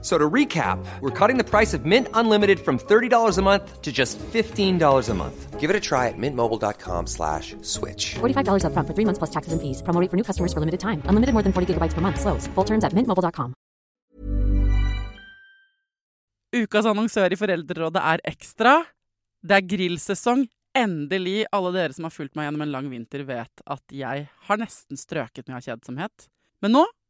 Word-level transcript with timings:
So 0.00 0.16
to 0.16 0.30
recap, 0.30 0.78
we're 1.00 1.10
cutting 1.10 1.38
the 1.38 1.44
price 1.44 1.74
of 1.74 1.84
Mint 1.84 2.06
Unlimited 2.14 2.60
from 2.60 2.78
$30 2.78 3.36
a 3.36 3.42
month 3.42 3.82
to 3.82 3.90
just 3.90 4.16
$15 4.32 5.08
a 5.08 5.14
month. 5.14 5.58
Give 5.58 5.70
it 5.70 5.74
a 5.74 5.80
try 5.80 6.06
at 6.06 6.16
mintmobile.com 6.16 7.08
slash 7.08 7.56
switch. 7.62 8.14
$45 8.20 8.64
up 8.64 8.72
front 8.72 8.86
for 8.86 8.94
three 8.94 9.04
months 9.04 9.18
plus 9.18 9.30
taxes 9.30 9.52
and 9.52 9.60
fees. 9.60 9.82
Promo 9.82 10.00
rate 10.00 10.08
for 10.08 10.16
new 10.16 10.22
customers 10.22 10.52
for 10.52 10.60
limited 10.60 10.78
time. 10.78 11.02
Unlimited 11.06 11.32
more 11.34 11.42
than 11.42 11.52
40 11.52 11.74
gigabytes 11.74 11.94
per 11.94 12.00
month. 12.00 12.20
Slows. 12.20 12.46
Full 12.54 12.64
terms 12.64 12.84
at 12.84 12.94
mintmobile.com. 12.94 13.54
Ukas 16.54 16.86
annonsør 16.86 17.34
i 17.34 17.36
Foreldrerådet 17.36 18.00
er 18.00 18.22
Ekstra. 18.30 18.78
Det 19.44 19.58
er 19.58 19.66
grillsesong. 19.66 20.46
Endelig. 20.78 21.42
Alle 21.52 21.74
dere 21.74 21.96
som 21.96 22.06
har 22.06 22.14
fulgt 22.14 22.38
meg 22.38 22.46
gjennom 22.46 22.62
en 22.64 22.72
lang 22.72 22.88
vinter, 22.92 23.26
vet 23.26 23.66
at 23.66 23.82
jeg 23.92 24.28
har 24.46 24.62
nesten 24.62 24.96
strøket 25.00 25.48
med 25.48 25.58
av 25.58 25.66
kjedsomhet. 25.66 26.28
Men 26.62 26.78
nå 26.78 26.86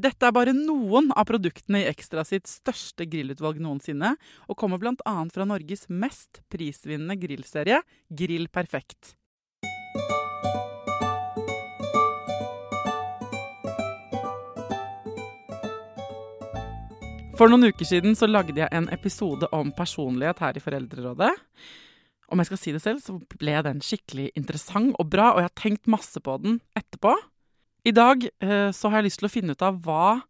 Dette 0.00 0.24
er 0.24 0.32
bare 0.32 0.52
noen 0.56 1.10
av 1.12 1.26
produktene 1.28 1.82
i 1.82 1.88
Ekstra 1.90 2.22
sitt 2.24 2.48
største 2.48 3.04
grillutvalg 3.10 3.58
noensinne, 3.60 4.14
og 4.48 4.56
kommer 4.56 4.80
bl.a. 4.80 5.14
fra 5.28 5.44
Norges 5.44 5.90
mest 5.92 6.40
prisvinnende 6.48 7.18
grillserie, 7.20 7.82
Grill 8.08 8.46
Perfekt. 8.48 9.12
For 17.36 17.48
noen 17.52 17.68
uker 17.68 17.88
siden 17.88 18.16
så 18.16 18.28
lagde 18.28 18.56
jeg 18.56 18.72
en 18.72 18.88
episode 18.92 19.48
om 19.56 19.72
personlighet 19.76 20.40
her 20.44 20.56
i 20.56 20.62
Foreldrerådet. 20.64 21.34
Om 22.30 22.40
jeg 22.40 22.48
skal 22.48 22.62
si 22.62 22.74
det 22.76 22.80
selv, 22.84 23.04
så 23.04 23.18
ble 23.36 23.58
den 23.66 23.84
skikkelig 23.84 24.30
interessant 24.38 24.94
og 24.96 25.12
bra, 25.12 25.34
og 25.34 25.42
jeg 25.42 25.50
har 25.50 25.60
tenkt 25.60 25.92
masse 25.92 26.24
på 26.24 26.38
den 26.40 26.60
etterpå. 26.78 27.18
I 27.86 27.92
dag 27.96 28.26
eh, 28.44 28.70
så 28.76 28.90
har 28.90 29.00
jeg 29.00 29.08
lyst 29.08 29.22
til 29.22 29.28
å 29.28 29.32
finne 29.32 29.56
ut 29.56 29.64
av 29.64 29.78
hva 29.84 30.20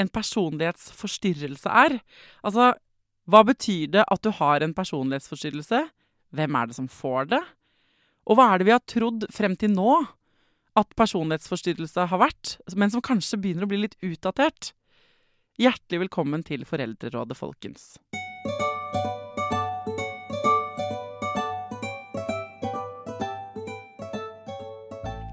en 0.00 0.10
personlighetsforstyrrelse 0.10 1.70
er. 1.84 1.98
Altså, 2.46 2.72
hva 3.30 3.42
betyr 3.46 3.92
det 3.94 4.06
at 4.06 4.22
du 4.24 4.30
har 4.40 4.64
en 4.64 4.74
personlighetsforstyrrelse? 4.74 5.84
Hvem 6.34 6.56
er 6.56 6.70
det 6.70 6.78
som 6.78 6.88
får 6.90 7.30
det? 7.34 7.42
Og 8.26 8.38
hva 8.38 8.50
er 8.50 8.60
det 8.60 8.68
vi 8.68 8.74
har 8.74 8.82
trodd 8.90 9.28
frem 9.34 9.56
til 9.58 9.74
nå 9.74 10.00
at 10.78 10.98
personlighetsforstyrrelse 10.98 12.08
har 12.10 12.22
vært, 12.22 12.56
men 12.78 12.92
som 12.92 13.04
kanskje 13.04 13.38
begynner 13.42 13.66
å 13.66 13.70
bli 13.70 13.84
litt 13.84 13.98
utdatert? 14.06 14.72
Hjertelig 15.60 16.06
velkommen 16.06 16.42
til 16.46 16.64
Foreldrerådet, 16.66 17.36
folkens. 17.36 17.92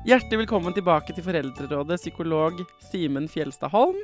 Hjertelig 0.07 0.45
velkommen 0.45 0.71
tilbake 0.71 1.11
til 1.11 1.25
Foreldrerådet, 1.25 1.97
psykolog 1.99 2.61
Simen 2.79 3.25
Fjelstad 3.27 3.73
Holm. 3.73 3.97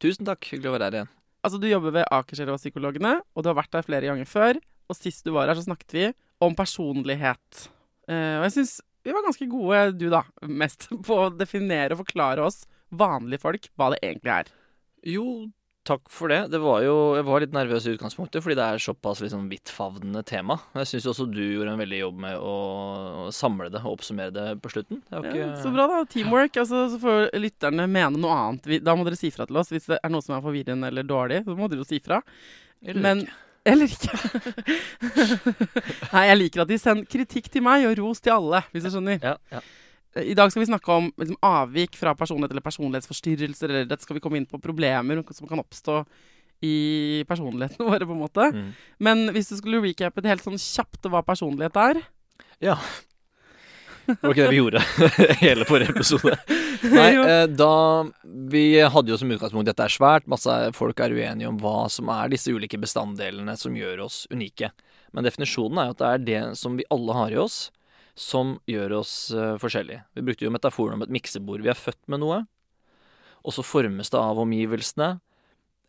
Tusen 0.00 0.24
takk, 0.24 0.46
hyggelig 0.48 0.70
å 0.70 0.72
være 0.72 0.86
her 0.86 0.94
igjen. 0.96 1.10
Altså, 1.44 1.58
Du 1.60 1.66
jobber 1.68 1.92
ved 1.92 2.06
Akerselva-psykologene, 2.08 3.10
og 3.36 3.44
du 3.44 3.50
har 3.50 3.58
vært 3.58 3.74
der 3.76 3.84
flere 3.84 4.08
ganger 4.08 4.24
før. 4.24 4.56
Og 4.88 4.96
sist 4.96 5.28
du 5.28 5.34
var 5.34 5.50
her, 5.52 5.58
så 5.60 5.66
snakket 5.66 5.92
vi 5.92 6.06
om 6.40 6.56
personlighet. 6.56 7.66
Uh, 8.08 8.40
og 8.40 8.46
jeg 8.46 8.54
syns 8.54 8.72
vi 9.04 9.12
var 9.12 9.26
ganske 9.28 9.50
gode, 9.52 9.82
du 10.00 10.06
da, 10.08 10.22
mest 10.48 10.88
på 11.10 11.20
å 11.26 11.28
definere 11.28 11.92
og 11.92 12.00
forklare 12.06 12.48
oss 12.48 12.62
vanlige 12.88 13.44
folk 13.44 13.68
hva 13.76 13.90
det 13.92 14.00
egentlig 14.08 14.32
er. 14.38 14.52
Jo, 15.04 15.28
takk 15.86 16.10
for 16.12 16.32
det. 16.32 16.40
Det 16.52 16.60
var 16.62 16.82
jo 16.84 16.96
Jeg 17.16 17.26
var 17.28 17.42
litt 17.42 17.54
nervøs 17.54 17.86
i 17.86 17.94
utgangspunktet, 17.94 18.42
fordi 18.44 18.56
det 18.58 18.66
er 18.66 18.82
såpass 18.82 19.22
liksom 19.24 19.46
vidtfavnende 19.50 20.22
tema. 20.26 20.58
Jeg 20.76 20.90
syns 20.92 21.08
også 21.12 21.28
du 21.30 21.40
gjorde 21.40 21.72
en 21.74 21.82
veldig 21.82 22.02
jobb 22.02 22.20
med 22.26 22.42
å 22.42 23.30
samle 23.34 23.70
det 23.72 23.82
og 23.84 23.96
oppsummere 23.96 24.34
det 24.34 24.46
på 24.64 24.74
slutten. 24.74 25.00
Det 25.08 25.22
ikke... 25.22 25.40
Ja, 25.40 25.48
så 25.62 25.72
bra, 25.74 25.88
da. 25.92 26.02
Teamwork. 26.10 26.60
Altså, 26.62 26.84
så 26.92 27.00
får 27.02 27.32
lytterne 27.40 27.88
mene 27.88 28.20
noe 28.20 28.36
annet. 28.36 28.70
Da 28.84 28.96
må 28.98 29.06
dere 29.06 29.18
si 29.18 29.32
fra 29.34 29.48
til 29.48 29.62
oss 29.62 29.72
hvis 29.74 29.88
det 29.92 30.00
er 30.02 30.12
noe 30.12 30.24
som 30.24 30.36
er 30.36 30.44
forvirrende 30.44 30.92
eller 30.92 31.06
dårlig. 31.06 31.42
Så 31.46 31.56
må 31.58 31.70
dere 31.70 31.84
jo 31.84 31.88
si 31.88 32.02
fra. 32.04 32.22
Eller 32.84 33.02
Men 33.08 33.26
ikke. 33.26 33.42
Eller 33.66 33.90
ikke. 33.90 34.12
Nei, 36.12 36.20
jeg 36.28 36.38
liker 36.38 36.62
at 36.62 36.70
de 36.70 36.76
sender 36.78 37.08
kritikk 37.10 37.48
til 37.50 37.64
meg 37.66 37.82
og 37.88 37.96
ros 37.98 38.22
til 38.22 38.36
alle, 38.36 38.60
hvis 38.70 38.84
du 38.86 38.92
skjønner. 38.92 39.18
Ja, 39.18 39.32
ja. 39.50 39.62
I 40.16 40.36
dag 40.38 40.52
skal 40.52 40.62
vi 40.62 40.70
snakke 40.70 40.92
om 40.92 41.10
liksom, 41.16 41.36
avvik 41.44 41.96
fra 41.98 42.14
personlighet 42.16 42.54
eller 42.54 42.64
personlighetsforstyrrelser. 42.64 43.68
Eller 43.68 43.88
dette 43.90 44.06
skal 44.06 44.16
vi 44.18 44.22
komme 44.24 44.40
inn 44.40 44.48
på 44.48 44.60
problemer 44.62 45.20
som 45.36 45.48
kan 45.50 45.60
oppstå 45.60 46.02
i 46.64 47.24
personligheten 47.28 47.84
våre, 47.90 48.06
på 48.06 48.16
en 48.16 48.22
måte. 48.22 48.50
Mm. 48.54 48.70
Men 48.98 49.26
hvis 49.36 49.52
du 49.52 49.58
skulle 49.58 49.82
recappe 49.84 50.24
det 50.24 50.32
helt 50.32 50.46
sånn 50.46 50.60
kjapt 50.60 51.10
hva 51.12 51.24
personlighet 51.26 51.76
er 51.82 52.00
ja. 52.64 52.78
Det 54.06 54.16
var 54.22 54.32
ikke 54.32 54.44
det 54.46 54.52
vi 54.54 54.60
gjorde 54.60 54.82
hele 55.44 55.66
forrige 55.68 55.92
episode. 55.92 56.36
Nei, 56.96 57.10
eh, 57.18 57.44
da 57.50 58.06
Vi 58.52 58.64
hadde 58.80 59.12
jo 59.12 59.18
som 59.18 59.32
utgangspunkt 59.34 59.68
dette 59.68 59.84
er 59.84 59.92
svært. 59.92 60.28
Masse 60.30 60.54
folk 60.76 61.00
er 61.02 61.14
uenige 61.16 61.50
om 61.50 61.58
hva 61.60 61.90
som 61.92 62.08
er 62.14 62.30
disse 62.32 62.54
ulike 62.54 62.78
bestanddelene 62.80 63.56
som 63.58 63.76
gjør 63.76 64.06
oss 64.06 64.22
unike. 64.32 64.70
Men 65.12 65.26
definisjonen 65.26 65.80
er 65.82 65.90
jo 65.90 65.96
at 65.96 66.02
det 66.02 66.12
er 66.12 66.24
det 66.26 66.42
som 66.60 66.78
vi 66.78 66.86
alle 66.92 67.18
har 67.18 67.34
i 67.34 67.40
oss, 67.40 67.66
som 68.16 68.56
gjør 68.66 68.96
oss 69.02 69.30
eh, 69.30 69.56
forskjellige. 69.60 70.02
Vi 70.16 70.24
brukte 70.24 70.46
jo 70.46 70.52
metaforen 70.54 70.96
om 70.96 71.02
et 71.04 71.12
miksebord. 71.12 71.60
Vi 71.62 71.68
er 71.72 71.78
født 71.78 72.00
med 72.08 72.22
noe, 72.24 72.42
og 73.44 73.52
så 73.54 73.62
formes 73.62 74.10
det 74.10 74.18
av 74.18 74.40
omgivelsene. 74.42 75.20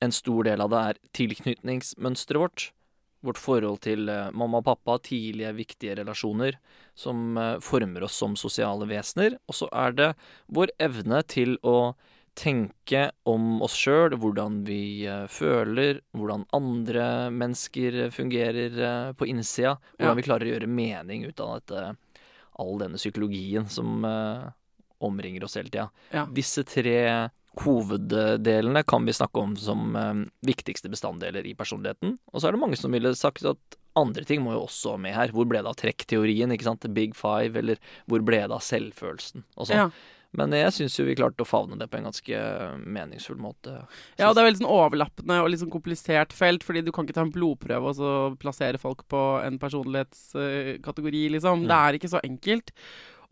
En 0.04 0.12
stor 0.14 0.44
del 0.46 0.62
av 0.62 0.70
det 0.70 0.82
er 0.92 1.00
tilknytningsmønsteret 1.18 2.42
vårt. 2.44 2.68
Vårt 3.26 3.40
forhold 3.42 3.80
til 3.82 4.10
eh, 4.14 4.28
mamma 4.38 4.60
og 4.62 4.68
pappa, 4.68 5.00
tidlige, 5.08 5.56
viktige 5.58 5.96
relasjoner 5.98 6.60
som 6.96 7.38
eh, 7.42 7.56
former 7.66 8.06
oss 8.06 8.20
som 8.22 8.36
sosiale 8.38 8.86
vesener. 8.92 9.40
Og 9.50 9.58
så 9.58 9.72
er 9.74 9.96
det 9.98 10.12
vår 10.54 10.76
evne 10.86 11.24
til 11.26 11.58
å 11.66 11.96
tenke 12.38 13.08
om 13.26 13.64
oss 13.66 13.74
sjøl, 13.74 14.14
hvordan 14.22 14.60
vi 14.68 15.08
føler, 15.34 16.04
hvordan 16.14 16.44
andre 16.54 17.08
mennesker 17.34 18.12
fungerer 18.14 18.76
på 19.18 19.26
innsida. 19.26 19.80
Hvordan 19.98 20.12
Ja. 20.12 20.14
vi 20.20 20.26
klarer 20.28 20.46
å 20.46 20.52
gjøre 20.54 20.70
mening 20.70 21.25
ut 21.25 21.42
av 21.42 21.56
dette, 21.57 21.96
all 22.62 22.77
denne 22.81 23.00
psykologien 23.00 23.68
som 23.71 24.06
eh, 24.07 24.48
omringer 25.04 25.45
oss 25.45 25.57
hele 25.59 25.71
tida. 25.71 25.89
Ja. 26.13 26.25
Disse 26.33 26.65
tre 26.68 27.00
hoveddelene 27.57 28.83
kan 28.86 29.06
vi 29.06 29.15
snakke 29.18 29.42
om 29.42 29.56
som 29.57 29.95
eh, 29.98 30.24
viktigste 30.45 30.92
bestanddeler 30.94 31.45
i 31.45 31.56
personligheten. 31.57 32.18
Og 32.33 32.42
så 32.42 32.50
er 32.50 32.57
det 32.57 32.63
mange 32.63 32.80
som 32.80 32.94
ville 32.94 33.13
sagt 33.18 33.45
at 33.48 33.80
andre 33.98 34.25
ting 34.30 34.44
må 34.45 34.54
jo 34.54 34.65
også 34.68 34.98
med 35.01 35.15
her. 35.18 35.33
Hvor 35.33 35.48
ble 35.50 35.63
det 35.63 35.71
av 35.71 35.80
trekkteorien, 35.80 36.54
ikke 36.54 36.68
sant? 36.68 36.86
Big 36.94 37.18
Five, 37.18 37.57
eller 37.57 37.81
hvor 38.09 38.21
ble 38.25 38.44
det 38.44 38.54
av 38.54 38.63
selvfølelsen 38.65 39.45
og 39.56 39.69
sånn. 39.69 39.88
Ja. 39.88 39.89
Men 40.38 40.54
jeg 40.54 40.74
syns 40.75 40.95
jo 41.00 41.07
vi 41.07 41.16
klarte 41.18 41.42
å 41.44 41.50
favne 41.50 41.80
det 41.80 41.89
på 41.89 41.98
en 42.00 42.07
ganske 42.07 42.42
meningsfull 42.86 43.39
måte. 43.42 43.74
Ja, 44.19 44.30
og 44.30 44.38
det 44.38 44.44
er 44.44 44.50
veldig 44.51 44.62
sånn 44.62 44.69
overlappende 44.69 45.39
og 45.42 45.50
litt 45.50 45.63
sånn 45.63 45.74
komplisert 45.74 46.36
felt, 46.38 46.66
fordi 46.66 46.86
du 46.86 46.92
kan 46.94 47.07
ikke 47.07 47.18
ta 47.18 47.25
en 47.25 47.34
blodprøve 47.34 47.92
og 47.92 47.98
så 47.98 48.13
plassere 48.42 48.81
folk 48.81 49.06
på 49.10 49.24
en 49.42 49.57
personlighetskategori, 49.62 51.24
liksom. 51.38 51.66
Mm. 51.66 51.69
Det 51.72 51.80
er 51.81 52.00
ikke 52.00 52.13
så 52.13 52.22
enkelt. 52.28 52.74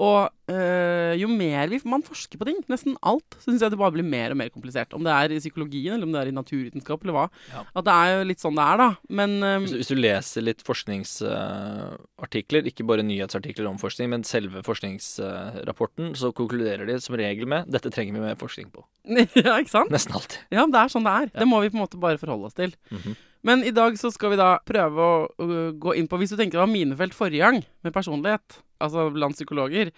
Og 0.04 0.26
øh, 0.52 1.14
jo 1.16 1.30
mer 1.32 1.70
vi, 1.72 1.78
man 1.88 2.02
forsker 2.04 2.36
på 2.42 2.44
ting, 2.50 2.58
nesten 2.68 2.98
alt, 3.08 3.38
så 3.40 3.48
syns 3.48 3.62
jeg 3.64 3.72
det 3.72 3.78
bare 3.80 3.94
blir 3.96 4.04
mer 4.04 4.34
og 4.34 4.38
mer 4.42 4.50
komplisert. 4.52 4.92
Om 4.98 5.06
det 5.08 5.14
er 5.16 5.32
i 5.32 5.38
psykologien, 5.40 5.94
eller 5.96 6.04
om 6.04 6.12
det 6.12 6.20
er 6.20 6.28
i 6.32 6.36
naturvitenskap, 6.36 7.00
eller 7.06 7.16
hva. 7.16 7.24
Ja. 7.54 7.62
At 7.80 7.86
det 7.88 7.94
er 7.96 8.08
jo 8.18 8.26
litt 8.28 8.44
sånn 8.44 8.60
det 8.60 8.66
er, 8.66 8.76
da. 8.84 8.90
Men 9.22 9.38
øh, 9.40 9.56
Hvis, 9.64 9.72
du- 9.72 9.80
hvis 9.80 9.92
du 9.94 9.96
leser 9.96 10.44
litt 10.44 10.60
forskningsartikler, 10.68 12.68
ikke 12.70 12.86
bare 12.88 13.04
nyhetsartikler 13.08 13.68
om 13.70 13.78
forskning, 13.82 14.10
men 14.12 14.24
selve 14.28 14.62
forskningsrapporten, 14.68 16.12
så 16.20 16.32
konkluderer 16.36 16.86
de 16.90 16.98
som 17.04 17.16
regel 17.20 17.48
med 17.50 17.70
dette 17.72 17.92
trenger 17.94 18.14
vi 18.18 18.24
mer 18.26 18.38
forskning 18.40 18.72
på. 18.76 18.84
Ja, 19.46 19.56
ikke 19.62 19.72
sant? 19.72 19.92
Nesten 19.94 20.16
alltid. 20.18 20.40
Ja, 20.54 20.66
det 20.68 20.80
er 20.82 20.90
sånn 20.92 21.06
det 21.06 21.14
er. 21.14 21.28
Ja. 21.32 21.40
Det 21.44 21.48
må 21.50 21.62
vi 21.64 21.70
på 21.72 21.78
en 21.80 21.84
måte 21.86 22.00
bare 22.02 22.20
forholde 22.22 22.50
oss 22.52 22.58
til. 22.58 22.72
Mhm. 22.92 23.16
Men 23.46 23.62
i 23.64 23.72
dag 23.76 23.94
så 24.02 24.10
skal 24.14 24.34
vi 24.34 24.40
da 24.42 24.56
prøve 24.66 25.06
å 25.06 25.50
gå 25.78 25.94
inn 26.00 26.08
på 26.10 26.18
Hvis 26.18 26.34
du 26.34 26.38
tenker 26.40 26.58
det 26.58 26.64
var 26.66 26.72
minefelt 26.72 27.14
forrige 27.14 27.44
gang, 27.46 27.60
med 27.86 27.94
personlighet, 27.94 28.60
altså 28.82 29.08
blant 29.14 29.38
psykologer 29.38 29.92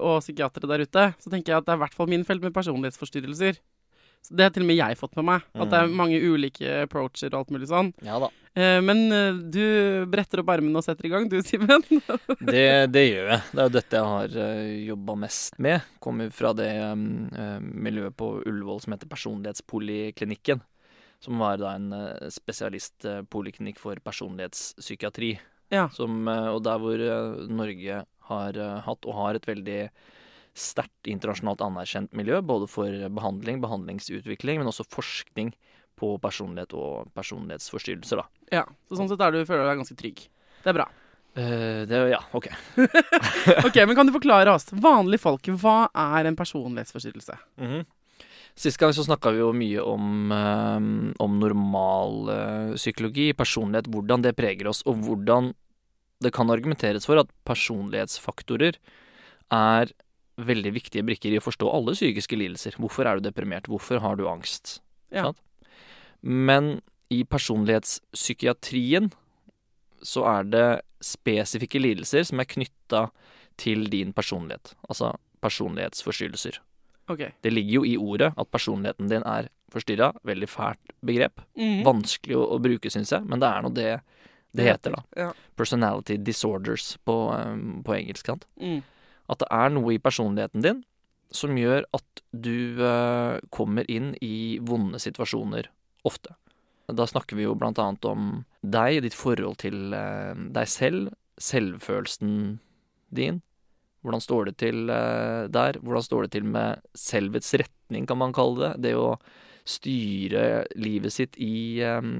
og 0.00 0.22
psykiatere 0.24 0.66
der 0.72 0.86
ute, 0.88 1.02
så 1.20 1.30
tenker 1.30 1.52
jeg 1.52 1.60
at 1.60 1.66
det 1.68 1.74
er 1.74 1.78
i 1.78 1.84
hvert 1.84 1.94
fall 1.94 2.08
minefelt 2.10 2.42
med 2.42 2.54
personlighetsforstyrrelser. 2.56 3.60
Så 4.24 4.32
det 4.32 4.46
har 4.46 4.54
til 4.54 4.64
og 4.64 4.68
med 4.70 4.78
jeg 4.78 4.96
fått 4.96 5.18
med 5.20 5.26
meg. 5.28 5.42
At 5.52 5.68
det 5.68 5.76
er 5.82 5.86
Mhm. 5.90 5.96
mange 6.00 6.16
ulike 6.24 6.70
approacher 6.86 7.28
og 7.34 7.42
alt 7.42 7.50
mulig 7.52 7.68
sånn. 7.68 7.92
Ja 8.02 8.16
da. 8.18 8.30
Eh, 8.56 8.80
men 8.80 9.12
øh, 9.12 9.42
du 9.52 10.06
bretter 10.08 10.40
opp 10.40 10.48
armene 10.54 10.80
og 10.80 10.84
setter 10.86 11.04
i 11.04 11.10
gang, 11.12 11.28
du, 11.28 11.36
Simen. 11.44 11.84
Det, 12.40 12.64
det 12.94 13.04
gjør 13.10 13.28
jeg. 13.34 13.40
Det 13.52 13.60
er 13.60 13.68
jo 13.68 13.74
dette 13.76 13.98
jeg 14.00 14.08
har 14.14 14.38
uh, 14.40 14.86
jobba 14.88 15.16
mest 15.26 15.58
med. 15.60 15.82
Kommer 16.00 16.32
fra 16.32 16.54
det 16.56 16.70
um, 16.88 17.28
eh, 17.36 17.58
miljøet 17.60 18.16
på 18.16 18.30
Ullevål 18.48 18.80
som 18.80 18.96
heter 18.96 19.10
Personlighetspoliklinikken. 19.12 20.62
Som 21.24 21.40
var 21.40 21.58
da 21.60 21.74
en 21.78 21.90
uh, 21.96 22.30
spesialistpoliklinikk 22.32 23.80
for 23.80 24.00
personlighetspsykiatri. 24.04 25.34
Ja. 25.72 25.88
Som, 25.94 26.28
eh, 26.28 26.48
og 26.52 26.62
der 26.64 26.80
hvor 26.82 27.00
eh, 27.00 27.46
Norge 27.50 28.02
har 28.30 28.58
eh, 28.58 28.80
hatt 28.86 29.08
og 29.08 29.16
har 29.18 29.38
et 29.38 29.48
veldig 29.48 29.78
sterkt 30.54 31.10
internasjonalt 31.10 31.62
anerkjent 31.64 32.12
miljø, 32.14 32.38
både 32.44 32.68
for 32.70 32.90
behandling, 33.16 33.58
behandlingsutvikling, 33.64 34.60
men 34.60 34.70
også 34.70 34.86
forskning 34.86 35.50
på 35.98 36.12
personlighet 36.22 36.74
og 36.78 37.10
personlighetsforstyrrelser. 37.14 38.22
da. 38.22 38.44
Ja, 38.60 38.66
så 38.86 39.00
sånn 39.00 39.10
sett 39.10 39.22
er 39.24 39.34
du, 39.34 39.40
føler 39.46 39.64
du 39.64 39.70
deg 39.70 39.82
ganske 39.82 39.98
trygg. 39.98 40.22
Det 40.62 40.70
er 40.70 40.78
bra. 40.78 40.86
Uh, 41.34 41.82
det, 41.90 41.98
ja, 42.12 42.20
OK. 42.38 42.46
Ok, 43.66 43.80
men 43.82 43.96
kan 43.98 44.06
du 44.06 44.14
forklare 44.14 44.52
oss, 44.54 44.68
vanlige 44.70 45.24
folk, 45.24 45.50
hva 45.58 45.88
er 45.90 46.30
en 46.30 46.38
personlighetsforstyrrelse? 46.38 47.38
Mhm. 47.58 47.82
Sist 48.54 48.78
gang 48.78 48.92
så 48.94 49.02
snakka 49.02 49.32
vi 49.34 49.40
jo 49.42 49.50
mye 49.56 49.82
om, 49.82 50.32
eh, 50.32 50.84
om 51.24 51.38
normal 51.40 52.30
eh, 52.30 53.34
personlighet, 53.34 53.90
hvordan 53.90 54.22
det 54.22 54.36
preger 54.36 54.68
oss, 54.70 54.82
og 54.86 55.02
hvordan 55.02 55.54
det 56.22 56.32
kan 56.32 56.50
argumenteres 56.50 57.06
for 57.06 57.18
at 57.18 57.30
personlighetsfaktorer 57.44 58.78
er 59.50 59.90
veldig 60.36 60.72
viktige 60.74 61.04
brikker 61.06 61.34
i 61.34 61.38
å 61.38 61.44
forstå 61.44 61.68
alle 61.70 61.94
psykiske 61.94 62.38
lidelser. 62.38 62.78
Hvorfor 62.78 63.06
er 63.06 63.18
du 63.18 63.28
deprimert? 63.28 63.68
Hvorfor 63.70 64.00
har 64.02 64.16
du 64.16 64.26
angst? 64.30 64.80
Ja. 65.10 65.32
Men 66.22 66.80
i 67.10 67.22
personlighetspsykiatrien 67.24 69.12
så 70.04 70.24
er 70.30 70.48
det 70.48 70.68
spesifikke 71.04 71.82
lidelser 71.82 72.24
som 72.26 72.40
er 72.40 72.48
knytta 72.50 73.08
til 73.60 73.86
din 73.92 74.12
personlighet. 74.16 74.74
Altså 74.88 75.14
personlighetsforstyrrelser. 75.44 76.58
Ok. 77.10 77.22
Det 77.44 77.52
ligger 77.52 77.80
jo 77.80 77.84
i 77.84 77.96
ordet 78.00 78.32
at 78.36 78.50
personligheten 78.50 79.10
din 79.10 79.24
er 79.28 79.50
forstyrra. 79.74 80.12
Veldig 80.24 80.48
fælt 80.48 80.94
begrep. 81.04 81.42
Mm. 81.58 81.82
Vanskelig 81.86 82.38
å, 82.38 82.46
å 82.56 82.60
bruke, 82.62 82.92
syns 82.92 83.12
jeg, 83.12 83.26
men 83.28 83.42
det 83.42 83.50
er 83.50 83.64
nå 83.64 83.72
det 83.74 83.90
det 84.54 84.68
heter, 84.68 84.94
da. 84.94 85.02
Ja. 85.18 85.32
Personality 85.58 86.16
disorders 86.16 86.96
på, 87.04 87.14
um, 87.34 87.82
på 87.82 87.96
engelsk. 87.96 88.26
sant? 88.26 88.46
Mm. 88.60 88.84
At 89.26 89.40
det 89.42 89.48
er 89.50 89.72
noe 89.74 89.96
i 89.96 90.02
personligheten 90.02 90.62
din 90.62 90.84
som 91.34 91.56
gjør 91.58 91.82
at 91.96 92.22
du 92.30 92.78
uh, 92.78 93.40
kommer 93.50 93.88
inn 93.90 94.12
i 94.22 94.60
vonde 94.62 95.00
situasjoner 95.02 95.66
ofte. 96.06 96.36
Da 96.86 97.06
snakker 97.08 97.34
vi 97.34 97.48
jo 97.48 97.56
blant 97.58 97.80
annet 97.82 98.06
om 98.06 98.44
deg, 98.62 99.00
ditt 99.02 99.16
forhold 99.18 99.58
til 99.64 99.96
uh, 99.96 100.38
deg 100.54 100.70
selv, 100.70 101.10
selvfølelsen 101.42 102.60
din. 103.10 103.42
Hvordan 104.04 104.20
står 104.20 104.50
det 104.50 104.56
til 104.60 104.90
eh, 104.92 105.46
der? 105.48 105.78
Hvordan 105.80 106.04
står 106.04 106.26
det 106.26 106.34
til 106.36 106.44
med 106.44 106.84
selvets 106.98 107.54
retning, 107.56 108.06
kan 108.06 108.20
man 108.20 108.34
kalle 108.36 108.60
det? 108.60 108.72
Det 108.84 108.94
å 109.00 109.14
styre 109.64 110.66
livet 110.76 111.14
sitt 111.14 111.38
i 111.40 111.80
eh, 111.80 112.10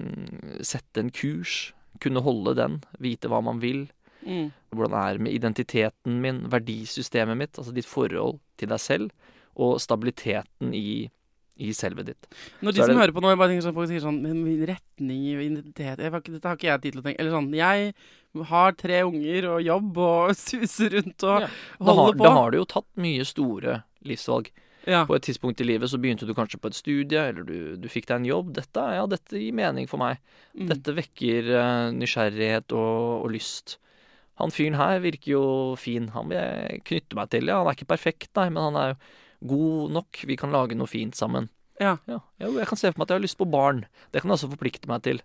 Sette 0.64 1.04
en 1.04 1.12
kurs, 1.12 1.74
kunne 2.00 2.24
holde 2.24 2.56
den, 2.58 2.80
vite 3.04 3.28
hva 3.30 3.42
man 3.44 3.60
vil. 3.62 3.84
Mm. 4.24 4.48
Hvordan 4.72 4.94
det 4.96 5.02
er 5.04 5.20
med 5.26 5.36
identiteten 5.36 6.16
min, 6.24 6.40
verdisystemet 6.50 7.38
mitt, 7.38 7.60
altså 7.60 7.74
ditt 7.76 7.88
forhold 7.88 8.40
til 8.60 8.72
deg 8.72 8.80
selv, 8.80 9.12
og 9.54 9.76
stabiliteten 9.82 10.72
i, 10.74 11.10
i 11.56 11.70
selvet 11.76 12.06
ditt. 12.10 12.26
Når 12.62 12.72
de 12.74 12.80
som 12.82 12.88
det- 12.90 12.96
hører 12.98 13.12
på 13.14 13.22
nå, 13.22 13.28
jeg 13.30 13.38
bare 13.38 13.48
tenker 13.52 13.66
sånn, 13.68 13.74
folk 13.76 13.88
sier 13.88 14.00
sånn 14.02 14.20
min 14.22 14.66
Retning, 14.66 15.22
identitet 15.38 15.98
jeg, 16.02 16.10
Dette 16.10 16.48
har 16.48 16.56
ikke 16.56 16.66
jeg 16.70 16.82
tid 16.82 16.92
til 16.92 17.00
å 17.00 17.04
tenke. 17.04 17.20
Eller 17.20 17.30
sånn 17.30 17.54
Jeg 17.54 17.94
har 18.50 18.72
tre 18.72 19.02
unger 19.06 19.46
og 19.52 19.62
jobb 19.62 19.98
og 19.98 20.34
suser 20.48 20.90
rundt 20.98 21.22
og 21.22 21.40
Ja. 21.44 21.48
Da 21.78 21.84
har, 21.84 21.94
holder 21.94 22.18
på. 22.18 22.24
da 22.24 22.32
har 22.34 22.50
du 22.50 22.58
jo 22.58 22.64
tatt 22.64 22.88
mye 22.96 23.24
store 23.24 23.84
livsvalg. 24.04 24.50
ja. 24.86 25.04
På 25.06 25.14
et 25.14 25.22
tidspunkt 25.22 25.60
i 25.62 25.64
livet 25.64 25.88
så 25.88 25.96
begynte 26.02 26.26
du 26.26 26.34
kanskje 26.34 26.58
på 26.60 26.66
et 26.66 26.74
studie, 26.74 27.16
eller 27.30 27.44
du, 27.46 27.76
du 27.76 27.88
fikk 27.88 28.06
deg 28.10 28.16
en 28.20 28.26
jobb. 28.28 28.52
Dette, 28.52 28.82
ja, 28.98 29.06
dette 29.06 29.38
gir 29.38 29.54
mening 29.54 29.86
for 29.88 29.96
meg. 30.02 30.18
Mm. 30.58 30.68
Dette 30.74 30.92
vekker 30.98 31.48
uh, 31.54 31.90
nysgjerrighet 31.94 32.72
og, 32.74 33.24
og 33.24 33.30
lyst. 33.32 33.78
Han 34.42 34.50
fyren 34.50 34.74
her 34.74 34.98
virker 35.00 35.30
jo 35.36 35.44
fin. 35.78 36.08
Han 36.12 36.28
vil 36.28 36.36
jeg 36.42 36.82
knytte 36.90 37.14
meg 37.16 37.30
til. 37.30 37.46
Ja, 37.46 37.60
han 37.62 37.70
er 37.70 37.78
ikke 37.78 37.86
perfekt, 37.94 38.32
nei, 38.34 38.48
men 38.50 38.62
han 38.74 38.76
er 38.82 38.88
jo 38.92 38.98
god 39.46 39.92
nok. 39.92 40.22
Vi 40.26 40.36
kan 40.40 40.52
lage 40.54 40.76
noe 40.78 40.86
fint 40.90 41.14
sammen. 41.18 41.48
Ja. 41.80 41.96
Ja, 42.06 42.20
jeg 42.38 42.66
kan 42.70 42.78
se 42.78 42.90
for 42.92 43.00
meg 43.00 43.06
at 43.08 43.14
jeg 43.14 43.18
har 43.20 43.24
lyst 43.26 43.38
på 43.40 43.48
barn. 43.50 43.84
Det 44.12 44.22
kan 44.22 44.30
jeg 44.30 44.38
også 44.38 44.50
forplikte 44.52 44.88
meg 44.90 45.02
til. 45.02 45.20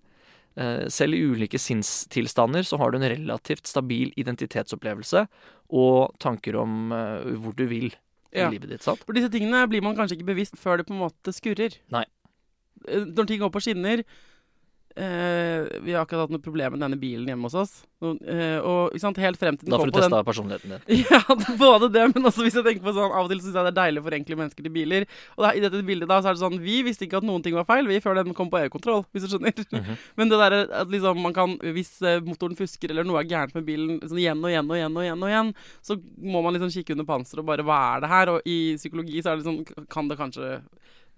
Eh, 0.58 0.88
Selv 0.90 1.14
i 1.14 1.22
ulike 1.24 1.60
sinnstilstander 1.62 2.66
så 2.66 2.80
har 2.82 2.92
du 2.92 2.98
en 2.98 3.06
relativt 3.10 3.68
stabil 3.70 4.12
identitetsopplevelse 4.18 5.28
og 5.70 6.16
tanker 6.20 6.58
om 6.58 6.92
eh, 6.92 7.36
hvor 7.38 7.54
du 7.56 7.66
vil 7.70 7.92
i 8.34 8.38
Ja. 8.42 8.50
livet 8.50 8.70
ditt, 8.70 8.84
sant? 8.86 9.02
For 9.06 9.14
disse 9.14 9.30
tingene 9.34 9.64
blir 9.70 9.82
man 9.82 9.96
kanskje 9.98 10.18
ikke 10.20 10.32
bevisst 10.34 10.58
før 10.58 10.78
det 10.78 10.88
på 10.90 10.94
en 10.94 11.02
måte 11.06 11.32
skurrer. 11.34 11.78
Nei. 11.94 12.04
Eh, 12.88 13.06
Når 13.06 13.28
ting 13.30 13.40
går 13.42 13.50
på 13.54 13.62
skinner 13.62 14.04
eh, 14.98 15.80
Vi 15.86 15.94
har 15.94 16.04
akkurat 16.06 16.26
hatt 16.28 16.34
noe 16.34 16.44
problem 16.44 16.74
med 16.76 16.82
denne 16.84 17.00
bilen 17.00 17.28
hjemme 17.30 17.46
hos 17.50 17.56
oss. 17.56 17.74
Og, 18.00 18.20
eh, 18.32 18.58
og 18.64 18.96
sant, 19.02 19.18
helt 19.20 19.40
frem 19.40 19.58
til 19.60 19.68
den 19.68 19.74
Da 19.74 19.80
får 19.82 19.90
du 19.92 19.98
testa 19.98 20.22
personligheten 20.24 20.72
din. 20.72 21.02
Ja, 21.12 21.20
både 21.60 21.90
det, 21.92 22.06
men 22.14 22.30
også 22.30 22.46
hvis 22.46 22.56
jeg 22.56 22.64
tenker 22.64 22.86
på 22.86 22.94
sånn 22.96 23.12
Av 23.12 23.26
og 23.26 23.32
til 23.32 23.42
syns 23.44 23.58
jeg 23.58 23.68
det 23.68 23.74
er 23.74 23.78
deilig 23.82 24.00
å 24.00 24.06
forenkle 24.06 24.38
mennesker 24.40 24.68
til 24.68 24.74
biler. 24.74 25.08
Og 25.36 25.48
er- 25.50 25.60
i 25.60 25.64
dette 25.66 25.82
bildet 25.84 26.08
da 26.08 26.22
så 26.22 26.32
er 26.32 26.38
det 26.38 26.44
sånn 26.44 26.62
Vi 26.64 26.78
visste 26.88 27.04
ikke 27.08 27.20
at 27.20 27.28
noen 27.28 27.44
ting 27.44 27.58
var 27.58 27.68
feil, 27.68 27.90
vi 27.90 28.00
før 28.04 28.22
den 28.22 28.38
kom 28.38 28.52
på 28.52 28.62
EU-kontroll, 28.62 29.04
hvis 29.12 29.28
du 29.28 29.34
skjønner. 29.34 29.66
Mhm. 29.76 30.00
Men 30.22 30.32
det 30.32 30.40
derre 30.40 30.62
at 30.82 30.94
liksom 30.94 31.20
man 31.20 31.36
kan 31.36 31.58
Hvis 31.60 31.98
eh, 32.02 32.24
motoren 32.24 32.56
fusker 32.60 32.94
eller 32.94 33.08
noe 33.08 33.20
er 33.20 33.28
gærent 33.28 33.58
med 33.58 33.68
bilen 33.68 34.00
sånn 34.06 34.22
igjen 34.24 34.40
og 34.40 34.54
igjen 34.54 34.72
og 34.72 34.80
igjen 34.80 34.96
og 34.96 35.04
igjen, 35.04 35.26
og 35.26 35.34
igjen 35.34 35.54
så 35.84 36.00
må 36.24 36.44
man 36.46 36.56
liksom 36.56 36.72
kikke 36.72 36.96
under 36.96 37.10
panseret 37.10 37.44
og 37.44 37.52
bare 37.52 37.68
Hva 37.68 37.82
er 37.98 38.06
det 38.06 38.14
her? 38.14 38.34
Og 38.36 38.48
i 38.48 38.60
psykologi 38.80 39.20
så 39.20 39.34
er 39.34 39.42
det 39.42 39.50
sånn 39.50 39.88
Kan 39.92 40.08
det 40.08 40.20
kanskje 40.20 40.62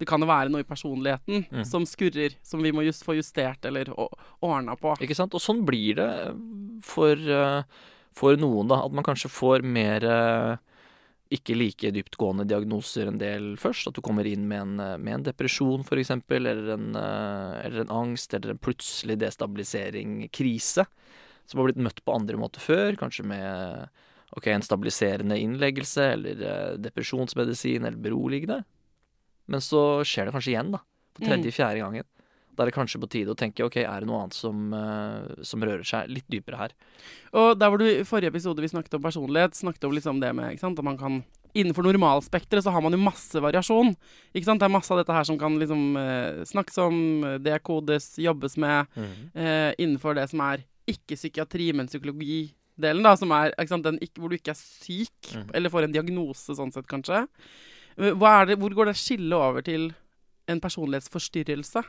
det 0.02 0.08
kan 0.10 0.22
jo 0.22 0.26
være 0.26 0.50
noe 0.50 0.64
i 0.64 0.66
personligheten 0.66 1.44
mm. 1.46 1.64
som 1.68 1.84
skurrer, 1.86 2.34
som 2.42 2.62
vi 2.64 2.72
må 2.74 2.82
just 2.82 3.04
få 3.06 3.14
justert 3.14 3.62
eller 3.68 3.86
ordna 3.92 4.74
på. 4.74 4.96
Ikke 5.04 5.14
sant? 5.14 5.36
Og 5.38 5.42
sånn 5.42 5.60
blir 5.68 6.00
det 6.00 6.08
for, 6.84 7.16
eh, 7.16 7.62
for 8.12 8.38
noen, 8.40 8.68
da. 8.70 8.82
At 8.84 8.94
man 8.94 9.06
kanskje 9.06 9.30
får 9.32 9.64
mer 9.64 10.04
eh, 10.04 10.56
ikke 11.32 11.56
like 11.56 11.92
dyptgående 11.94 12.46
diagnoser 12.48 13.08
en 13.08 13.20
del 13.20 13.54
først. 13.60 13.88
At 13.88 13.96
du 13.96 14.02
kommer 14.04 14.28
inn 14.28 14.46
med 14.50 14.60
en, 14.66 14.74
eh, 14.80 14.98
med 14.98 15.18
en 15.18 15.26
depresjon, 15.30 15.84
f.eks., 15.86 16.14
eller, 16.28 16.62
en, 16.76 16.92
eller 16.96 17.84
en 17.84 17.96
angst, 18.02 18.34
eller 18.34 18.54
en 18.54 18.62
plutselig 18.62 19.18
destabilisering, 19.22 20.28
krise, 20.34 20.86
som 21.46 21.60
har 21.60 21.70
blitt 21.70 21.82
møtt 21.82 22.04
på 22.04 22.14
andre 22.14 22.38
måter 22.40 22.62
før. 22.62 22.98
Kanskje 23.00 23.26
med 23.26 23.88
ok, 24.32 24.46
en 24.48 24.64
stabiliserende 24.64 25.36
innleggelse, 25.40 26.12
eller 26.14 26.78
depresjonsmedisin, 26.80 27.84
eller 27.84 28.00
beroligende. 28.00 28.62
Men 29.50 29.60
så 29.60 30.00
skjer 30.06 30.28
det 30.28 30.36
kanskje 30.36 30.54
igjen, 30.54 30.72
da. 30.72 30.80
På 31.12 31.26
tredje-fjerde 31.26 31.82
gangen. 31.82 32.06
Da 32.54 32.62
er 32.64 32.68
det 32.70 32.74
kanskje 32.76 33.00
på 33.00 33.08
tide 33.08 33.32
å 33.32 33.36
tenke 33.38 33.64
ok, 33.64 33.76
er 33.80 34.00
det 34.00 34.06
noe 34.10 34.22
annet 34.26 34.34
som, 34.36 34.72
eh, 34.76 35.42
som 35.42 35.62
rører 35.64 35.84
seg 35.88 36.08
litt 36.12 36.26
dypere 36.28 36.58
her. 36.58 36.72
Og 37.32 37.58
der 37.58 37.70
hvor 37.72 37.78
du 37.78 37.86
i 37.88 38.02
forrige 38.04 38.28
episode 38.28 38.60
vi 38.60 38.68
snakket 38.68 38.94
om 38.98 39.02
personlighet, 39.02 39.54
snakket 39.56 39.84
om 39.88 39.92
liksom 39.96 40.20
det 40.20 40.34
med 40.36 40.52
ikke 40.52 40.60
sant, 40.66 40.78
at 40.78 40.84
man 40.84 40.98
kan 40.98 41.22
Innenfor 41.54 41.84
normalspekteret 41.84 42.64
så 42.64 42.72
har 42.72 42.80
man 42.80 42.92
jo 42.92 42.96
masse 42.96 43.36
variasjon. 43.36 43.90
Ikke 44.34 44.46
sant? 44.46 44.58
Det 44.58 44.64
er 44.64 44.72
masse 44.72 44.88
av 44.90 44.96
dette 45.02 45.12
her 45.12 45.22
som 45.28 45.36
kan 45.36 45.58
liksom 45.60 45.96
eh, 46.00 46.44
snakkes 46.48 46.78
om, 46.80 46.96
det 47.44 47.52
dekodes, 47.60 48.06
jobbes 48.16 48.56
med. 48.56 48.86
eh, 49.36 49.74
innenfor 49.76 50.14
det 50.16 50.30
som 50.30 50.40
er 50.40 50.62
ikke 50.88 51.12
psykiatri, 51.14 51.74
men 51.76 51.88
psykologidelen, 51.92 53.02
da, 53.04 53.12
som 53.20 53.30
er 53.36 53.52
ikke 53.52 53.68
sant, 53.68 53.84
den 53.84 53.98
ikke, 54.00 54.16
hvor 54.22 54.30
du 54.32 54.36
ikke 54.38 54.54
er 54.54 54.62
syk, 54.62 55.28
Mhm. 55.34 55.50
eller 55.52 55.68
får 55.68 55.84
en 55.84 55.92
diagnose 55.92 56.56
sånn 56.56 56.72
sett, 56.72 56.86
kanskje. 56.88 57.28
Eh, 57.98 58.12
Hva 58.16 58.40
er 58.40 58.46
det, 58.46 58.58
hvor 58.58 58.70
går 58.72 58.86
det 58.86 58.96
skillet 58.96 59.36
over 59.36 59.60
til 59.60 59.92
en 60.48 60.58
personlighetsforstyrrelse? 60.58 61.84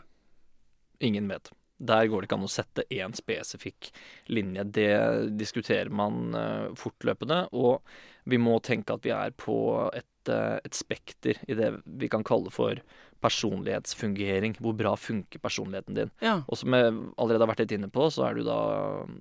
Ingen 1.03 1.27
vet. 1.31 1.51
Der 1.83 2.07
går 2.07 2.21
det 2.21 2.29
ikke 2.29 2.37
an 2.37 2.47
å 2.47 2.51
sette 2.51 2.85
én 2.93 3.13
spesifikk 3.17 3.89
linje. 4.31 4.63
Det 4.77 4.93
diskuterer 5.39 5.91
man 5.91 6.35
eh, 6.37 6.67
fortløpende. 6.79 7.47
Og 7.57 7.81
vi 8.29 8.39
må 8.39 8.59
tenke 8.63 8.95
at 8.95 9.03
vi 9.03 9.11
er 9.15 9.33
på 9.35 9.55
et, 9.91 10.31
eh, 10.31 10.59
et 10.63 10.77
spekter 10.77 11.41
i 11.49 11.57
det 11.59 11.73
vi 11.83 12.09
kan 12.11 12.23
kalle 12.23 12.53
for 12.53 12.79
personlighetsfungering. 13.23 14.55
Hvor 14.63 14.77
bra 14.79 14.93
funker 14.99 15.43
personligheten 15.43 15.97
din? 15.97 16.13
Ja. 16.23 16.37
Og 16.47 16.61
som 16.61 16.75
jeg 16.77 16.93
allerede 17.17 17.43
har 17.43 17.51
vært 17.51 17.65
litt 17.65 17.75
inne 17.79 17.91
på, 17.91 18.07
så 18.13 18.29
er 18.29 18.39
det 18.39 18.47
da 18.47 18.61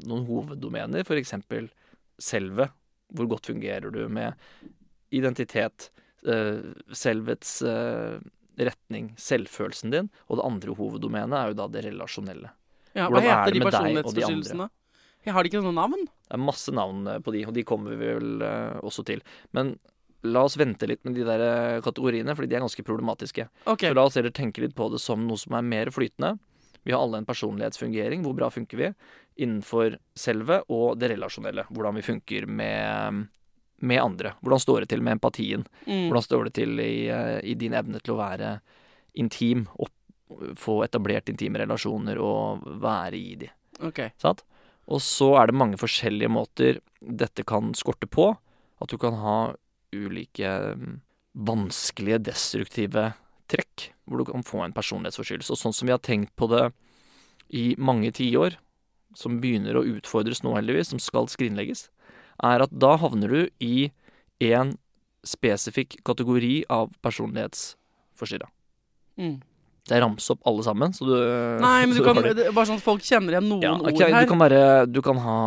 noen 0.06 0.28
hoveddomener. 0.28 1.02
F.eks. 1.02 1.34
selve. 2.22 2.68
Hvor 3.12 3.28
godt 3.32 3.50
fungerer 3.50 3.90
du 3.92 4.04
med 4.12 4.38
identitet, 5.12 5.90
eh, 6.28 6.62
selvets 6.94 7.58
retning, 8.58 9.12
selvfølelsen 9.20 9.94
din. 9.94 10.10
Og 10.28 10.38
det 10.40 10.46
andre 10.46 10.76
hoveddomenet 10.78 11.38
er 11.38 11.52
jo 11.52 11.58
da 11.62 11.68
det 11.72 11.86
relasjonelle. 11.88 12.52
ja. 12.92 13.08
Hva 13.08 13.20
Hvordan 13.20 13.28
er 13.28 13.32
heter 13.32 13.56
de 13.56 13.62
med 13.62 13.64
deg 13.64 13.64
og 13.64 13.64
de 13.64 13.70
personlighetsforstyrrelsene? 13.70 14.68
Jeg 15.22 15.34
har 15.36 15.44
de 15.44 15.52
ikke 15.52 15.62
noe 15.62 15.76
navn? 15.76 16.06
Det 16.06 16.34
er 16.34 16.42
masse 16.42 16.74
navn 16.74 17.06
eh, 17.06 17.20
på 17.22 17.34
de, 17.34 17.44
og 17.46 17.54
de 17.54 17.66
kommer 17.66 17.94
vi 17.94 18.10
vel 18.10 18.42
eh, 18.42 18.78
også 18.82 19.04
til. 19.06 19.22
Men 19.54 19.76
la 20.26 20.44
oss 20.46 20.56
vente 20.58 20.86
litt 20.90 21.02
med 21.06 21.14
de 21.18 21.26
der 21.26 21.42
eh, 21.46 21.82
kategoriene, 21.84 22.34
fordi 22.38 22.50
de 22.50 22.58
er 22.58 22.64
ganske 22.64 22.86
problematiske. 22.86 23.46
Okay. 23.66 23.90
Så 23.90 23.98
la 23.98 24.06
oss 24.08 24.18
heller 24.18 24.34
tenke 24.34 24.64
litt 24.64 24.74
på 24.78 24.88
det 24.92 25.02
som 25.02 25.22
noe 25.26 25.40
som 25.40 25.54
er 25.58 25.66
mer 25.66 25.92
flytende. 25.94 26.36
Vi 26.82 26.94
har 26.94 27.04
alle 27.04 27.20
en 27.22 27.28
personlighetsfungering. 27.28 28.24
Hvor 28.26 28.34
bra 28.34 28.48
funker 28.50 28.80
vi? 28.80 28.90
Innenfor 29.46 29.94
selve 30.18 30.62
og 30.72 30.98
det 30.98 31.12
relasjonelle. 31.14 31.68
Hvordan 31.70 32.00
vi 32.00 32.06
funker 32.06 32.48
med, 32.50 33.28
med 33.82 34.02
andre. 34.02 34.34
Hvordan 34.40 34.62
står 34.62 34.84
det 34.84 34.92
til 34.92 35.02
med 35.02 35.18
empatien? 35.18 35.66
Mm. 35.86 36.06
Hvordan 36.06 36.26
står 36.26 36.48
det 36.48 36.54
til 36.60 36.80
i, 36.80 37.08
eh, 37.10 37.40
i 37.42 37.56
din 37.58 37.74
evne 37.74 38.00
til 38.00 38.14
å 38.14 38.20
være 38.20 38.54
intim? 39.18 39.66
Opp, 39.82 39.92
få 40.56 40.78
etablert 40.86 41.28
intime 41.28 41.60
relasjoner 41.60 42.20
og 42.22 42.64
være 42.82 43.18
i 43.18 43.34
de. 43.42 43.50
Okay. 43.82 44.14
Sant? 44.22 44.44
Og 44.86 45.02
så 45.04 45.32
er 45.40 45.50
det 45.50 45.58
mange 45.58 45.78
forskjellige 45.80 46.30
måter 46.32 46.80
dette 47.00 47.44
kan 47.46 47.74
skorte 47.78 48.08
på. 48.10 48.32
At 48.82 48.90
du 48.90 48.98
kan 48.98 49.18
ha 49.20 49.36
ulike 49.92 50.52
mm, 50.78 51.00
vanskelige, 51.46 52.22
destruktive 52.30 53.12
trekk, 53.52 53.90
hvor 54.06 54.22
du 54.22 54.30
kan 54.30 54.46
få 54.46 54.64
en 54.64 54.74
personlighetsforstyrrelse. 54.74 55.52
Og 55.54 55.60
sånn 55.60 55.76
som 55.76 55.88
vi 55.88 55.94
har 55.94 56.02
tenkt 56.02 56.34
på 56.38 56.48
det 56.50 56.70
i 57.52 57.72
mange 57.78 58.10
tiår, 58.16 58.56
som 59.18 59.40
begynner 59.42 59.76
å 59.76 59.84
utfordres 59.84 60.40
nå 60.42 60.54
heldigvis, 60.56 60.92
som 60.94 61.02
skal 61.02 61.28
skrinlegges, 61.28 61.90
er 62.44 62.64
at 62.66 62.74
da 62.74 62.96
havner 63.00 63.32
du 63.32 63.42
i 63.62 63.90
en 64.42 64.74
spesifikk 65.26 66.00
kategori 66.06 66.64
av 66.72 66.90
personlighetsforstyrra. 67.04 68.48
Mm. 69.20 69.40
Det 69.90 69.98
ramser 69.98 70.36
opp 70.36 70.46
alle 70.46 70.62
sammen, 70.62 70.92
så 70.94 71.06
du 71.08 71.14
Nei, 71.62 71.86
men 71.86 71.96
du 71.96 72.02
kan, 72.06 72.18
bare 72.18 72.66
sånn 72.68 72.78
at 72.78 72.84
folk 72.84 73.02
kjenner 73.06 73.34
igjen 73.34 73.48
noen 73.50 73.64
ja, 73.66 73.72
okay, 73.80 74.06
ord 74.06 74.14
her. 74.14 74.26
Du 74.26 74.30
kan, 74.30 74.42
være, 74.42 74.60
du 74.90 75.00
kan 75.02 75.22
ha 75.24 75.38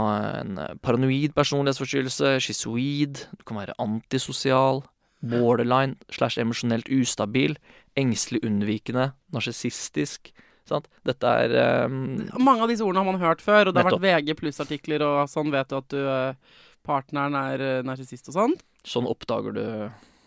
en 0.42 0.60
eh, 0.60 0.74
paranoid 0.84 1.36
personlighetsforstyrrelse, 1.38 2.36
schizoid, 2.44 3.24
du 3.32 3.48
kan 3.48 3.62
være 3.62 3.78
antisosial, 3.84 4.84
borderline 5.26 5.96
slash 6.14 6.38
emosjonelt 6.42 6.90
ustabil, 6.92 7.56
engstelig 7.98 8.44
unnvikende, 8.46 9.14
narsissistisk. 9.34 10.34
Sant? 10.66 10.88
Dette 11.06 11.32
er 11.46 11.86
um, 11.86 12.26
Mange 12.42 12.66
av 12.66 12.72
disse 12.72 12.84
ordene 12.84 13.04
har 13.04 13.12
man 13.14 13.22
hørt 13.22 13.44
før, 13.44 13.70
og 13.70 13.76
det 13.76 13.84
har 13.84 13.92
vært 13.94 14.04
VG 14.04 14.36
pluss-artikler, 14.40 15.04
og 15.06 15.30
sånn 15.32 15.52
vet 15.54 15.70
du 15.70 15.78
at 15.78 15.90
du 15.94 16.00
eh, 16.02 16.56
partneren 16.86 17.36
er 17.40 17.64
uh, 17.82 17.84
narsissist 17.88 18.30
og 18.32 18.38
sånn. 18.38 18.54
Sånn 18.86 19.08
oppdager 19.10 19.56
du 19.56 19.64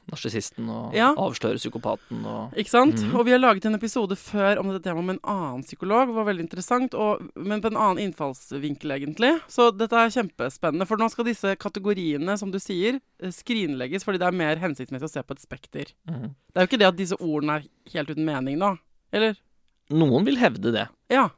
narsissisten 0.09 0.69
og 0.73 0.95
Ja. 0.97 1.11
avslører 1.21 1.59
psykopaten 1.61 2.23
og 2.25 2.55
Ikke 2.57 2.71
sant? 2.73 2.97
Mhm. 2.97 3.15
Og 3.15 3.27
vi 3.27 3.33
har 3.33 3.39
laget 3.43 3.67
en 3.67 3.75
episode 3.77 4.17
før 4.17 4.59
om 4.63 4.71
dette 4.73 4.83
temaet 4.89 5.05
med 5.05 5.19
en 5.19 5.29
annen 5.29 5.63
psykolog. 5.63 6.09
Det 6.09 6.15
var 6.17 6.25
veldig 6.25 6.47
interessant, 6.47 6.95
og, 6.95 7.29
men 7.37 7.61
på 7.61 7.69
en 7.69 7.77
annen 7.77 7.99
innfallsvinkel, 8.09 8.91
egentlig. 8.97 9.35
Så 9.53 9.69
dette 9.77 9.93
er 9.93 10.09
kjempespennende. 10.09 10.87
For 10.89 10.97
nå 10.97 11.11
skal 11.13 11.29
disse 11.29 11.53
kategoriene, 11.61 12.39
som 12.41 12.51
du 12.51 12.59
sier, 12.59 13.01
eh, 13.21 13.29
skrinlegges 13.29 14.03
fordi 14.03 14.19
det 14.19 14.29
er 14.31 14.33
mer 14.41 14.57
hensiktsmessig 14.57 15.11
å 15.11 15.13
se 15.13 15.23
på 15.23 15.37
et 15.37 15.45
spekter. 15.45 15.93
Mhm. 16.09 16.33
Det 16.55 16.57
er 16.57 16.67
jo 16.67 16.71
ikke 16.73 16.79
det 16.81 16.89
at 16.89 16.97
disse 16.97 17.17
ordene 17.21 17.59
er 17.61 17.69
helt 17.93 18.09
uten 18.09 18.25
mening 18.25 18.57
nå. 18.59 18.79
Eller? 19.13 19.37
Noen 19.91 20.25
vil 20.25 20.37
hevde 20.37 20.73
det. 20.73 20.89
Ja. 21.11 21.29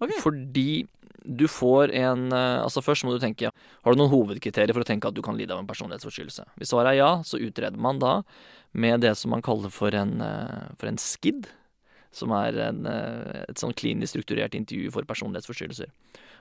Ok. 0.00 0.12
Fordi 0.20 0.86
du 1.24 1.46
får 1.48 1.92
en 1.96 2.32
eh, 2.32 2.62
Altså 2.62 2.82
Først 2.84 3.04
må 3.04 3.14
du 3.14 3.20
tenke 3.22 3.50
Har 3.50 3.92
du 3.92 4.00
noen 4.00 4.12
hovedkriterier 4.12 4.74
for 4.76 4.84
å 4.84 4.88
tenke 4.88 5.10
at 5.10 5.16
du 5.16 5.22
kan 5.24 5.38
lide 5.38 5.54
av 5.54 5.62
en 5.62 5.68
personlighetsforstyrrelse? 5.68 6.46
Hvis 6.60 6.72
svaret 6.72 6.94
er 6.94 7.00
ja, 7.00 7.10
så 7.26 7.40
utreder 7.40 7.80
man 7.80 8.00
da 8.02 8.20
med 8.70 9.02
det 9.02 9.16
som 9.18 9.32
man 9.34 9.42
kaller 9.42 9.72
for 9.74 9.94
en, 9.98 10.20
eh, 10.22 10.68
for 10.78 10.86
en 10.86 10.98
SKID. 11.00 11.48
Som 12.14 12.30
er 12.34 12.54
en, 12.68 12.84
eh, 12.86 13.40
et 13.48 13.58
sånn 13.58 13.74
klinisk 13.74 14.14
strukturert 14.14 14.54
intervju 14.54 14.92
for 14.94 15.06
personlighetsforstyrrelser. 15.08 15.90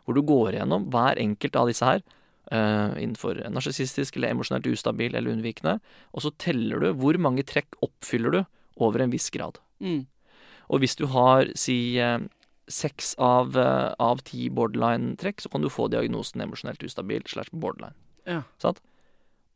Hvor 0.05 0.13
du 0.13 0.21
går 0.21 0.59
gjennom 0.59 0.85
hver 0.93 1.17
enkelt 1.17 1.57
av 1.57 1.67
disse 1.71 1.85
her. 1.85 2.05
innenfor 2.49 3.37
narsissistisk 3.53 4.15
eller 4.15 4.31
emosjonelt 4.33 4.65
ustabil 4.65 5.13
eller 5.13 5.29
unnvikende. 5.29 5.75
Og 6.15 6.23
så 6.23 6.31
teller 6.35 6.79
du 6.79 6.93
hvor 6.97 7.13
mange 7.21 7.43
trekk 7.45 7.77
oppfyller 7.85 8.31
du 8.31 8.45
over 8.81 9.01
en 9.01 9.11
viss 9.11 9.29
grad. 9.29 9.59
Mm. 9.79 10.07
Og 10.71 10.79
hvis 10.79 10.95
du 10.97 11.05
har, 11.05 11.45
si, 11.53 11.99
seks 12.69 13.15
av, 13.17 13.57
eh, 13.57 13.93
av 13.99 14.21
ti 14.23 14.49
borderline-trekk, 14.49 15.41
så 15.41 15.51
kan 15.51 15.61
du 15.61 15.69
få 15.69 15.89
diagnosen 15.89 16.41
emosjonelt 16.41 16.83
ustabil 16.85 17.25
slash 17.27 17.51
borderline. 17.51 17.97
Ja. 18.29 18.43
Sant? 18.61 18.81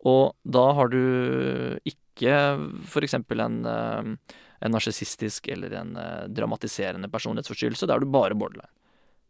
Og 0.04 0.34
da 0.44 0.66
har 0.74 0.90
du 0.92 1.80
ikke 1.88 2.34
f.eks. 2.90 3.14
en, 3.14 3.66
eh, 3.66 4.36
en 4.64 4.74
narsissistisk 4.74 5.48
eller 5.54 5.74
en 5.80 5.96
eh, 5.98 6.26
dramatiserende 6.28 7.10
personlighetsforstyrrelse. 7.12 7.88
Da 7.88 7.96
er 7.96 8.04
du 8.04 8.12
bare 8.12 8.36
borderline. 8.36 8.72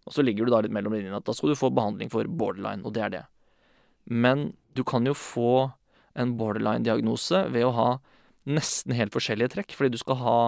Og 0.08 0.16
så 0.16 0.24
ligger 0.24 0.46
du 0.46 0.52
da 0.52 0.64
litt 0.64 0.74
mellom 0.74 0.96
linjene 0.96 1.20
at 1.20 1.28
da 1.28 1.36
skal 1.36 1.54
du 1.54 1.60
få 1.60 1.72
behandling 1.72 2.12
for 2.12 2.28
borderline, 2.28 2.84
og 2.84 2.96
det 2.96 3.04
er 3.06 3.14
det. 3.14 3.24
Men 4.10 4.52
du 4.76 4.84
kan 4.84 5.06
jo 5.08 5.14
få 5.16 5.72
en 6.20 6.36
borderline-diagnose 6.38 7.48
ved 7.54 7.68
å 7.68 7.76
ha 7.78 7.90
nesten 8.44 8.96
helt 8.98 9.14
forskjellige 9.16 9.54
trekk, 9.56 9.76
fordi 9.78 9.94
du 9.94 10.02
skal 10.02 10.20
ha 10.20 10.40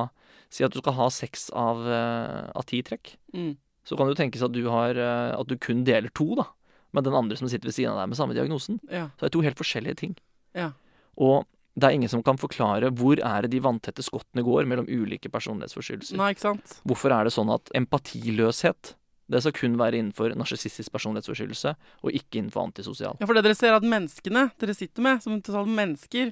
Si 0.56 0.64
at 0.64 0.72
du 0.72 0.80
skal 0.80 0.96
ha 0.96 1.10
seks 1.12 1.50
av, 1.52 1.82
eh, 1.84 2.52
av 2.56 2.64
ti 2.70 2.80
trekk. 2.86 3.18
Mm. 3.36 3.56
Så 3.86 3.98
kan 3.98 4.08
det 4.08 4.16
jo 4.16 4.22
tenkes 4.24 4.46
at 4.46 4.54
du, 4.56 4.64
har, 4.72 4.96
eh, 4.96 5.34
at 5.36 5.50
du 5.50 5.58
kun 5.60 5.84
deler 5.88 6.14
to, 6.16 6.30
da. 6.40 6.48
Med 6.96 7.04
den 7.04 7.18
andre 7.18 7.36
som 7.36 7.50
sitter 7.52 7.68
ved 7.68 7.76
siden 7.76 7.92
av 7.92 8.00
deg 8.00 8.14
med 8.14 8.20
samme 8.20 8.38
diagnosen. 8.38 8.80
Ja. 8.88 9.10
Så 9.18 9.26
det 9.26 9.30
er 9.30 9.36
to 9.36 9.44
helt 9.44 9.60
forskjellige 9.60 10.00
ting. 10.00 10.16
Ja. 10.56 10.72
Og 11.20 11.44
det 11.76 11.90
er 11.90 11.96
ingen 11.98 12.12
som 12.12 12.24
kan 12.24 12.40
forklare 12.40 12.88
hvor 12.96 13.20
er 13.20 13.44
det 13.44 13.52
de 13.52 13.60
vanntette 13.64 14.04
skottene 14.06 14.46
går 14.48 14.68
mellom 14.72 14.88
ulike 14.88 15.28
personlighetsforstyrrelser. 15.32 16.16
Nei, 16.20 16.32
ikke 16.32 16.48
sant? 16.48 16.78
Hvorfor 16.88 17.12
er 17.12 17.28
det 17.28 17.36
sånn 17.36 17.52
at 17.52 17.68
empatiløshet 17.76 18.96
det 19.28 19.42
skal 19.42 19.56
kun 19.58 19.76
være 19.80 20.00
innenfor 20.00 20.36
narsissistisk 20.38 20.94
personlighetsforstyrrelse, 20.94 21.74
og 22.06 22.16
ikke 22.16 22.40
innenfor 22.40 22.62
antisosial? 22.70 23.18
Ja, 23.20 23.28
for 23.28 23.36
det 23.36 23.44
dere 23.48 23.58
ser 23.58 23.76
at 23.76 23.84
menneskene 23.84 24.48
dere 24.62 24.76
sitter 24.78 25.04
med, 25.04 25.24
som 25.26 25.42
totalt 25.42 25.72
mennesker 25.72 26.32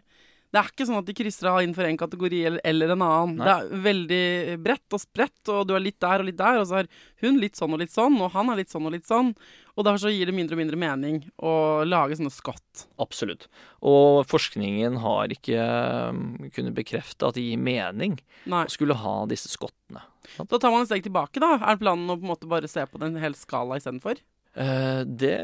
Det 0.54 0.60
er 0.62 0.68
ikke 0.70 0.86
sånn 0.86 1.00
at 1.00 1.08
de 1.08 1.16
krysser 1.18 1.48
av 1.50 1.64
innenfor 1.64 1.88
en 1.88 1.98
kategori 1.98 2.40
eller, 2.46 2.62
eller 2.70 2.92
en 2.94 3.02
annen. 3.02 3.40
Nei. 3.40 3.46
Det 3.48 3.54
er 3.54 3.84
veldig 3.88 4.58
bredt 4.62 4.94
og 4.94 5.02
spredt, 5.02 5.42
og 5.50 5.64
du 5.66 5.74
er 5.74 5.82
litt 5.82 5.98
der 6.04 6.22
og 6.22 6.28
litt 6.28 6.38
der, 6.38 6.60
og 6.62 6.68
så 6.70 6.84
er 6.84 6.90
hun 7.24 7.40
litt 7.42 7.58
sånn 7.58 7.74
og 7.74 7.82
litt 7.82 7.94
sånn, 7.94 8.20
og 8.22 8.30
han 8.36 8.52
er 8.54 8.60
litt 8.62 8.70
sånn 8.70 8.86
og 8.86 8.94
litt 8.94 9.10
sånn. 9.10 9.32
Og 9.74 9.88
derfor 9.88 10.04
så 10.04 10.12
gir 10.14 10.30
det 10.30 10.36
mindre 10.38 10.54
og 10.54 10.62
mindre 10.62 10.78
mening 10.78 11.18
å 11.42 11.54
lage 11.88 12.20
sånne 12.20 12.34
skott. 12.36 12.84
Absolutt. 13.02 13.48
Og 13.82 14.22
forskningen 14.30 15.00
har 15.02 15.34
ikke 15.34 15.66
um, 16.14 16.22
kunnet 16.54 16.78
bekrefte 16.78 17.32
at 17.32 17.40
det 17.40 17.48
gir 17.48 17.58
mening 17.58 18.20
Nei. 18.46 18.68
å 18.68 18.76
skulle 18.76 19.00
ha 19.02 19.16
disse 19.32 19.50
skottene. 19.50 20.06
Da 20.38 20.62
tar 20.62 20.70
man 20.70 20.86
et 20.86 20.92
steg 20.92 21.02
tilbake, 21.10 21.42
da. 21.42 21.56
Er 21.66 21.82
planen 21.82 22.14
å 22.14 22.20
på 22.20 22.28
en 22.28 22.34
måte 22.36 22.52
bare 22.52 22.70
se 22.70 22.86
på 22.86 23.02
den 23.02 23.18
hele 23.18 23.42
skala 23.42 23.82
istedenfor? 23.82 24.22
Eh, 24.54 25.02
det 25.10 25.36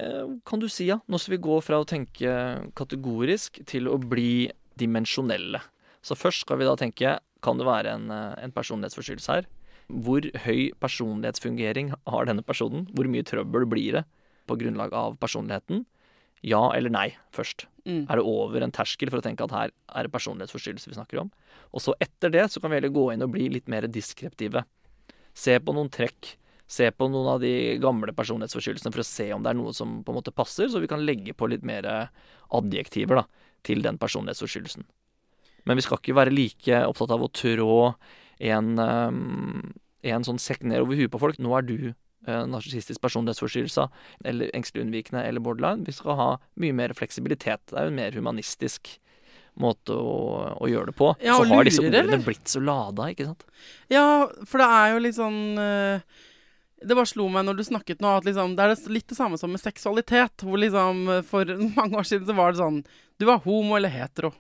kan 0.46 0.62
du 0.62 0.70
si, 0.70 0.86
ja. 0.92 1.00
Nå 1.10 1.18
skal 1.18 1.40
vi 1.40 1.44
gå 1.50 1.58
fra 1.66 1.82
å 1.82 1.90
tenke 1.90 2.32
kategorisk 2.78 3.64
til 3.70 3.90
å 3.90 3.98
bli 3.98 4.52
dimensjonelle. 4.80 5.62
Så 6.06 6.16
først 6.16 6.46
skal 6.46 6.62
vi 6.62 6.68
da 6.68 6.76
tenke 6.80 7.18
kan 7.44 7.60
det 7.60 7.68
være 7.68 7.94
en, 7.96 8.10
eh, 8.12 8.44
en 8.44 8.52
personlighetsforstyrrelse 8.56 9.36
her? 9.36 9.48
Hvor 9.90 10.22
høy 10.46 10.72
personlighetsfungering 10.80 11.94
har 12.08 12.26
denne 12.26 12.44
personen? 12.46 12.88
Hvor 12.94 13.08
mye 13.10 13.26
trøbbel 13.26 13.66
blir 13.66 14.00
det 14.00 14.06
på 14.48 14.58
grunnlag 14.60 14.94
av 14.94 15.18
personligheten? 15.18 15.86
Ja 16.46 16.72
eller 16.72 16.90
nei 16.90 17.16
først. 17.36 17.66
Mm. 17.86 18.06
Er 18.10 18.20
det 18.20 18.26
over 18.26 18.64
en 18.64 18.72
terskel 18.72 19.10
for 19.10 19.20
å 19.20 19.26
tenke 19.26 19.44
at 19.44 19.56
her 19.56 19.72
er 19.72 20.04
det 20.04 20.14
personlighetsforstyrrelse 20.14 20.92
vi 20.92 20.98
snakker 21.00 21.24
om? 21.24 21.32
Og 21.74 21.84
så 21.84 21.96
etter 22.00 22.32
det 22.32 22.46
så 22.52 22.62
kan 22.62 22.72
vi 22.72 22.80
heller 22.80 22.94
gå 22.94 23.10
inn 23.14 23.26
og 23.26 23.34
bli 23.34 23.50
litt 23.50 23.68
mer 23.68 23.88
diskreptive. 23.88 24.64
Se 25.34 25.58
på 25.60 25.76
noen 25.76 25.90
trekk. 25.90 26.36
Se 26.70 26.92
på 26.94 27.08
noen 27.10 27.32
av 27.34 27.42
de 27.42 27.80
gamle 27.82 28.14
personlighetsforstyrrelsene 28.14 28.94
for 28.94 29.02
å 29.02 29.10
se 29.10 29.32
om 29.34 29.42
det 29.42 29.52
er 29.52 29.58
noe 29.58 29.74
som 29.74 30.04
på 30.06 30.14
en 30.14 30.20
måte 30.20 30.36
passer, 30.36 30.70
så 30.70 30.82
vi 30.84 30.90
kan 30.92 31.02
legge 31.02 31.34
på 31.34 31.50
litt 31.50 31.66
mer 31.66 31.88
adjektiver 32.54 33.24
da, 33.24 33.26
til 33.68 33.84
den 33.86 34.00
personlighetsforstyrrelsen. 34.02 34.88
Men 35.68 35.80
vi 35.80 35.86
skal 35.86 36.00
ikke 36.00 36.18
være 36.18 36.34
like 36.34 36.84
opptatt 36.88 37.14
av 37.14 37.26
å 37.26 37.32
trå 37.36 37.80
en, 38.40 38.70
um, 38.80 39.74
en 40.08 40.26
sånn 40.26 40.40
sekk 40.42 40.64
ned 40.68 40.86
over 40.86 41.00
huet 41.00 41.12
på 41.14 41.22
folk. 41.22 41.40
Nå 41.42 41.52
er 41.58 41.68
du 41.68 41.76
uh, 41.92 42.46
narsissistisk 42.50 43.04
personlighetsforstyrrelse 43.04 43.90
eller 44.30 44.56
engstelig 44.58 44.88
unnvikende 44.88 45.26
eller 45.28 45.44
borderline. 45.44 45.86
Vi 45.88 45.96
skal 45.98 46.18
ha 46.20 46.32
mye 46.62 46.76
mer 46.76 46.96
fleksibilitet. 46.98 47.68
Det 47.70 47.78
er 47.78 47.90
jo 47.90 47.94
en 47.94 48.02
mer 48.02 48.18
humanistisk 48.18 48.96
måte 49.60 49.96
å, 49.96 50.56
å 50.56 50.70
gjøre 50.72 50.92
det 50.92 50.98
på. 50.98 51.12
Ja, 51.20 51.36
så 51.36 51.44
har 51.50 51.60
har 51.60 51.68
disse 51.68 51.84
ordene 51.84 52.06
eller? 52.06 52.24
blitt 52.24 52.48
så 52.48 52.62
lada, 52.64 53.10
ikke 53.12 53.28
sant? 53.28 53.46
Ja, 53.92 54.06
for 54.48 54.62
det 54.62 54.68
er 54.72 54.94
jo 54.94 55.02
litt 55.04 55.18
sånn 55.18 55.42
eh, 55.60 56.26
Det 56.80 56.96
bare 56.96 57.10
slo 57.10 57.28
meg 57.32 57.44
når 57.48 57.60
du 57.60 57.64
snakket 57.68 58.04
nå, 58.04 58.12
at 58.20 58.28
liksom, 58.28 58.54
det 58.56 58.66
er 58.66 58.92
litt 58.94 59.10
det 59.12 59.18
samme 59.18 59.40
som 59.40 59.52
med 59.52 59.62
seksualitet. 59.62 60.46
Hvor 60.46 60.62
liksom 60.62 61.08
for 61.28 61.56
mange 61.80 62.00
år 62.00 62.08
siden 62.08 62.30
så 62.30 62.38
var 62.38 62.54
det 62.54 62.62
sånn 62.62 62.84
Du 63.20 63.28
var 63.28 63.44
homo 63.44 63.76
eller 63.80 63.92
hetero. 63.92 64.32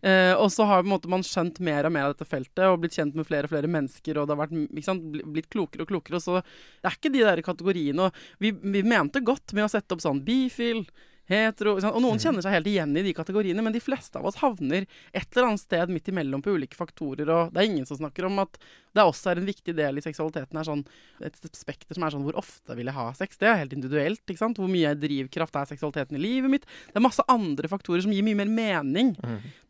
Eh, 0.00 0.32
og 0.34 0.52
så 0.52 0.66
har 0.68 0.86
måte, 0.86 1.08
man 1.10 1.24
skjønt 1.26 1.60
mer 1.64 1.88
og 1.88 1.94
mer 1.94 2.08
av 2.08 2.14
dette 2.14 2.28
feltet 2.28 2.66
og 2.68 2.80
blitt 2.82 2.96
kjent 2.98 3.16
med 3.18 3.26
flere 3.28 3.48
og 3.48 3.54
flere 3.54 3.70
mennesker. 3.70 4.20
Og 4.20 4.28
det 4.28 4.36
har 4.36 4.42
vært, 4.44 4.84
sant, 4.86 5.08
blitt 5.24 5.50
klokere 5.52 5.86
og 5.86 5.90
klokere. 5.90 6.20
Og 6.20 6.24
så 6.24 6.38
det 6.42 6.90
er 6.90 6.98
ikke 6.98 7.14
de 7.14 7.24
der 7.24 7.42
kategoriene. 7.46 8.08
Og 8.08 8.44
vi, 8.44 8.54
vi 8.54 8.84
mente 8.86 9.24
godt 9.24 9.56
med 9.56 9.66
å 9.66 9.72
sette 9.72 9.96
opp 9.96 10.04
sånn 10.04 10.22
bifil, 10.26 10.84
hetero? 11.30 11.78
Og 11.78 12.00
noen 12.04 12.20
kjenner 12.20 12.44
seg 12.44 12.58
helt 12.58 12.70
igjen 12.70 12.96
i 13.00 13.04
de 13.06 13.14
kategoriene, 13.16 13.64
men 13.64 13.74
de 13.74 13.82
fleste 13.82 14.20
av 14.20 14.28
oss 14.28 14.40
havner 14.42 14.84
et 15.12 15.28
eller 15.30 15.50
annet 15.50 15.64
sted 15.64 15.92
midt 15.92 16.10
imellom 16.12 16.44
på 16.44 16.56
ulike 16.56 16.78
faktorer. 16.78 17.28
Og 17.28 17.54
det 17.54 17.62
er 17.62 17.70
ingen 17.70 17.88
som 17.88 18.00
snakker 18.00 18.28
om 18.28 18.42
at 18.44 18.60
det 18.94 19.04
også 19.04 19.32
er 19.32 19.40
en 19.40 19.48
viktig 19.48 19.74
del 19.76 19.98
i 19.98 20.04
seksualiteten. 20.04 20.58
er 20.58 20.68
sånn 20.68 20.84
Et 21.24 21.36
spekter 21.56 21.96
som 21.96 22.06
er 22.06 22.14
sånn 22.14 22.24
Hvor 22.26 22.38
ofte 22.38 22.76
vil 22.78 22.90
jeg 22.90 22.96
ha 22.96 23.08
sex? 23.16 23.38
Det 23.40 23.48
er 23.50 23.60
helt 23.60 23.74
individuelt. 23.74 24.22
ikke 24.26 24.40
sant? 24.40 24.60
Hvor 24.60 24.70
mye 24.70 24.94
drivkraft 24.98 25.56
er 25.58 25.70
seksualiteten 25.72 26.18
i 26.18 26.22
livet 26.22 26.50
mitt? 26.50 26.68
Det 26.92 27.00
er 27.00 27.04
masse 27.04 27.24
andre 27.28 27.70
faktorer 27.70 28.04
som 28.04 28.14
gir 28.14 28.26
mye 28.26 28.38
mer 28.38 28.50
mening 28.50 29.14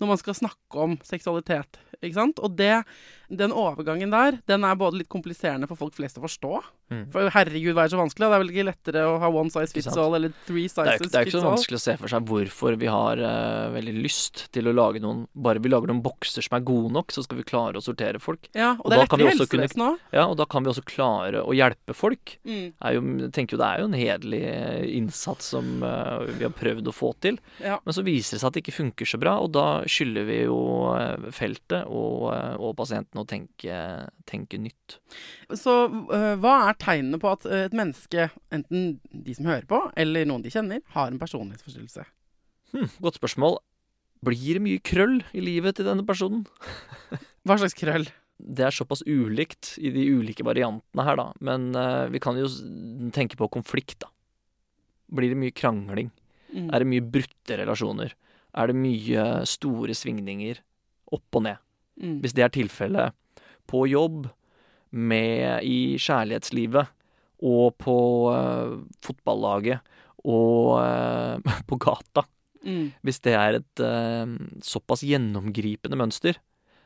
når 0.01 0.11
man 0.11 0.21
skal 0.21 0.37
snakke 0.37 0.85
om 0.87 0.99
seksualitet. 1.07 1.79
ikke 2.03 2.19
sant? 2.19 2.41
Og 2.45 2.57
det, 2.59 2.85
den 3.29 3.53
overgangen 3.53 4.13
der, 4.13 4.41
den 4.47 4.65
er 4.65 4.79
både 4.79 5.01
litt 5.01 5.13
kompliserende 5.13 5.69
for 5.71 5.81
folk 5.81 5.97
flest 5.97 6.19
å 6.21 6.25
forstå. 6.27 6.61
For 7.15 7.31
herregud, 7.33 7.73
hva 7.75 7.87
er 7.87 7.93
så 7.93 7.99
vanskelig? 7.99 8.29
Det 8.29 8.37
er 8.37 8.43
vel 8.43 8.51
ikke 8.53 8.67
lettere 8.69 9.05
å 9.09 9.15
ha 9.23 9.31
one 9.33 9.51
size 9.53 9.73
fits 9.75 9.97
all 9.99 10.15
eller 10.19 10.35
three 10.47 10.69
sizes 10.69 11.01
fits 11.01 11.09
all? 11.09 11.11
det 11.11 11.19
er 11.19 11.25
jo 11.25 11.31
ikke 11.33 11.41
så 11.41 11.49
vanskelig 11.49 11.79
å 11.79 11.85
se 11.85 11.95
for 12.01 12.13
seg 12.13 12.29
hvorfor 12.29 12.77
vi 12.81 12.91
har 12.93 13.23
uh, 13.25 13.73
veldig 13.75 13.95
lyst 14.05 14.45
til 14.55 14.69
å 14.69 14.75
lage 14.77 15.03
noen 15.03 15.25
Bare 15.35 15.63
vi 15.63 15.71
lager 15.73 15.91
noen 15.91 16.03
bokser 16.05 16.45
som 16.45 16.59
er 16.59 16.65
gode 16.67 16.93
nok, 16.95 17.13
så 17.15 17.25
skal 17.25 17.39
vi 17.41 17.47
klare 17.49 17.81
å 17.81 17.85
sortere 17.85 18.21
folk. 18.23 18.47
Ja, 18.55 18.75
og 18.77 18.87
Og 18.87 18.93
det 18.93 19.01
da 19.01 19.09
kan 19.17 19.27
vi 19.27 19.33
også 19.33 19.47
kunne- 19.51 19.99
Ja, 20.13 20.25
og 20.27 20.37
da 20.37 20.45
kan 20.47 20.65
vi 20.65 20.71
også 20.71 20.85
klare 20.85 21.43
å 21.45 21.55
hjelpe 21.55 21.95
folk. 21.95 22.39
Mm, 22.45 22.73
Er 22.81 22.95
jo, 22.95 23.01
tenker 23.31 23.57
jo 23.57 23.59
Det 23.63 23.67
er 23.69 23.79
jo 23.81 23.85
en 23.89 23.97
hederlig 23.99 24.41
eh, 24.45 24.97
innsats 24.99 25.45
som 25.55 25.83
uh, 25.83 26.25
vi 26.27 26.45
har 26.45 26.51
prøvd 26.53 26.87
å 26.91 26.95
få 26.95 27.13
til. 27.21 27.39
ja. 27.61 27.79
Men 27.85 27.95
så 27.95 28.05
viser 28.05 28.37
det 28.37 28.41
seg 28.43 28.47
at 28.49 28.55
det 28.55 28.63
ikke 28.65 28.77
funker 28.79 29.07
så 29.07 29.19
bra, 29.21 29.37
og 29.41 29.53
da 29.53 29.83
skylder 29.87 30.25
vi 30.27 30.39
jo 30.45 30.59
eh, 30.97 31.31
feltet 31.31 31.85
og, 31.87 32.31
og 32.61 32.75
pasienten 32.77 33.21
å 33.23 33.27
tenke, 33.27 34.09
tenke 34.27 34.59
nytt. 34.59 34.99
Så 35.55 35.77
uh, 35.91 36.35
hva 36.41 36.69
er 36.71 36.75
tegnene 36.81 37.21
på 37.21 37.31
at 37.33 37.45
et 37.47 37.73
menneske, 37.77 38.31
enten 38.53 38.99
de 39.13 39.35
som 39.35 39.47
hører 39.47 39.67
på, 39.71 39.81
eller 39.97 40.25
noen 40.27 40.43
de 40.43 40.51
kjenner, 40.51 40.81
har 40.97 41.09
en 41.13 41.19
personlighetsforstyrrelse? 41.21 42.05
Hmm, 42.75 42.89
godt 43.01 43.21
spørsmål. 43.21 43.59
Blir 44.25 44.57
det 44.57 44.63
mye 44.65 44.81
krøll 44.81 45.19
i 45.37 45.43
livet 45.45 45.77
til 45.77 45.85
denne 45.85 46.03
personen? 46.09 46.47
Hva 47.45 47.59
slags 47.61 47.77
krøll? 47.77 48.07
Det 48.45 48.67
er 48.67 48.75
såpass 48.75 49.03
ulikt 49.07 49.75
i 49.81 49.91
de 49.95 50.05
ulike 50.13 50.45
variantene 50.45 51.07
her, 51.07 51.17
da. 51.21 51.31
Men 51.45 51.71
uh, 51.77 52.11
vi 52.13 52.21
kan 52.23 52.37
jo 52.39 52.49
tenke 53.15 53.39
på 53.41 53.49
konflikt, 53.57 54.03
da. 54.05 54.11
Blir 55.15 55.33
det 55.33 55.41
mye 55.41 55.55
krangling? 55.55 56.11
Mm. 56.53 56.69
Er 56.69 56.83
det 56.83 56.91
mye 56.91 57.07
brutte 57.17 57.59
relasjoner? 57.61 58.15
Er 58.55 58.71
det 58.71 58.77
mye 58.79 59.25
store 59.49 59.97
svingninger 59.97 60.61
opp 61.15 61.41
og 61.41 61.47
ned? 61.47 61.63
Mm. 62.01 62.19
Hvis 62.23 62.37
det 62.37 62.45
er 62.45 62.55
tilfellet 62.55 63.41
på 63.71 63.87
jobb, 63.91 64.29
med 64.95 65.65
i 65.67 65.97
kjærlighetslivet 65.99 66.87
og 67.43 67.73
på 67.83 67.97
uh, 68.31 68.77
fotballaget 69.03 69.83
og 70.23 70.77
uh, 70.79 71.55
på 71.69 71.81
gata 71.83 72.29
Mm. 72.65 72.95
Hvis 73.05 73.19
det 73.21 73.35
er 73.37 73.59
et 73.59 73.81
såpass 74.65 75.03
gjennomgripende 75.05 75.99
mønster, 76.01 76.39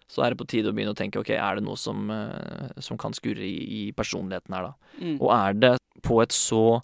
så 0.08 0.24
er 0.24 0.32
det 0.32 0.40
på 0.40 0.46
tide 0.48 0.70
å 0.70 0.76
begynne 0.76 0.94
å 0.94 0.98
tenke 0.98 1.20
ok, 1.20 1.34
er 1.36 1.58
det 1.58 1.64
noe 1.66 1.76
som, 1.76 2.08
eh, 2.10 2.70
som 2.84 2.98
kan 3.00 3.12
skurre 3.16 3.44
i, 3.44 3.58
i 3.80 3.82
personligheten 3.96 4.56
her, 4.56 4.70
da? 4.70 4.94
Mm. 5.02 5.18
Og 5.20 5.28
er 5.36 5.58
det 5.58 5.74
på 6.06 6.22
et 6.22 6.32
så 6.32 6.80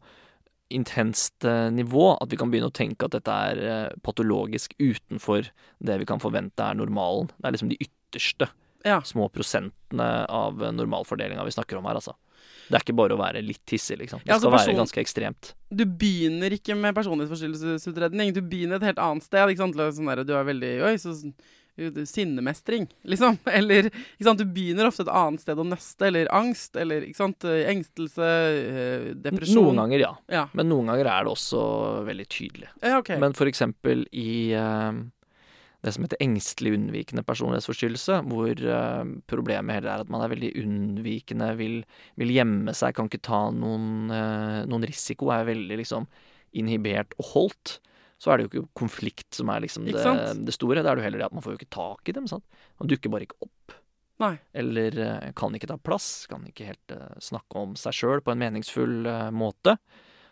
intenst 0.74 1.44
eh, 1.48 1.70
nivå 1.72 2.10
at 2.18 2.32
vi 2.32 2.38
kan 2.40 2.50
begynne 2.52 2.68
å 2.72 2.74
tenke 2.74 3.06
at 3.06 3.14
dette 3.16 3.38
er 3.50 3.62
eh, 3.68 3.94
patologisk 4.04 4.74
utenfor 4.80 5.48
det 5.84 5.98
vi 6.02 6.08
kan 6.08 6.20
forvente 6.22 6.64
er 6.66 6.76
normalen? 6.78 7.30
Det 7.38 7.48
er 7.48 7.56
liksom 7.56 7.72
de 7.72 7.80
ytterste 7.80 8.50
Ja. 8.84 9.00
små 9.00 9.30
prosentene 9.32 10.26
av 10.28 10.60
normalfordelinga 10.60 11.44
vi 11.46 11.56
snakker 11.56 11.80
om 11.80 11.88
her, 11.88 11.96
altså. 12.00 12.16
Det 12.68 12.76
er 12.76 12.84
ikke 12.84 12.96
bare 12.96 13.16
å 13.16 13.20
være 13.20 13.40
litt 13.44 13.72
hissig, 13.72 13.98
liksom. 14.00 14.20
Det 14.24 14.28
Ja, 14.28 14.36
altså 14.36 14.48
skal 14.48 14.74
være 14.74 14.78
ganske 14.80 15.00
ekstremt. 15.00 15.52
Du 15.72 15.84
begynner 15.84 16.52
ikke 16.52 16.76
med 16.76 16.94
personlighetsforstyrrelsesutredning. 16.96 18.32
Du 18.32 18.40
begynner 18.40 18.76
et 18.76 18.88
helt 18.88 19.00
annet 19.00 19.24
sted. 19.24 19.56
Sånn 19.56 19.72
der, 19.72 20.24
du 20.24 20.32
er 20.36 20.44
veldig 20.48 20.72
Oi, 20.88 20.94
så 21.00 21.12
sinnemestring, 22.06 22.86
liksom. 23.02 23.38
Eller? 23.58 23.90
Du 24.18 24.44
begynner 24.44 24.88
ofte 24.88 25.02
et 25.02 25.12
annet 25.12 25.42
sted 25.42 25.58
å 25.58 25.66
nøste. 25.66 26.06
Eller 26.06 26.30
angst. 26.34 26.76
Eller 26.76 27.06
sant? 27.16 27.44
engstelse, 27.44 28.28
eh, 28.28 29.08
depresjon. 29.24 29.70
Noen 29.70 29.82
ganger, 29.82 30.04
ja. 30.06 30.12
Ja. 30.32 30.46
Men 30.54 30.70
noen 30.70 30.92
ganger 30.92 31.10
er 31.10 31.26
det 31.26 31.34
også 31.34 31.64
veldig 32.06 32.28
tydelig. 32.30 32.70
ja, 32.82 32.98
okay. 32.98 33.18
Men 33.20 33.34
for 33.36 33.50
eksempel 33.50 34.06
i 34.14 34.54
uh, 34.58 34.94
det 35.84 35.92
som 35.92 36.06
heter 36.06 36.20
engstelig 36.24 36.74
unnvikende 36.78 37.24
personlighetsforstyrrelse, 37.26 38.20
hvor 38.30 38.60
uh, 38.64 39.02
problemet 39.30 39.78
heller 39.78 39.92
er 39.92 40.04
at 40.04 40.12
man 40.12 40.24
er 40.24 40.32
veldig 40.32 40.52
unnvikende, 40.62 41.50
vil, 41.60 41.80
vil 42.20 42.32
gjemme 42.32 42.72
seg, 42.76 42.94
kan 42.96 43.10
ikke 43.10 43.24
ta 43.26 43.42
noen, 43.52 44.12
uh, 44.12 44.62
noen 44.70 44.86
risiko, 44.88 45.28
er 45.34 45.48
veldig 45.50 45.80
liksom 45.82 46.08
inhibert 46.56 47.12
og 47.18 47.32
holdt. 47.34 47.78
Så 48.22 48.30
er 48.30 48.38
det 48.38 48.46
jo 48.46 48.50
ikke 48.50 48.68
konflikt 48.84 49.36
som 49.36 49.50
er 49.52 49.64
liksom 49.64 49.86
det, 49.88 50.02
det 50.46 50.54
store. 50.54 50.82
Det 50.82 50.90
er 50.90 51.00
jo 51.00 51.04
heller 51.04 51.22
det 51.22 51.26
at 51.28 51.34
man 51.36 51.44
får 51.44 51.54
jo 51.54 51.60
ikke 51.60 51.74
tak 51.76 52.08
i 52.08 52.14
dem. 52.16 52.28
Sant? 52.30 52.46
Man 52.80 52.90
dukker 52.90 53.12
bare 53.12 53.26
ikke 53.26 53.40
opp. 53.44 53.76
Nei. 54.22 54.36
Eller 54.54 54.98
eh, 55.02 55.30
kan 55.36 55.54
ikke 55.56 55.68
ta 55.70 55.76
plass, 55.82 56.26
kan 56.30 56.44
ikke 56.46 56.68
helt 56.68 56.94
uh, 56.94 57.16
snakke 57.22 57.58
om 57.58 57.74
seg 57.78 57.96
sjøl 57.98 58.22
på 58.24 58.32
en 58.32 58.40
meningsfull 58.40 59.08
uh, 59.10 59.30
måte. 59.34 59.76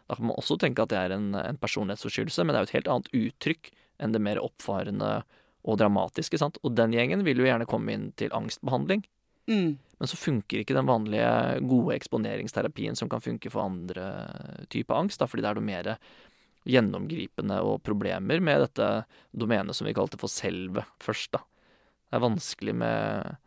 Da 0.06 0.18
kan 0.18 0.28
man 0.28 0.38
også 0.38 0.58
tenke 0.62 0.84
at 0.84 0.92
det 0.92 1.00
er 1.00 1.16
en, 1.16 1.32
en 1.38 1.58
personlighetsforstyrrelse, 1.58 2.44
men 2.44 2.54
det 2.54 2.60
er 2.60 2.66
jo 2.66 2.70
et 2.70 2.76
helt 2.78 2.92
annet 2.94 3.14
uttrykk 3.18 3.72
enn 4.02 4.14
det 4.14 4.22
mer 4.22 4.40
oppfarende 4.42 5.12
og 5.62 5.78
dramatiske. 5.78 6.38
sant? 6.38 6.58
Og 6.62 6.74
den 6.78 6.94
gjengen 6.94 7.24
vil 7.26 7.42
jo 7.42 7.46
gjerne 7.48 7.68
komme 7.70 7.94
inn 7.94 8.10
til 8.18 8.34
angstbehandling. 8.34 9.04
Mm. 9.50 9.78
Men 9.98 10.10
så 10.10 10.18
funker 10.18 10.62
ikke 10.62 10.74
den 10.74 10.88
vanlige 10.88 11.30
gode 11.70 11.96
eksponeringsterapien 11.96 12.98
som 12.98 13.10
kan 13.10 13.22
funke 13.22 13.50
for 13.50 13.66
andre 13.66 14.06
typer 14.70 14.98
angst, 14.98 15.22
da, 15.22 15.28
fordi 15.30 15.44
det 15.44 15.50
er 15.52 15.58
noe 15.58 15.66
mer 15.66 15.90
gjennomgripende 16.68 17.58
og 17.66 17.80
problemer 17.86 18.42
med 18.44 18.66
dette 18.66 18.88
domenet 19.34 19.76
som 19.76 19.88
vi 19.88 19.94
kalte 19.96 20.20
for 20.20 20.30
selve 20.30 20.84
først. 21.02 21.32
da. 21.34 21.42
Det 22.08 22.18
er 22.18 22.26
vanskelig 22.26 22.74
med, 22.76 23.38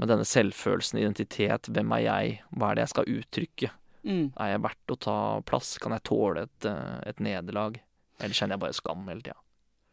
med 0.00 0.10
denne 0.10 0.26
selvfølelsen, 0.26 1.00
identitet, 1.02 1.70
hvem 1.70 1.92
er 1.98 2.04
jeg, 2.06 2.38
hva 2.56 2.70
er 2.70 2.78
det 2.78 2.86
jeg 2.86 2.94
skal 2.94 3.12
uttrykke? 3.18 3.72
Mm. 4.08 4.24
Er 4.40 4.54
jeg 4.54 4.64
verdt 4.64 4.94
å 4.94 5.00
ta 5.08 5.18
plass, 5.46 5.76
kan 5.82 5.94
jeg 5.96 6.06
tåle 6.08 6.46
et, 6.48 6.68
eh, 6.70 6.96
et 7.10 7.20
nederlag? 7.20 7.78
Eller 8.18 8.34
kjenner 8.34 8.56
jeg 8.56 8.64
bare 8.64 8.78
skam 8.78 9.04
hele 9.10 9.24
tida? 9.26 9.38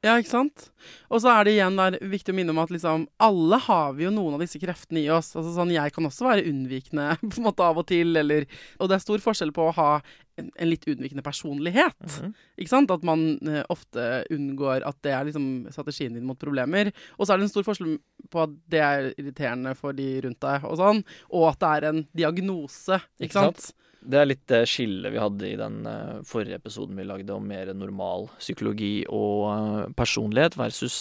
Ja, 0.06 0.20
ikke 0.22 0.30
sant? 0.30 0.68
Og 1.10 1.22
så 1.24 1.32
er 1.32 1.48
det 1.48 1.56
igjen 1.56 1.80
der 1.80 1.96
viktig 2.12 2.30
å 2.30 2.36
minne 2.38 2.54
om 2.54 2.60
at 2.62 2.70
liksom 2.70 3.08
alle 3.26 3.58
har 3.66 3.96
vi 3.98 4.06
jo 4.06 4.12
noen 4.14 4.36
av 4.38 4.44
disse 4.44 4.60
kreftene 4.62 5.02
i 5.02 5.10
oss. 5.10 5.32
Altså 5.34 5.56
sånn, 5.56 5.74
Jeg 5.74 5.96
kan 5.96 6.06
også 6.06 6.28
være 6.28 6.46
unnvikende 6.46 7.08
på 7.32 7.40
en 7.42 7.48
måte 7.48 7.66
av 7.66 7.82
og 7.82 7.88
til, 7.90 8.14
eller 8.22 8.46
Og 8.78 8.92
det 8.92 9.00
er 9.00 9.04
stor 9.04 9.24
forskjell 9.24 9.54
på 9.56 9.66
å 9.66 9.74
ha 9.80 9.90
en, 10.38 10.52
en 10.52 10.70
litt 10.70 10.86
unnvikende 10.92 11.26
personlighet. 11.26 11.98
Mhm. 12.06 12.36
Ikke 12.62 12.74
sant? 12.76 12.94
At 12.94 13.08
man 13.08 13.26
eh, 13.50 13.64
ofte 13.74 14.26
unngår 14.36 14.86
at 14.86 15.00
det 15.08 15.16
er 15.16 15.26
liksom 15.32 15.48
strategien 15.74 16.14
din 16.14 16.28
mot 16.28 16.40
problemer. 16.40 16.92
Og 17.18 17.26
så 17.26 17.34
er 17.34 17.42
det 17.42 17.48
en 17.48 17.56
stor 17.56 17.66
forskjell 17.66 17.98
på 18.30 18.44
at 18.46 18.54
det 18.70 18.84
er 18.86 19.10
irriterende 19.16 19.74
for 19.80 19.98
de 19.98 20.10
rundt 20.28 20.42
deg, 20.46 20.70
og 20.70 20.78
sånn, 20.80 21.02
og 21.34 21.50
at 21.50 21.64
det 21.64 21.72
er 21.72 21.90
en 21.90 22.06
diagnose. 22.14 23.02
Ikke, 23.18 23.32
Ikke 23.32 23.40
sant? 23.40 23.66
sant? 23.70 23.82
Det 24.06 24.20
er 24.22 24.28
litt 24.30 24.44
det 24.52 24.62
skillet 24.70 25.12
vi 25.14 25.18
hadde 25.22 25.48
i 25.50 25.56
den 25.58 25.80
eh, 25.90 26.20
forrige 26.30 26.60
episoden 26.60 26.96
vi 27.00 27.04
lagde 27.08 27.34
om 27.34 27.48
mer 27.50 27.72
normal 27.74 28.28
psykologi 28.38 29.04
og 29.10 29.46
eh, 29.50 29.94
personlighet 29.98 30.58
versus 30.60 30.98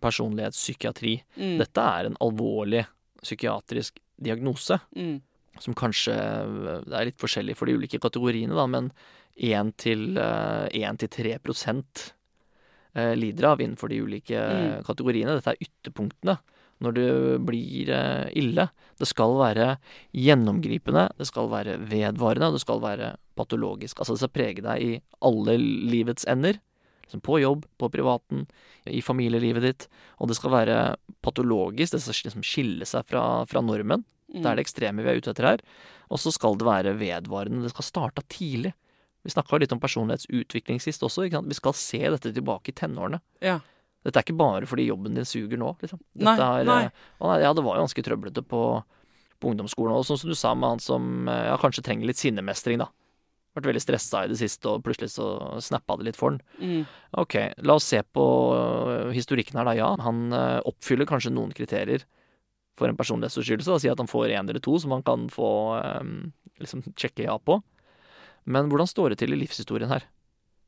personlighetspsykiatri. 0.00 1.14
Mm. 1.36 1.56
Dette 1.60 1.84
er 1.98 2.08
en 2.10 2.18
alvorlig 2.24 2.86
psykiatrisk 3.22 4.00
diagnose, 4.22 4.78
Mm. 4.96 5.20
som 5.60 5.74
kanskje 5.74 6.14
eh, 6.16 6.80
Det 6.86 6.96
er 6.96 7.04
litt 7.10 7.20
forskjellig 7.20 7.56
for 7.56 7.66
de 7.68 7.76
ulike 7.76 8.00
kategoriene, 8.00 8.54
da, 8.56 8.66
men 8.66 8.90
1 9.36 9.74
til, 9.76 10.16
eh, 10.16 10.68
1 10.72 10.98
til 11.04 11.08
3 11.08 11.38
prosent 11.44 12.12
eh, 12.94 13.14
lider 13.14 13.44
av 13.52 13.58
innenfor 13.60 13.88
de 13.92 14.00
ulike 14.00 14.32
eh, 14.36 14.78
Mm. 14.80 14.84
kategoriene. 14.84 15.36
Dette 15.36 15.52
er 15.52 15.66
ytterpunktene 15.68 16.38
når 16.84 16.96
det 16.96 17.08
blir 17.48 17.90
eh, 17.92 18.28
ille. 18.36 18.68
Det 19.00 19.08
skal 19.08 19.36
være 19.38 19.68
gjennomgripende, 20.16 21.08
det 21.18 21.28
skal 21.28 21.50
være 21.52 21.78
vedvarende, 21.88 22.50
og 22.50 22.56
det 22.56 22.64
skal 22.64 22.82
være 22.84 23.14
patologisk. 23.38 24.00
Altså 24.00 24.16
det 24.16 24.24
skal 24.24 24.34
prege 24.34 24.64
deg 24.64 24.84
i 24.84 24.92
alle 25.24 25.56
livets 25.60 26.28
ender. 26.28 26.60
Liksom 27.06 27.22
på 27.22 27.38
jobb, 27.38 27.66
på 27.78 27.90
privaten, 27.92 28.46
i 28.90 29.02
familielivet 29.04 29.64
ditt. 29.64 29.88
Og 30.20 30.30
det 30.30 30.38
skal 30.38 30.54
være 30.54 30.78
patologisk, 31.24 31.94
det 31.94 32.02
skal 32.02 32.30
liksom 32.30 32.46
skille 32.46 32.88
seg 32.88 33.06
fra, 33.08 33.44
fra 33.48 33.62
normen. 33.64 34.04
Mm. 34.32 34.40
Det 34.42 34.50
er 34.50 34.58
det 34.58 34.66
ekstreme 34.66 35.04
vi 35.06 35.12
er 35.12 35.20
ute 35.20 35.32
etter 35.32 35.52
her. 35.52 35.62
Og 36.10 36.20
så 36.22 36.32
skal 36.34 36.58
det 36.58 36.66
være 36.66 36.96
vedvarende. 36.98 37.62
Det 37.64 37.72
skal 37.74 37.88
starte 37.88 38.26
tidlig. 38.32 38.74
Vi 39.26 39.32
snakka 39.34 39.58
litt 39.58 39.72
om 39.74 39.82
personlighetsutvikling 39.82 40.78
sist 40.82 41.02
også. 41.02 41.26
Vi 41.26 41.58
skal 41.58 41.74
se 41.78 42.02
dette 42.04 42.30
tilbake 42.34 42.70
i 42.70 42.76
tenårene. 42.78 43.18
Ja. 43.42 43.58
Dette 44.06 44.20
er 44.20 44.26
ikke 44.26 44.38
bare 44.38 44.68
fordi 44.70 44.88
jobben 44.88 45.16
din 45.18 45.26
suger 45.28 45.58
nå, 45.60 45.72
liksom. 45.82 46.00
Nei, 46.22 46.36
er, 46.36 46.68
nei. 46.68 46.82
eh, 46.86 47.08
å 47.18 47.32
nei, 47.32 47.40
Ja, 47.42 47.54
det 47.56 47.64
var 47.66 47.78
jo 47.78 47.86
ganske 47.86 48.04
trøblete 48.06 48.44
på, 48.46 48.62
på 49.42 49.50
ungdomsskolen. 49.52 49.96
Og 49.96 50.06
sånn 50.06 50.20
som 50.22 50.30
du 50.30 50.36
sa 50.38 50.54
med 50.54 50.76
han 50.76 50.82
som 50.82 51.26
eh, 51.32 51.48
ja, 51.50 51.58
kanskje 51.60 51.84
trenger 51.86 52.10
litt 52.10 52.20
sinnemestring, 52.20 52.80
da. 52.84 52.90
Vært 53.56 53.70
veldig 53.70 53.82
stressa 53.82 54.26
i 54.26 54.30
det 54.30 54.36
siste, 54.38 54.68
og 54.68 54.84
plutselig 54.84 55.14
så 55.14 55.30
snappa 55.64 55.96
det 55.96 56.10
litt 56.10 56.18
for 56.18 56.34
han. 56.34 56.42
Mm. 56.60 56.82
Ok, 57.22 57.38
la 57.64 57.78
oss 57.80 57.88
se 57.88 58.02
på 58.04 58.26
øh, 58.52 59.14
historikken 59.16 59.58
her, 59.58 59.70
da. 59.70 59.76
Ja, 59.78 59.92
han 60.04 60.28
oppfyller 60.68 61.08
kanskje 61.08 61.32
noen 61.34 61.56
kriterier 61.56 62.04
for 62.76 62.90
en 62.90 62.98
personlighetsforstyrrelse. 62.98 63.72
Da. 63.72 63.80
Si 63.80 63.92
at 63.92 64.02
han 64.02 64.10
får 64.10 64.34
én 64.36 64.50
eller 64.50 64.62
to 64.62 64.76
som 64.82 64.92
han 64.92 65.04
kan 65.06 65.30
få 65.32 65.48
um, 65.80 66.18
liksom 66.60 66.84
sjekke 66.92 67.24
ja 67.26 67.38
på. 67.40 67.58
Men 68.46 68.68
hvordan 68.70 68.90
står 68.90 69.12
det 69.14 69.22
til 69.22 69.34
i 69.34 69.40
livshistorien 69.40 69.90
her? 69.90 70.06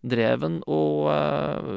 Dreven 0.00 0.60
og 0.70 1.08
uh, 1.10 1.72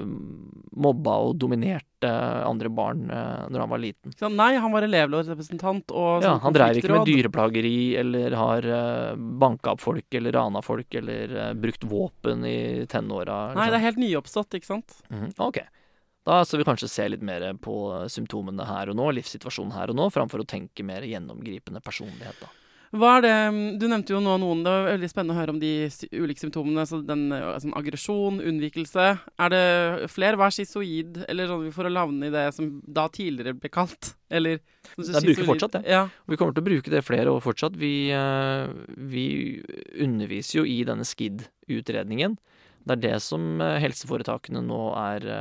mobba 0.81 1.15
og 1.25 1.35
dominerte 1.41 2.09
andre 2.45 2.69
barn 2.73 3.07
uh, 3.09 3.47
når 3.49 3.63
han 3.63 3.71
var 3.71 3.81
liten. 3.81 4.13
Så, 4.17 4.29
nei, 4.29 4.51
han 4.61 4.73
var 4.73 4.85
elevrådsrepresentant 4.85 5.89
og 5.91 6.21
Ja, 6.21 6.35
sånn 6.35 6.43
han 6.45 6.55
dreiv 6.55 6.79
ikke 6.81 6.93
med 6.93 7.09
dyreplageri 7.09 7.75
eller 8.01 8.37
har 8.37 8.69
uh, 8.69 9.17
banka 9.17 9.73
opp 9.73 9.83
folk 9.83 10.17
eller 10.21 10.37
rana 10.37 10.61
folk 10.65 10.93
eller 11.01 11.35
uh, 11.37 11.51
brukt 11.57 11.83
våpen 11.89 12.45
i 12.45 12.85
tenåra. 12.91 13.51
Nei, 13.51 13.57
liksom. 13.57 13.73
det 13.73 13.79
er 13.81 13.87
helt 13.89 14.01
nyoppstått, 14.05 14.59
ikke 14.61 14.73
sant? 14.75 14.99
Mhm, 15.09 15.31
Ok. 15.41 15.63
Da 16.21 16.43
skal 16.45 16.59
vi 16.61 16.65
kanskje 16.67 16.85
se 16.85 17.05
litt 17.09 17.23
mer 17.25 17.47
på 17.57 17.73
symptomene 18.13 18.67
her 18.69 18.91
og 18.91 18.97
nå, 18.99 19.07
livssituasjonen 19.17 19.73
her 19.73 19.89
og 19.89 19.97
nå, 19.97 20.05
framfor 20.13 20.43
å 20.43 20.45
tenke 20.45 20.85
mer 20.85 21.01
gjennomgripende 21.01 21.81
personlighet, 21.81 22.37
da. 22.43 22.51
Hva 22.91 23.11
er 23.17 23.23
det 23.23 23.35
Du 23.79 23.85
nevnte 23.87 24.11
jo 24.11 24.19
nå 24.23 24.33
noen. 24.41 24.63
Det 24.65 24.71
var 24.71 24.89
veldig 24.89 25.09
spennende 25.11 25.35
å 25.35 25.39
høre 25.39 25.53
om 25.53 25.59
de 25.61 25.71
ulike 26.11 26.43
symptomene. 26.43 26.83
Så 26.87 26.99
den 27.07 27.29
eh, 27.35 27.47
sånn 27.63 27.75
aggresjon, 27.79 28.41
unnvikelse. 28.51 29.05
Er 29.45 29.53
det 29.53 29.63
flere? 30.11 30.39
Hva 30.39 30.49
er 30.49 30.55
schizoid? 30.57 31.21
Eller 31.31 31.47
sånn 31.51 31.69
for 31.75 31.87
å 31.87 31.93
lavne 31.93 32.27
i 32.27 32.33
det 32.33 32.49
som 32.57 32.73
da 32.83 33.07
tidligere 33.13 33.55
ble 33.55 33.71
kalt? 33.71 34.13
Eller 34.31 34.59
Det 34.97 35.23
bruker 35.23 35.47
fortsatt 35.47 35.79
det. 35.79 35.83
Ja. 35.87 36.05
Vi 36.27 36.39
kommer 36.39 36.55
til 36.57 36.65
å 36.65 36.67
bruke 36.67 36.91
det 36.91 37.03
flere 37.07 37.31
år 37.31 37.43
fortsatt. 37.43 37.79
Vi, 37.79 38.11
eh, 38.15 38.67
vi 38.99 39.27
underviser 40.03 40.61
jo 40.61 40.67
i 40.67 40.81
denne 40.87 41.07
SKID-utredningen. 41.07 42.35
Det 42.81 42.97
er 42.97 43.03
det 43.07 43.17
som 43.23 43.61
eh, 43.63 43.79
helseforetakene 43.85 44.65
nå 44.67 44.83
er 44.99 45.31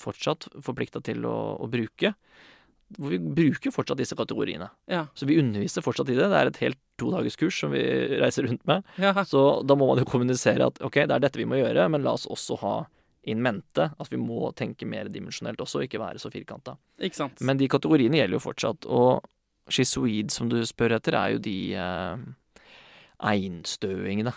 fortsatt 0.00 0.48
forplikta 0.64 1.04
til 1.04 1.28
å, 1.28 1.36
å 1.60 1.68
bruke. 1.68 2.14
Hvor 2.96 3.12
vi 3.12 3.18
bruker 3.20 3.72
fortsatt 3.74 4.00
disse 4.00 4.16
kategoriene. 4.16 4.70
Ja. 4.88 5.02
Så 5.14 5.26
vi 5.28 5.36
underviser 5.40 5.84
fortsatt 5.84 6.08
i 6.08 6.16
det. 6.16 6.28
Det 6.32 6.38
er 6.38 6.48
et 6.48 6.60
helt 6.62 6.78
todagerskurs 7.00 7.58
som 7.60 7.74
vi 7.74 7.82
reiser 8.20 8.48
rundt 8.48 8.64
med. 8.68 8.86
ja. 8.96 9.12
Så 9.28 9.42
da 9.68 9.76
må 9.76 9.90
man 9.90 10.00
jo 10.00 10.08
kommunisere 10.08 10.70
at 10.70 10.80
ok, 10.80 11.02
det 11.04 11.18
er 11.18 11.26
dette 11.26 11.40
vi 11.40 11.48
må 11.48 11.60
gjøre, 11.60 11.88
men 11.92 12.06
la 12.06 12.16
oss 12.16 12.28
også 12.30 12.60
ha 12.62 12.76
in 13.28 13.42
mente 13.44 13.90
at 13.92 14.12
vi 14.12 14.18
må 14.20 14.48
tenke 14.56 14.88
mer 14.88 15.10
dimensjonelt 15.12 15.60
også, 15.60 15.82
ikke 15.84 16.00
være 16.00 16.22
så 16.22 16.30
firkanta. 16.32 16.78
Ikke 17.04 17.18
sant. 17.18 17.42
Men 17.44 17.60
de 17.60 17.68
kategoriene 17.70 18.22
gjelder 18.22 18.38
jo 18.38 18.44
fortsatt, 18.46 18.88
og 18.88 19.26
schizoid, 19.72 20.32
som 20.32 20.48
du 20.48 20.60
spør 20.66 20.96
etter, 20.96 21.16
er 21.18 21.34
jo 21.34 21.42
de 21.44 21.58
eh, 21.76 22.28
einstøingene. 23.30 24.34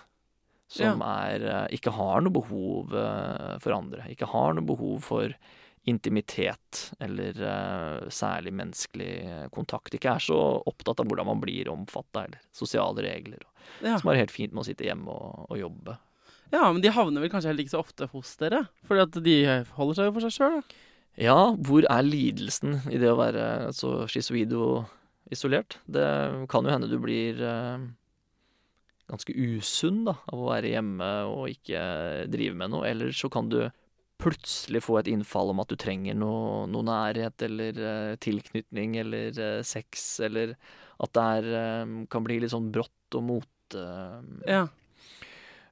Som 0.71 1.01
er 1.03 1.43
eh, 1.43 1.65
ikke 1.75 1.91
har 1.95 2.23
noe 2.23 2.35
behov 2.35 2.93
eh, 2.95 3.55
for 3.63 3.75
andre. 3.75 4.05
Ikke 4.11 4.29
har 4.31 4.55
noe 4.55 4.67
behov 4.67 5.01
for 5.03 5.35
intimitet 5.89 6.91
eller 7.01 7.37
uh, 7.41 8.09
særlig 8.13 8.53
menneskelig 8.53 9.49
kontakt. 9.55 9.95
Ikke 9.97 10.13
er 10.13 10.23
så 10.23 10.37
opptatt 10.69 11.01
av 11.01 11.09
hvordan 11.09 11.29
man 11.31 11.41
blir 11.41 11.71
omfatta, 11.71 12.27
eller 12.27 12.43
sosiale 12.53 13.05
regler. 13.05 13.41
Ja. 13.81 13.97
Som 13.97 14.11
har 14.11 14.17
det 14.17 14.27
helt 14.27 14.35
fint 14.35 14.53
med 14.53 14.63
å 14.63 14.67
sitte 14.69 14.85
hjemme 14.85 15.09
og, 15.13 15.47
og 15.49 15.59
jobbe. 15.59 15.97
ja, 16.53 16.67
men 16.69 16.81
de 16.83 16.93
havner 16.93 17.23
vel 17.23 17.31
kanskje 17.33 17.51
heller 17.51 17.65
ikke 17.65 17.75
så 17.77 17.83
ofte 17.83 18.09
hos 18.13 18.35
dere? 18.41 18.65
Fordi 18.89 19.05
at 19.07 19.19
de 19.25 19.35
holder 19.77 19.97
seg 19.97 20.09
jo 20.09 20.15
for 20.17 20.27
seg 20.27 20.37
sjøl. 20.37 20.79
Ja, 21.19 21.39
hvor 21.59 21.85
er 21.91 22.07
lidelsen 22.07 22.79
i 22.87 22.99
det 23.01 23.09
å 23.11 23.19
være 23.19 23.71
så 23.75 24.05
schizoid 24.11 24.53
og 24.55 24.85
isolert? 25.33 25.79
Det 25.83 26.05
kan 26.51 26.67
jo 26.67 26.71
hende 26.71 26.91
du 26.91 26.97
blir 27.03 27.41
uh, 27.41 27.81
ganske 29.11 29.35
usunn 29.35 30.05
da, 30.07 30.15
av 30.31 30.39
å 30.39 30.49
være 30.53 30.71
hjemme 30.71 31.11
og 31.31 31.49
ikke 31.51 31.81
drive 32.31 32.55
med 32.57 32.71
noe. 32.75 32.87
Eller 32.87 33.11
så 33.15 33.31
kan 33.33 33.49
du 33.51 33.65
plutselig 34.21 34.83
få 34.85 34.99
et 34.99 35.09
innfall 35.11 35.51
om 35.53 35.61
at 35.63 35.71
du 35.71 35.77
trenger 35.79 36.17
noe, 36.17 36.67
noe 36.69 36.85
nærhet 36.87 37.45
eller 37.47 37.79
uh, 37.81 38.13
tilknytning 38.21 38.99
eller 39.01 39.33
uh, 39.37 39.61
sex, 39.65 40.19
eller 40.23 40.55
at 41.01 41.13
det 41.17 41.23
er, 41.37 41.47
eh, 41.57 41.93
kan 42.13 42.21
bli 42.21 42.35
litt 42.43 42.51
sånn 42.53 42.67
brått 42.73 43.15
og 43.17 43.23
mote 43.25 43.85
Ja. 44.45 44.67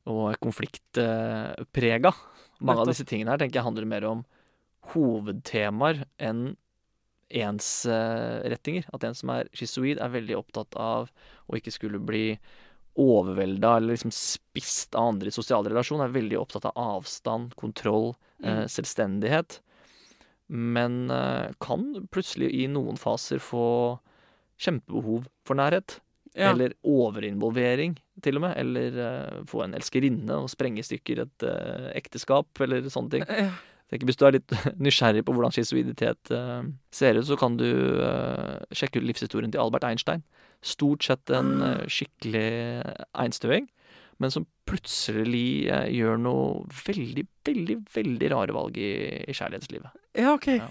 og 0.10 0.40
konfliktprega. 0.42 2.12
Mange 2.66 2.82
av 2.82 2.90
disse 2.90 3.06
tingene 3.06 3.36
her 3.36 3.38
tenker 3.38 3.60
jeg 3.60 3.68
handler 3.68 3.86
mer 3.86 4.08
om 4.10 4.24
hovedtemaer 4.96 6.02
enn 6.18 6.56
ensrettinger. 7.30 8.88
At 8.90 9.06
en 9.06 9.14
som 9.14 9.30
er 9.36 9.52
schizoid, 9.54 10.02
er 10.02 10.16
veldig 10.16 10.40
opptatt 10.40 10.74
av 10.82 11.12
å 11.46 11.60
ikke 11.60 11.76
skulle 11.76 12.02
bli 12.02 12.40
overvelda 13.00 13.78
eller 13.78 13.94
liksom 13.94 14.12
spist 14.12 14.96
av 14.96 15.14
andre 15.14 15.32
i 15.32 15.36
sosiale 15.36 15.70
relasjoner. 15.70 16.10
Er 16.10 16.18
veldig 16.18 16.40
opptatt 16.40 16.68
av 16.70 16.78
avstand, 16.80 17.56
kontroll, 17.60 18.14
eh, 18.44 18.66
selvstendighet. 18.68 19.60
Men 20.50 21.12
eh, 21.14 21.52
kan 21.62 22.08
plutselig 22.12 22.52
i 22.58 22.68
noen 22.72 22.98
faser 22.98 23.42
få 23.44 24.00
kjempebehov 24.60 25.28
for 25.48 25.60
nærhet. 25.60 26.00
ja. 26.34 26.52
Eller 26.52 26.76
overinvolvering, 26.86 27.96
til 28.22 28.38
og 28.38 28.44
med. 28.44 28.58
Eller 28.60 28.98
uh, 29.00 29.40
få 29.50 29.64
en 29.66 29.74
elskerinne 29.78 30.36
og 30.44 30.52
sprenge 30.52 30.84
i 30.84 30.86
stykker 30.86 31.24
et 31.24 31.46
uh, 31.48 31.90
ekteskap, 31.98 32.52
eller 32.62 32.86
sånne 32.92 33.16
ting. 33.16 33.26
Ja. 33.30 33.50
Tenker 33.90 34.10
Hvis 34.10 34.20
du 34.20 34.26
er 34.28 34.38
litt 34.38 34.54
nysgjerrig 34.86 35.24
på 35.26 35.34
hvordan 35.34 35.54
schizoiditet 35.56 36.32
uh, 36.36 36.62
ser 36.94 37.18
ut, 37.18 37.26
så 37.26 37.38
kan 37.40 37.58
du 37.58 37.66
uh, 38.04 38.60
sjekke 38.70 39.02
ut 39.02 39.08
livshistorien 39.10 39.52
til 39.54 39.64
Albert 39.64 39.88
Einstein. 39.88 40.22
Stort 40.62 41.08
sett 41.08 41.34
en 41.34 41.56
uh, 41.64 41.88
skikkelig 41.90 42.84
einstøing, 43.18 43.70
men 44.20 44.34
som 44.34 44.46
plutselig 44.70 45.70
eh, 45.72 45.88
gjør 45.96 46.20
noe 46.22 46.48
veldig, 46.86 47.26
veldig, 47.48 47.78
veldig 47.96 48.32
rare 48.34 48.56
valg 48.56 48.78
i, 48.80 48.92
i 49.26 49.36
kjærlighetslivet. 49.36 49.96
Ja, 50.20 50.34
ok. 50.36 50.50
Ja. 50.60 50.70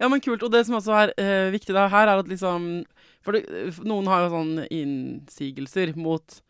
Ja. 0.00 0.08
men 0.08 0.22
kult. 0.24 0.42
Og 0.42 0.52
det 0.52 0.64
som 0.66 0.78
også 0.78 0.96
er 0.96 1.12
eh, 1.20 1.50
viktig 1.54 1.76
da 1.76 1.86
her, 1.92 2.08
er 2.08 2.22
at 2.22 2.30
liksom 2.30 2.84
For 3.22 3.36
det, 3.36 3.44
noen 3.86 4.08
har 4.10 4.24
jo 4.24 4.32
sånn 4.32 4.54
innsigelser 4.66 5.94
mot 5.94 6.26
eh, 6.26 6.40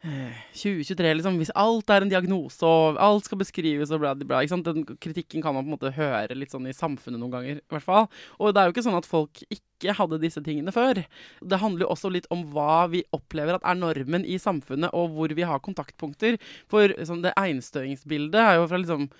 2023, 0.00 1.12
liksom. 1.18 1.36
Hvis 1.40 1.52
alt 1.58 1.90
er 1.92 2.04
en 2.04 2.12
diagnose, 2.12 2.64
og 2.64 3.00
alt 3.02 3.26
skal 3.28 3.40
beskrives 3.42 3.92
og 3.92 4.00
bla, 4.02 4.14
bla. 4.16 4.40
Ikke 4.40 4.54
sant? 4.54 4.68
Den 4.68 4.86
kritikken 4.96 5.44
kan 5.44 5.54
man 5.56 5.66
på 5.66 5.68
en 5.68 5.74
måte 5.76 5.92
høre 5.96 6.36
litt 6.38 6.54
sånn 6.54 6.68
i 6.70 6.76
samfunnet 6.76 7.20
noen 7.20 7.34
ganger, 7.34 7.60
i 7.60 7.74
hvert 7.74 7.86
fall. 7.86 8.06
Og 8.38 8.54
det 8.54 8.62
er 8.62 8.68
jo 8.68 8.76
ikke 8.76 8.86
sånn 8.86 9.00
at 9.00 9.08
folk 9.08 9.42
ikke 9.48 9.96
hadde 9.96 10.20
disse 10.22 10.40
tingene 10.44 10.72
før. 10.74 11.02
Det 11.40 11.60
handler 11.60 11.86
jo 11.86 11.90
også 11.92 12.12
litt 12.12 12.30
om 12.32 12.46
hva 12.54 12.86
vi 12.92 13.04
opplever 13.16 13.58
at 13.58 13.66
er 13.68 13.80
normen 13.80 14.24
i 14.24 14.40
samfunnet, 14.40 14.94
og 14.96 15.12
hvor 15.16 15.36
vi 15.36 15.48
har 15.48 15.60
kontaktpunkter. 15.64 16.40
For 16.72 16.96
sånn, 17.04 17.24
det 17.26 17.36
einstøingsbildet 17.40 18.40
er 18.40 18.58
jo 18.60 18.70
fra 18.70 18.80
liksom 18.80 19.10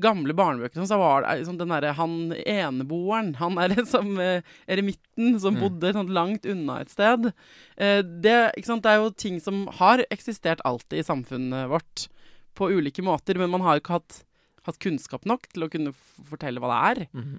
gamle 0.00 0.34
barnebøkene 0.38 0.86
så 0.86 0.98
var 1.00 1.24
det 1.24 1.40
liksom, 1.40 1.56
den 1.58 1.72
derre 1.74 1.92
han 1.98 2.12
eneboeren, 2.46 3.32
han 3.40 3.58
er 3.58 3.74
som 3.88 4.12
eh, 4.22 4.42
eremitten 4.70 5.38
som 5.42 5.56
Mm. 5.56 5.60
bodde 5.64 5.92
sånn 5.96 6.12
langt 6.14 6.46
unna 6.46 6.80
et 6.82 6.90
sted. 6.92 7.32
Eh, 7.76 8.02
det, 8.02 8.36
sant? 8.64 8.82
det 8.84 8.92
er 8.92 9.02
jo 9.02 9.10
ting 9.10 9.40
som 9.42 9.66
har 9.80 10.04
eksistert 10.10 10.60
alltid 10.64 11.00
i 11.00 11.06
samfunnet 11.06 11.68
vårt 11.72 12.06
på 12.54 12.70
ulike 12.70 13.02
måter, 13.02 13.38
men 13.38 13.50
man 13.50 13.62
har 13.66 13.78
ikke 13.80 13.96
hatt, 13.98 14.22
hatt 14.66 14.78
kunnskap 14.82 15.24
nok 15.26 15.46
til 15.52 15.66
å 15.66 15.70
kunne 15.72 15.92
fortelle 16.28 16.60
hva 16.62 16.70
det 16.70 16.80
er. 17.02 17.08
Mhm. 17.14 17.38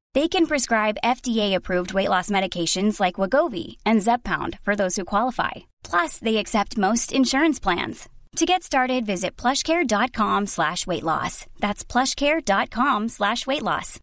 They 0.13 0.27
can 0.27 0.45
prescribe 0.45 0.97
FDA-approved 1.05 1.93
weight 1.93 2.09
loss 2.09 2.29
medications 2.29 2.99
like 2.99 3.15
Wagovi 3.15 3.77
and 3.85 4.01
Zeppound 4.01 4.59
for 4.63 4.75
those 4.75 4.97
who 4.97 5.05
qualify. 5.05 5.51
Plus, 5.83 6.19
they 6.19 6.37
accept 6.37 6.77
most 6.77 7.13
insurance 7.13 7.61
plans. 7.61 8.09
To 8.37 8.45
get 8.45 8.63
started, 8.63 9.05
visit 9.05 9.37
plushcare.com 9.37 10.47
slash 10.47 10.85
weight 10.87 11.03
loss. 11.03 11.45
That's 11.59 11.85
plushcare.com 11.85 13.07
slash 13.09 13.47
weight 13.47 13.63
loss. 13.63 13.99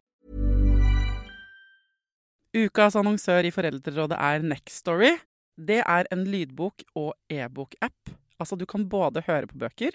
Ukas 2.56 2.96
annonsør 2.96 3.44
i 3.44 3.52
Foreldrerådet 3.52 4.16
er 4.16 4.40
Nextory. 4.42 5.18
Det 5.56 5.82
er 5.84 6.08
en 6.12 6.24
lydbok- 6.24 6.86
og 6.96 7.12
e-bok-app. 7.28 8.10
Altså, 8.40 8.56
du 8.56 8.64
kan 8.66 8.88
både 8.88 9.22
høre 9.26 9.46
på 9.46 9.58
bøker 9.58 9.92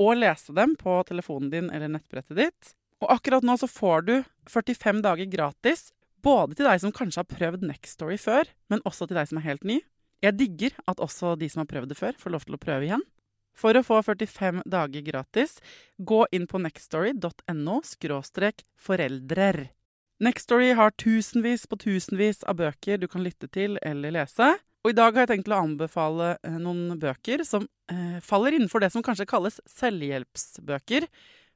og 0.00 0.16
lese 0.18 0.54
dem 0.56 0.74
på 0.76 1.02
telefonen 1.06 1.50
din 1.52 1.70
eller 1.70 1.88
nettbrettet 1.88 2.36
ditt. 2.38 2.72
Og 3.02 3.10
akkurat 3.10 3.44
nå 3.46 3.56
så 3.58 3.66
får 3.66 4.06
du 4.06 4.14
45 4.50 5.02
dager 5.02 5.30
gratis, 5.30 5.90
både 6.22 6.54
til 6.54 6.68
deg 6.68 6.82
som 6.82 6.94
kanskje 6.94 7.24
har 7.24 7.30
prøvd 7.30 7.64
Nextory 7.66 8.18
før, 8.20 8.46
men 8.70 8.82
også 8.86 9.08
til 9.10 9.18
deg 9.18 9.30
som 9.30 9.40
er 9.40 9.48
helt 9.48 9.66
ny. 9.66 9.80
Jeg 10.22 10.38
digger 10.38 10.76
at 10.86 11.02
også 11.02 11.34
de 11.38 11.48
som 11.50 11.64
har 11.64 11.70
prøvd 11.70 11.90
det 11.90 11.98
før, 11.98 12.14
får 12.18 12.34
lov 12.34 12.46
til 12.46 12.54
å 12.54 12.62
prøve 12.62 12.86
igjen. 12.86 13.02
For 13.58 13.76
å 13.76 13.82
få 13.84 13.98
45 14.06 14.62
dager 14.70 15.04
gratis, 15.04 15.58
gå 15.98 16.22
inn 16.32 16.46
på 16.48 16.62
nextstory.no 16.62 17.80
foreldrer. 18.86 19.64
Nextory 20.22 20.70
har 20.78 20.94
tusenvis 20.94 21.66
på 21.66 21.76
tusenvis 21.82 22.44
av 22.46 22.60
bøker 22.60 23.02
du 23.02 23.08
kan 23.10 23.24
lytte 23.26 23.50
til 23.50 23.74
eller 23.82 24.14
lese. 24.14 24.54
Og 24.82 24.92
i 24.92 24.96
dag 24.98 25.14
har 25.14 25.26
jeg 25.26 25.32
tenkt 25.36 25.50
å 25.50 25.60
anbefale 25.62 26.36
eh, 26.42 26.58
noen 26.58 26.96
bøker 27.02 27.42
som 27.46 27.66
eh, 27.90 28.18
faller 28.22 28.54
innenfor 28.54 28.82
det 28.82 28.90
som 28.94 29.02
kanskje 29.02 29.28
kalles 29.30 29.60
selvhjelpsbøker. 29.70 31.06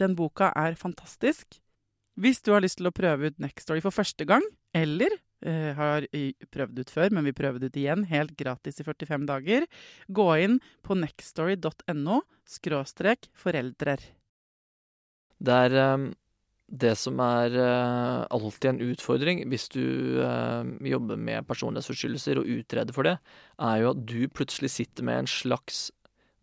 Den 0.00 0.16
boka 0.18 0.50
er 0.56 0.76
fantastisk. 0.78 1.60
Hvis 2.16 2.40
du 2.44 2.52
har 2.54 2.64
lyst 2.64 2.80
til 2.80 2.88
å 2.88 2.94
prøve 2.96 3.30
ut 3.30 3.40
Nextory 3.42 3.82
for 3.84 3.92
første 3.92 4.24
gang, 4.28 4.44
eller 4.76 5.12
eh, 5.44 5.72
har 5.76 6.06
prøvd 6.52 6.80
ut 6.80 6.92
før, 6.92 7.12
men 7.12 7.28
vi 7.28 7.34
prøver 7.36 7.60
det 7.60 7.72
ut 7.72 7.80
igjen, 7.80 8.06
helt 8.08 8.36
gratis 8.40 8.80
i 8.80 8.86
45 8.86 9.26
dager, 9.28 9.66
gå 10.08 10.28
inn 10.44 10.60
på 10.86 10.96
nextory.no 10.96 12.22
skråstrek 12.48 13.28
foreldrer. 13.36 14.00
Det 15.36 15.58
er 15.66 15.76
eh, 15.82 16.06
det 16.66 16.96
som 16.98 17.20
er 17.22 17.54
eh, 17.54 18.24
alltid 18.34 18.72
en 18.72 18.80
utfordring 18.88 19.44
hvis 19.50 19.68
du 19.70 20.18
eh, 20.24 20.72
jobber 20.90 21.20
med 21.20 21.46
personlighetsforstyrrelser 21.46 22.40
og 22.40 22.48
utreder 22.56 22.96
for 22.96 23.06
det, 23.06 23.16
er 23.62 23.82
jo 23.82 23.92
at 23.92 24.02
du 24.08 24.26
plutselig 24.26 24.72
sitter 24.74 25.06
med 25.06 25.22
en 25.22 25.30
slags 25.30 25.90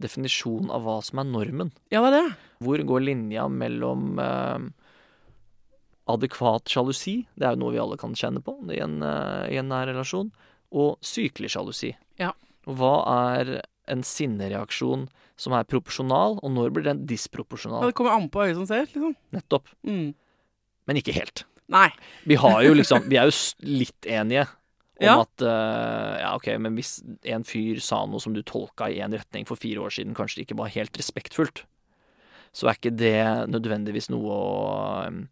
definisjon 0.01 0.71
av 0.73 0.83
hva 0.87 0.97
som 1.05 1.19
er 1.21 1.27
normen. 1.29 1.71
Ja, 1.93 2.01
det 2.01 2.09
er 2.11 2.15
det. 2.29 2.37
Hvor 2.63 2.81
går 2.89 3.03
linja 3.05 3.45
mellom 3.51 4.17
eh, 4.19 4.65
adekvat 6.11 6.67
sjalusi, 6.71 7.21
det 7.39 7.47
er 7.47 7.55
jo 7.55 7.61
noe 7.63 7.75
vi 7.75 7.81
alle 7.83 7.97
kan 7.99 8.15
kjenne 8.17 8.41
på 8.43 8.55
i 8.73 8.79
en, 8.83 8.97
eh, 9.03 9.53
i 9.53 9.59
en 9.61 9.69
nær 9.71 9.87
relasjon, 9.91 10.31
og 10.73 10.97
sykelig 11.05 11.53
sjalusi. 11.53 11.93
Ja. 12.19 12.33
Og 12.67 12.79
hva 12.79 12.95
er 13.37 13.53
en 13.91 14.03
sinnereaksjon 14.07 15.07
som 15.39 15.55
er 15.57 15.67
proporsjonal, 15.67 16.39
og 16.41 16.51
når 16.55 16.73
blir 16.73 16.83
den 16.87 17.03
Ja, 17.03 17.09
disproporsjonal? 17.13 17.85
det 17.87 17.95
kommer 17.95 18.15
an 18.15 18.29
på 18.29 18.43
øyet 18.45 18.55
som 18.55 18.65
ser, 18.67 18.85
liksom. 18.87 19.15
Nettopp. 19.33 19.67
Mm. 19.83 20.13
Men 20.87 20.99
ikke 20.99 21.13
helt. 21.15 21.45
Nei. 21.71 21.89
Vi 22.25 22.35
har 22.35 22.61
jo 22.63 22.73
liksom 22.75 23.05
Vi 23.11 23.17
er 23.17 23.29
jo 23.29 23.35
litt 23.63 24.05
enige 24.05 24.47
om 25.01 25.05
Ja. 25.05 25.19
at 25.21 25.41
uh, 25.41 26.19
Ja, 26.21 26.35
OK, 26.37 26.47
men 26.59 26.75
hvis 26.77 27.01
en 27.25 27.43
fyr 27.43 27.79
sa 27.81 28.05
noe 28.05 28.19
som 28.21 28.33
du 28.33 28.43
tolka 28.43 28.89
i 28.91 28.99
én 29.01 29.13
retning 29.13 29.47
for 29.49 29.55
fire 29.59 29.81
år 29.81 29.89
siden, 29.95 30.13
kanskje 30.15 30.41
det 30.41 30.47
ikke 30.47 30.59
var 30.61 30.69
helt 30.75 30.97
respektfullt, 30.97 31.63
så 32.53 32.67
er 32.69 32.75
ikke 32.77 32.91
det 32.93 33.49
nødvendigvis 33.49 34.11
noe 34.13 34.29
å 34.29 35.07
um, 35.09 35.23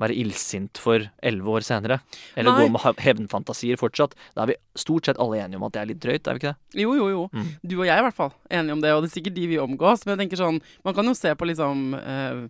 være 0.00 0.14
illsint 0.16 0.78
for 0.80 1.04
elleve 1.20 1.52
år 1.52 1.60
senere. 1.66 1.98
Eller 2.40 2.54
Nei. 2.56 2.62
gå 2.64 2.72
med 2.72 3.02
hevnfantasier 3.04 3.76
fortsatt. 3.76 4.14
Da 4.32 4.46
er 4.46 4.54
vi 4.54 4.56
stort 4.80 5.04
sett 5.04 5.20
alle 5.20 5.42
enige 5.44 5.60
om 5.60 5.66
at 5.68 5.74
det 5.76 5.82
er 5.82 5.90
litt 5.90 6.00
drøyt, 6.00 6.24
er 6.24 6.38
vi 6.38 6.40
ikke 6.40 6.54
det? 6.54 6.80
Jo, 6.80 6.94
jo, 6.96 7.10
jo. 7.12 7.26
Mm. 7.36 7.50
Du 7.60 7.76
og 7.82 7.84
jeg 7.84 7.92
er 7.92 8.00
i 8.00 8.06
hvert 8.08 8.16
fall 8.16 8.32
enige 8.48 8.72
om 8.78 8.80
det, 8.80 8.94
og 8.96 9.04
det 9.04 9.10
er 9.10 9.16
sikkert 9.18 9.36
de 9.36 9.46
vi 9.52 9.60
omgås. 9.60 10.06
Men 10.06 10.14
jeg 10.16 10.22
tenker 10.24 10.40
sånn, 10.40 10.62
man 10.88 10.96
kan 10.96 11.04
jo 11.12 11.12
se 11.20 11.34
på 11.36 11.50
liksom 11.52 11.84
eh, 12.00 12.40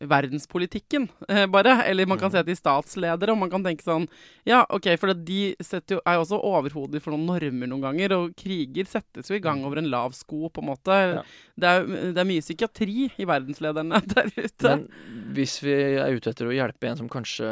verdenspolitikken, 0.00 1.08
eh, 1.28 1.46
bare. 1.46 1.82
Eller 1.88 2.06
man 2.06 2.18
kan 2.18 2.30
Mm. 2.30 2.32
se 2.32 2.42
til 2.44 2.56
statsledere, 2.56 3.30
og 3.32 3.38
man 3.38 3.50
kan 3.50 3.62
tenke 3.64 3.82
sånn 3.82 4.08
Ja, 4.44 4.64
OK, 4.70 4.96
for 4.98 5.14
de 5.14 5.56
jo, 5.56 6.00
er 6.06 6.14
jo 6.14 6.22
også 6.24 6.40
overhodet 6.42 7.00
for 7.02 7.10
noen 7.16 7.26
normer 7.26 7.66
noen 7.66 7.80
ganger, 7.82 8.12
og 8.12 8.36
kriger 8.36 8.84
settes 8.86 9.28
jo 9.30 9.34
i 9.36 9.40
gang 9.40 9.64
over 9.64 9.78
en 9.78 9.88
lav 9.90 10.12
sko, 10.12 10.48
på 10.50 10.60
en 10.62 10.68
måte. 10.68 10.92
Mm. 10.92 11.14
Ja. 11.16 11.22
Det, 11.58 11.64
er, 11.64 12.12
det 12.12 12.18
er 12.18 12.24
mye 12.28 12.44
psykiatri 12.44 13.10
i 13.18 13.24
verdenslederne 13.24 14.02
der 14.14 14.30
ute. 14.36 14.62
Men 14.68 14.88
hvis 15.34 15.60
vi 15.62 15.72
er 15.96 16.12
ute 16.14 16.30
etter 16.30 16.46
å 16.46 16.54
hjelpe 16.54 16.88
en 16.90 16.96
som 16.96 17.08
kanskje 17.08 17.48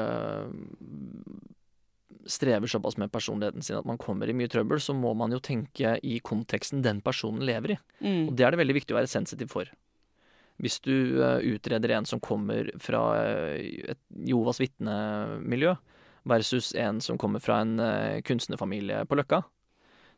strever 2.27 2.67
såpass 2.67 2.97
med 2.97 3.13
personligheten 3.13 3.63
sin 3.63 3.77
at 3.77 3.85
man 3.85 3.99
kommer 4.01 4.29
i 4.29 4.33
mye 4.37 4.49
trøbbel, 4.49 4.81
så 4.81 4.95
må 4.97 5.11
man 5.17 5.33
jo 5.35 5.41
tenke 5.45 5.99
i 6.03 6.21
konteksten 6.25 6.81
den 6.85 7.03
personen 7.05 7.45
lever 7.45 7.75
i. 7.75 7.79
mm. 8.01 8.29
Og 8.29 8.37
det 8.37 8.47
er 8.47 8.55
det 8.55 8.61
veldig 8.63 8.77
viktig 8.79 8.95
å 8.95 9.01
være 9.01 9.11
sensitiv 9.13 9.51
for. 9.53 9.69
Hvis 10.63 10.79
du 10.85 11.19
eh, 11.19 11.43
utreder 11.55 11.97
en 11.97 12.07
som 12.07 12.21
kommer 12.23 12.71
fra 12.83 13.03
eh, 13.19 13.91
et 13.95 14.01
Jovas 14.29 14.61
vitnemiljø, 14.63 15.75
versus 16.25 16.71
en 16.81 17.03
som 17.05 17.19
kommer 17.21 17.43
fra 17.43 17.59
en 17.65 17.75
eh, 17.83 18.21
kunstnerfamilie 18.25 19.03
på 19.09 19.19
Løkka, 19.19 19.43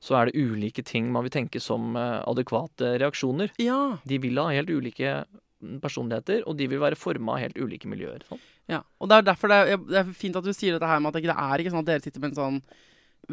så 0.02 0.18
er 0.18 0.28
det 0.28 0.44
ulike 0.44 0.84
ting 0.86 1.08
man 1.10 1.24
vil 1.24 1.32
tenke 1.34 1.60
som 1.62 1.96
adekvate 1.96 2.98
reaksjoner. 3.00 3.54
Ja. 3.58 3.96
De 4.04 4.18
vil 4.20 4.36
ha 4.38 4.50
helt 4.52 4.68
ulike 4.68 5.22
mm, 5.24 5.78
personligheter, 5.82 6.44
og 6.44 6.58
de 6.60 6.68
vil 6.68 6.82
være 6.82 7.00
forma 7.00 7.38
av 7.38 7.46
helt 7.46 7.56
ulike 7.56 7.88
miljøer. 7.88 8.20
Sånn. 8.28 8.42
Ja, 8.68 8.82
og 9.00 9.08
det 9.08 9.16
er 9.16 9.26
derfor 9.30 9.50
det 9.50 9.58
er, 9.62 9.80
det 9.88 9.98
er 10.02 10.12
fint 10.20 10.36
at 10.36 10.44
du 10.44 10.52
sier 10.52 10.76
dette 10.76 10.90
her 10.90 11.00
med 11.00 11.16
at 11.16 11.24
det 11.24 11.32
er 11.32 11.64
ikke 11.64 11.72
sånn 11.72 11.86
at 11.86 11.88
dere 11.88 12.04
sitter 12.04 12.22
med 12.22 12.34
en 12.34 12.38
sånn 12.42 12.60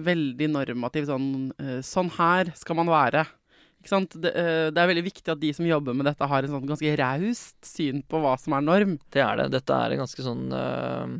veldig 0.08 0.48
normativ 0.50 1.06
sånn 1.06 1.28
Sånn 1.86 2.10
her 2.16 2.50
skal 2.58 2.80
man 2.80 2.90
være. 2.90 3.28
Det, 3.84 4.32
eh, 4.32 4.70
det 4.72 4.80
er 4.80 4.90
veldig 4.90 5.04
viktig 5.04 5.32
at 5.34 5.42
de 5.42 5.52
som 5.56 5.68
jobber 5.68 5.96
med 5.98 6.08
dette, 6.08 6.28
har 6.30 6.46
en 6.46 6.56
sånn 6.56 6.70
ganske 6.70 6.96
raust 7.00 7.68
syn 7.68 8.02
på 8.08 8.22
hva 8.24 8.38
som 8.40 8.56
er 8.56 8.64
norm. 8.64 8.98
Det 9.12 9.24
er 9.24 9.42
det. 9.42 9.52
Dette 9.58 9.76
er 9.76 9.94
en 9.94 10.04
ganske 10.04 10.24
sånn 10.24 10.46
uh, 10.56 11.18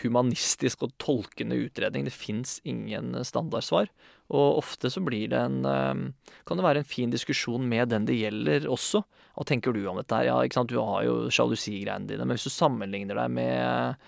humanistisk 0.00 0.86
og 0.86 0.94
tolkende 1.02 1.58
utredning. 1.60 2.06
Det 2.08 2.14
fins 2.14 2.58
ingen 2.64 3.12
standardsvar. 3.28 3.90
Og 4.32 4.62
ofte 4.62 4.90
så 4.90 5.02
blir 5.04 5.28
det 5.30 5.38
en 5.38 5.60
uh, 5.68 6.32
Kan 6.48 6.58
det 6.58 6.66
være 6.66 6.82
en 6.82 6.88
fin 6.88 7.12
diskusjon 7.12 7.68
med 7.68 7.92
den 7.92 8.08
det 8.08 8.16
gjelder 8.18 8.68
også. 8.72 9.02
Hva 9.36 9.44
tenker 9.46 9.76
du 9.76 9.82
om 9.84 10.00
dette 10.00 10.16
her? 10.16 10.30
Ja, 10.30 10.38
ikke 10.42 10.62
sant, 10.62 10.72
du 10.72 10.80
har 10.80 11.04
jo 11.04 11.26
sjalusigreiene 11.28 12.08
dine, 12.08 12.24
men 12.24 12.38
hvis 12.38 12.48
du 12.48 12.54
sammenligner 12.54 13.20
deg 13.20 13.34
med, 13.36 14.06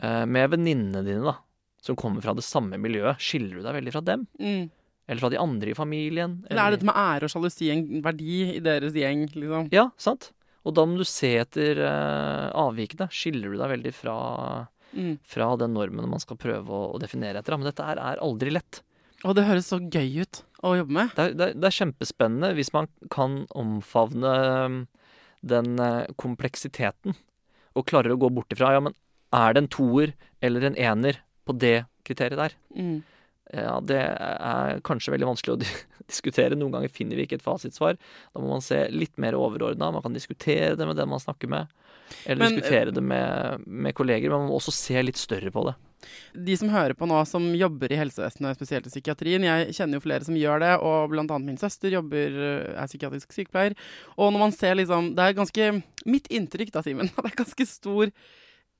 uh, 0.00 0.24
med 0.24 0.54
venninnene 0.56 1.04
dine, 1.04 1.34
da, 1.34 1.36
som 1.84 2.00
kommer 2.00 2.24
fra 2.24 2.32
det 2.32 2.46
samme 2.46 2.80
miljøet, 2.80 3.20
skiller 3.20 3.60
du 3.60 3.66
deg 3.66 3.76
veldig 3.76 3.92
fra 3.92 4.02
dem? 4.08 4.24
Mm. 4.40 4.72
Eller 5.08 5.20
fra 5.20 5.30
de 5.32 5.40
andre 5.40 5.72
i 5.72 5.76
familien? 5.76 6.38
Eller 6.48 6.62
er 6.64 6.74
dette 6.76 6.86
med 6.88 6.96
ære 6.96 7.26
og 7.28 7.32
sjalusi 7.34 7.68
en 7.74 7.82
verdi 8.04 8.38
i 8.56 8.62
deres 8.64 8.94
gjeng, 8.96 9.26
liksom? 9.36 9.68
Ja, 9.74 9.90
sant. 10.00 10.30
Og 10.64 10.72
da 10.78 10.86
må 10.88 10.96
du 10.96 11.04
se 11.04 11.34
etter 11.42 11.80
uh, 11.84 12.48
avvikene. 12.56 13.10
Skiller 13.12 13.52
du 13.52 13.58
deg 13.60 13.74
veldig 13.76 13.92
fra, 13.96 14.16
Mm. 14.94 15.16
fra 15.26 15.48
den 15.58 15.72
normen 15.74 16.06
man 16.06 16.20
skal 16.22 16.38
prøve 16.38 16.70
å, 16.70 16.84
å 16.94 16.98
definere 17.02 17.40
etter. 17.40 17.56
Men 17.58 17.66
dette 17.66 17.82
her 17.82 17.98
er 17.98 18.20
aldri 18.22 18.52
lett. 18.54 18.78
Og 19.24 19.34
det 19.34 19.42
høres 19.48 19.66
så 19.72 19.80
gøy 19.82 20.20
ut 20.22 20.42
å 20.62 20.76
jobbe 20.78 20.94
med. 20.94 21.10
Det 21.16 21.24
er, 21.24 21.32
det 21.34 21.46
er, 21.48 21.54
det 21.58 21.66
er 21.68 21.76
kjempespennende 21.80 22.52
hvis 22.54 22.70
man 22.72 22.86
kan 23.12 23.40
omfavne 23.58 24.34
um, 24.68 24.76
den 25.44 25.74
eh, 25.82 26.06
kompleksiteten 26.20 27.16
og 27.74 27.86
klarer 27.90 28.14
å 28.14 28.20
gå 28.22 28.30
bort 28.32 28.54
ifra 28.54 28.70
Ja, 28.76 28.80
men 28.84 28.94
er 29.34 29.56
det 29.56 29.64
en 29.64 29.70
toer 29.74 30.14
eller 30.44 30.68
en 30.70 30.78
ener 30.78 31.18
på 31.44 31.56
det 31.58 31.84
kriteriet 32.06 32.38
der? 32.38 32.54
Mm. 32.78 33.02
Ja, 33.52 33.78
det 33.84 34.00
er 34.00 34.80
kanskje 34.86 35.14
veldig 35.14 35.28
vanskelig 35.28 35.54
å 35.56 35.60
diskutere. 36.12 36.56
Noen 36.58 36.74
ganger 36.74 36.92
finner 36.92 37.18
vi 37.18 37.26
ikke 37.28 37.40
et 37.40 37.46
fasitsvar. 37.46 37.98
Da 38.32 38.42
må 38.42 38.54
man 38.54 38.64
se 38.64 38.84
litt 38.92 39.16
mer 39.20 39.36
overordna. 39.38 39.92
Man 39.94 40.04
kan 40.04 40.16
diskutere 40.16 40.74
det 40.78 40.88
med 40.88 40.96
den 41.00 41.10
man 41.10 41.22
snakker 41.22 41.50
med. 41.52 41.72
Eller 42.24 42.44
Men, 42.44 42.52
eh, 42.52 42.60
diskutere 42.60 42.94
det 42.94 43.02
med, 43.04 43.66
med 43.66 43.94
kolleger. 43.94 44.30
Men 44.30 44.44
man 44.44 44.52
må 44.52 44.60
også 44.60 44.74
se 44.74 45.02
litt 45.02 45.20
større 45.20 45.52
på 45.54 45.66
det. 45.68 45.76
De 46.36 46.56
som 46.60 46.68
hører 46.68 46.92
på 46.98 47.06
nå, 47.08 47.16
som 47.28 47.46
jobber 47.56 47.92
i 47.92 47.98
helsevesenet, 47.98 48.58
spesielt 48.58 48.88
i 48.88 48.92
psykiatrien 48.92 49.46
Jeg 49.46 49.72
kjenner 49.76 49.96
jo 49.96 50.04
flere 50.04 50.26
som 50.26 50.36
gjør 50.36 50.60
det, 50.60 50.72
og 50.84 51.14
annet 51.16 51.46
min 51.46 51.60
søster 51.60 51.94
jobber, 51.94 52.38
eh, 52.48 52.72
er 52.76 52.90
psykiatrisk 52.90 53.32
sykepleier. 53.32 53.76
Og 54.16 54.32
når 54.32 54.42
man 54.46 54.52
ser 54.52 54.76
liksom 54.76 55.14
Det 55.16 55.24
er 55.24 55.38
ganske 55.40 55.82
Mitt 56.04 56.28
inntrykk, 56.28 56.72
da, 56.72 56.82
Simen, 56.84 57.08
det 57.16 57.30
er 57.32 57.42
ganske 57.44 57.66
stor 57.68 58.12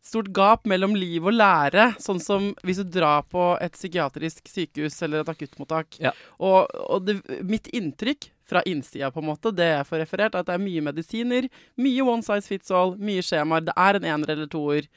Stort 0.05 0.29
gap 0.37 0.67
mellom 0.69 0.93
liv 0.99 1.25
og 1.25 1.33
lære. 1.33 1.95
Sånn 2.03 2.21
som 2.21 2.51
hvis 2.67 2.83
du 2.83 2.91
drar 2.99 3.25
på 3.31 3.55
et 3.65 3.73
psykiatrisk 3.73 4.51
sykehus 4.53 4.99
eller 5.07 5.23
et 5.23 5.33
akuttmottak. 5.33 5.97
Ja. 6.03 6.13
Og, 6.37 6.69
og 6.91 7.07
det, 7.07 7.19
mitt 7.49 7.71
inntrykk 7.73 8.29
fra 8.45 8.61
innsida, 8.69 9.09
på 9.11 9.23
en 9.23 9.31
måte, 9.31 9.55
det 9.57 9.71
jeg 9.71 9.89
får 9.89 10.03
referert, 10.03 10.37
er 10.37 10.45
at 10.45 10.51
det 10.51 10.59
er 10.59 10.61
mye 10.67 10.85
medisiner, 10.85 11.49
mye 11.81 12.05
one 12.05 12.27
size 12.27 12.51
fits 12.51 12.75
all, 12.75 12.93
mye 13.01 13.25
skjemaer. 13.25 13.65
Det 13.65 13.77
er 13.81 13.99
en 14.01 14.09
ener 14.13 14.35
eller 14.37 14.51
toer. 14.53 14.91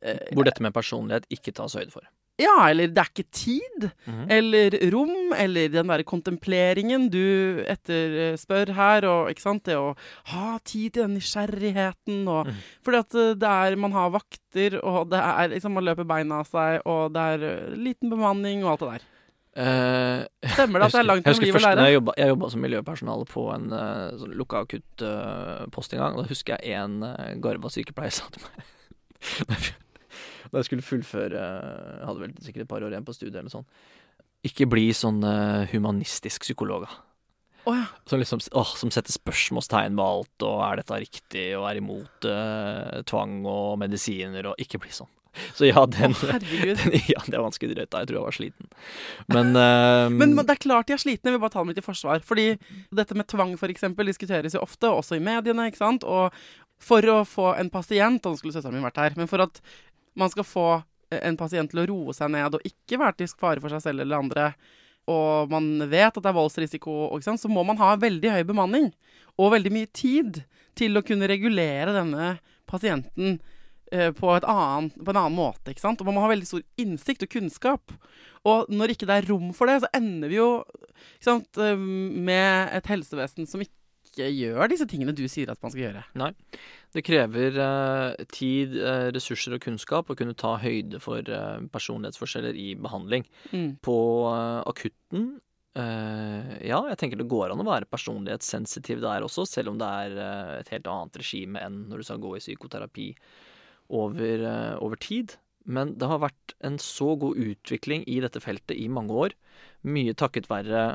Eh, 0.00 0.32
Hvor 0.32 0.48
dette 0.48 0.64
med 0.64 0.72
personlighet 0.74 1.28
ikke 1.36 1.52
tas 1.60 1.76
høyde 1.76 1.92
for. 1.92 2.08
Ja, 2.40 2.70
eller 2.70 2.88
det 2.88 2.98
er 2.98 3.10
ikke 3.10 3.28
tid, 3.30 3.90
Mhm. 4.08 4.26
eller 4.30 4.76
rom, 4.90 5.32
eller 5.36 5.68
den 5.68 5.86
derre 5.92 6.04
kontempleringen 6.04 7.10
du 7.12 7.60
etterspør 7.68 8.72
her, 8.72 9.04
og 9.04 9.30
ikke 9.30 9.44
sant, 9.44 9.64
det 9.64 9.76
å 9.76 9.94
ha 10.32 10.58
tid 10.64 10.94
til 10.94 11.02
den 11.04 11.18
nysgjerrigheten, 11.18 12.26
og 12.26 12.48
mm. 12.48 12.62
fordi 12.82 12.98
at 12.98 13.14
eh, 13.14 13.34
det 13.34 13.52
er 13.52 13.76
Man 13.76 13.92
har 13.92 14.10
vakter, 14.10 14.80
og 14.82 15.10
det 15.10 15.18
er 15.20 15.48
liksom 15.52 15.72
Man 15.72 15.84
løper 15.84 16.04
beina 16.08 16.40
av 16.40 16.46
seg, 16.48 16.80
og 16.86 17.12
det 17.12 17.20
er 17.20 17.42
eh, 17.42 17.76
liten 17.76 18.10
bemanning 18.10 18.64
og 18.64 18.72
alt 18.72 18.80
det 18.80 18.92
der. 18.92 19.08
Uh, 19.52 20.24
Stemmer 20.48 20.80
det 20.80 20.86
at 20.86 20.92
det 20.94 21.00
er 21.02 21.04
langt 21.04 21.26
mellom 21.26 21.44
liv 21.44 21.54
og 21.54 21.60
lære? 21.60 21.84
jeg 22.16 22.28
jobba, 22.32 22.48
som 22.48 22.62
miljøpersonale 22.64 23.26
på 23.28 23.42
en 23.52 23.66
uh, 23.68 24.08
sånn 24.16 24.32
lukka 24.32 24.62
akuttpost 24.64 25.92
en 25.92 26.00
gang. 26.00 26.16
Da 26.16 26.24
husker 26.30 26.56
jeg 26.56 26.80
en 26.80 27.02
uh, 27.04 27.34
garva 27.36 27.68
sykepleier 27.68 28.16
sa 28.16 28.30
til 28.32 28.46
meg 28.46 29.68
Da 30.52 30.60
jeg 30.60 30.68
skulle 30.68 30.84
fullføre 30.84 31.40
Jeg 31.40 32.04
hadde 32.04 32.20
vel 32.20 32.34
sikkert 32.44 32.66
et 32.66 32.70
par 32.70 32.84
år 32.84 32.92
igjen 32.92 33.06
på 33.08 33.14
studiet 33.16 33.38
eller 33.38 33.48
noe 33.48 33.56
sånt. 33.56 33.86
Ikke 34.44 34.66
bli 34.68 34.88
sånn 34.96 35.22
eh, 35.24 35.70
humanistisk 35.70 36.44
psykolog, 36.44 36.84
da. 36.88 37.00
Oh, 37.62 37.76
ja. 37.78 37.86
Som 38.10 38.18
liksom 38.18 38.40
åh, 38.58 38.70
som 38.74 38.90
setter 38.90 39.14
spørsmålstegn 39.14 39.94
ved 39.94 40.02
alt, 40.02 40.44
og 40.48 40.62
er 40.66 40.80
dette 40.80 40.98
riktig, 41.04 41.44
og 41.54 41.68
er 41.68 41.78
imot 41.78 42.26
uh, 42.26 43.02
tvang 43.06 43.36
og 43.46 43.76
medisiner, 43.78 44.48
og 44.50 44.58
ikke 44.62 44.80
bli 44.82 44.90
sånn. 44.90 45.10
Så 45.56 45.68
ja, 45.68 45.84
den, 45.86 46.16
oh, 46.16 46.32
den 46.42 46.96
Ja, 47.08 47.22
det 47.24 47.38
er 47.38 47.44
vanskelig 47.44 47.76
drøyt. 47.76 47.94
Jeg 47.94 48.10
tror 48.10 48.18
jeg 48.18 48.26
var 48.26 48.36
sliten. 48.36 48.72
Men, 49.32 49.54
eh, 49.62 50.08
Men 50.10 50.34
det 50.42 50.56
er 50.56 50.64
klart 50.64 50.90
de 50.90 50.96
er 50.96 51.04
slitne. 51.04 51.30
Jeg 51.30 51.38
vil 51.38 51.44
bare 51.44 51.54
ta 51.54 51.62
dem 51.62 51.72
litt 51.72 51.80
i 51.80 51.86
forsvar. 51.86 52.26
Fordi 52.26 52.48
dette 52.92 53.16
med 53.16 53.30
tvang 53.30 53.54
for 53.60 53.72
eksempel, 53.72 54.10
diskuteres 54.10 54.58
jo 54.58 54.64
ofte, 54.64 54.90
også 54.90 55.16
i 55.16 55.24
mediene. 55.24 55.70
ikke 55.70 55.80
sant? 55.80 56.04
Og 56.04 56.34
for 56.82 57.06
å 57.08 57.22
få 57.28 57.52
en 57.54 57.70
pasient 57.70 58.26
og 58.26 58.34
Nå 58.34 58.42
skulle 58.42 58.56
søsteren 58.56 58.76
min 58.76 58.84
vært 58.84 59.00
her. 59.00 59.16
Men 59.16 59.30
for 59.30 59.46
at 59.46 59.62
man 60.18 60.32
skal 60.32 60.46
få 60.46 60.68
eh, 60.76 61.20
en 61.22 61.38
pasient 61.40 61.72
til 61.72 61.82
å 61.82 61.88
roe 61.90 62.16
seg 62.16 62.32
ned 62.34 62.58
og 62.58 62.68
ikke 62.68 63.00
være 63.00 63.20
til 63.20 63.34
fare 63.38 63.62
for 63.62 63.72
seg 63.74 63.84
selv 63.84 64.04
eller 64.04 64.22
andre, 64.22 64.52
og 65.10 65.50
man 65.50 65.88
vet 65.90 66.12
at 66.14 66.20
det 66.22 66.30
er 66.30 66.36
voldsrisiko, 66.36 67.10
så 67.18 67.50
må 67.50 67.64
man 67.66 67.80
ha 67.80 67.96
veldig 67.98 68.36
høy 68.36 68.44
bemanning 68.46 68.92
og 69.40 69.54
veldig 69.56 69.72
mye 69.74 69.90
tid 69.90 70.44
til 70.78 70.96
å 70.96 71.02
kunne 71.04 71.28
regulere 71.30 71.94
denne 71.96 72.36
pasienten 72.70 73.40
eh, 73.92 74.12
på, 74.14 74.30
et 74.36 74.46
annet, 74.48 74.94
på 74.96 75.10
en 75.12 75.20
annen 75.24 75.36
måte. 75.36 75.72
ikke 75.72 75.82
sant? 75.82 76.00
Og 76.00 76.08
man 76.08 76.16
må 76.16 76.24
ha 76.24 76.30
veldig 76.32 76.48
stor 76.48 76.62
innsikt 76.80 77.26
og 77.26 77.32
kunnskap. 77.34 77.94
Og 78.48 78.70
når 78.72 78.94
ikke 78.94 79.08
det 79.10 79.18
er 79.18 79.28
rom 79.32 79.50
for 79.56 79.70
det, 79.70 79.80
så 79.82 79.90
ender 79.96 80.32
vi 80.32 80.38
jo 80.38 80.50
sant, 81.24 81.50
eh, 81.58 81.76
med 81.76 82.72
et 82.78 82.92
helsevesen 82.92 83.48
som 83.50 83.64
ikke 83.64 83.81
gjør 84.16 84.70
disse 84.70 84.86
tingene 84.88 85.14
du 85.16 85.24
sier 85.30 85.50
at 85.52 85.60
man 85.62 85.72
skal 85.72 85.86
gjøre. 85.86 86.02
Nei. 86.20 86.32
Det 86.92 87.04
krever 87.06 87.56
eh, 87.64 88.24
tid, 88.32 88.74
eh, 88.76 89.08
ressurser 89.14 89.56
og 89.56 89.62
kunnskap 89.64 90.10
å 90.10 90.16
kunne 90.18 90.36
ta 90.36 90.58
høyde 90.60 91.00
for 91.00 91.24
eh, 91.24 91.62
personlighetsforskjeller 91.72 92.58
i 92.58 92.72
behandling. 92.76 93.24
Mm. 93.52 93.70
På 93.84 93.96
eh, 94.32 94.58
akutten 94.68 95.30
eh, 95.78 96.50
Ja, 96.68 96.82
jeg 96.90 96.98
tenker 97.00 97.20
det 97.20 97.30
går 97.32 97.54
an 97.54 97.62
å 97.64 97.68
være 97.68 97.88
personlighetssensitiv 97.88 99.00
der 99.04 99.24
også, 99.24 99.46
selv 99.48 99.72
om 99.72 99.80
det 99.80 99.88
er 99.88 100.18
et 100.58 100.74
helt 100.74 100.90
annet 100.92 101.16
regime 101.22 101.62
enn 101.62 101.86
når 101.88 102.02
du 102.02 102.10
skal 102.10 102.20
gå 102.20 102.34
i 102.36 102.44
psykoterapi 102.44 103.08
over, 103.92 104.44
over 104.84 105.00
tid. 105.00 105.38
Men 105.64 105.94
det 106.00 106.08
har 106.10 106.20
vært 106.22 106.54
en 106.66 106.76
så 106.82 107.14
god 107.20 107.38
utvikling 107.38 108.04
i 108.10 108.18
dette 108.24 108.40
feltet 108.42 108.76
i 108.76 108.88
mange 108.92 109.14
år. 109.14 109.34
Mye 109.86 110.14
takket 110.18 110.50
være 110.50 110.92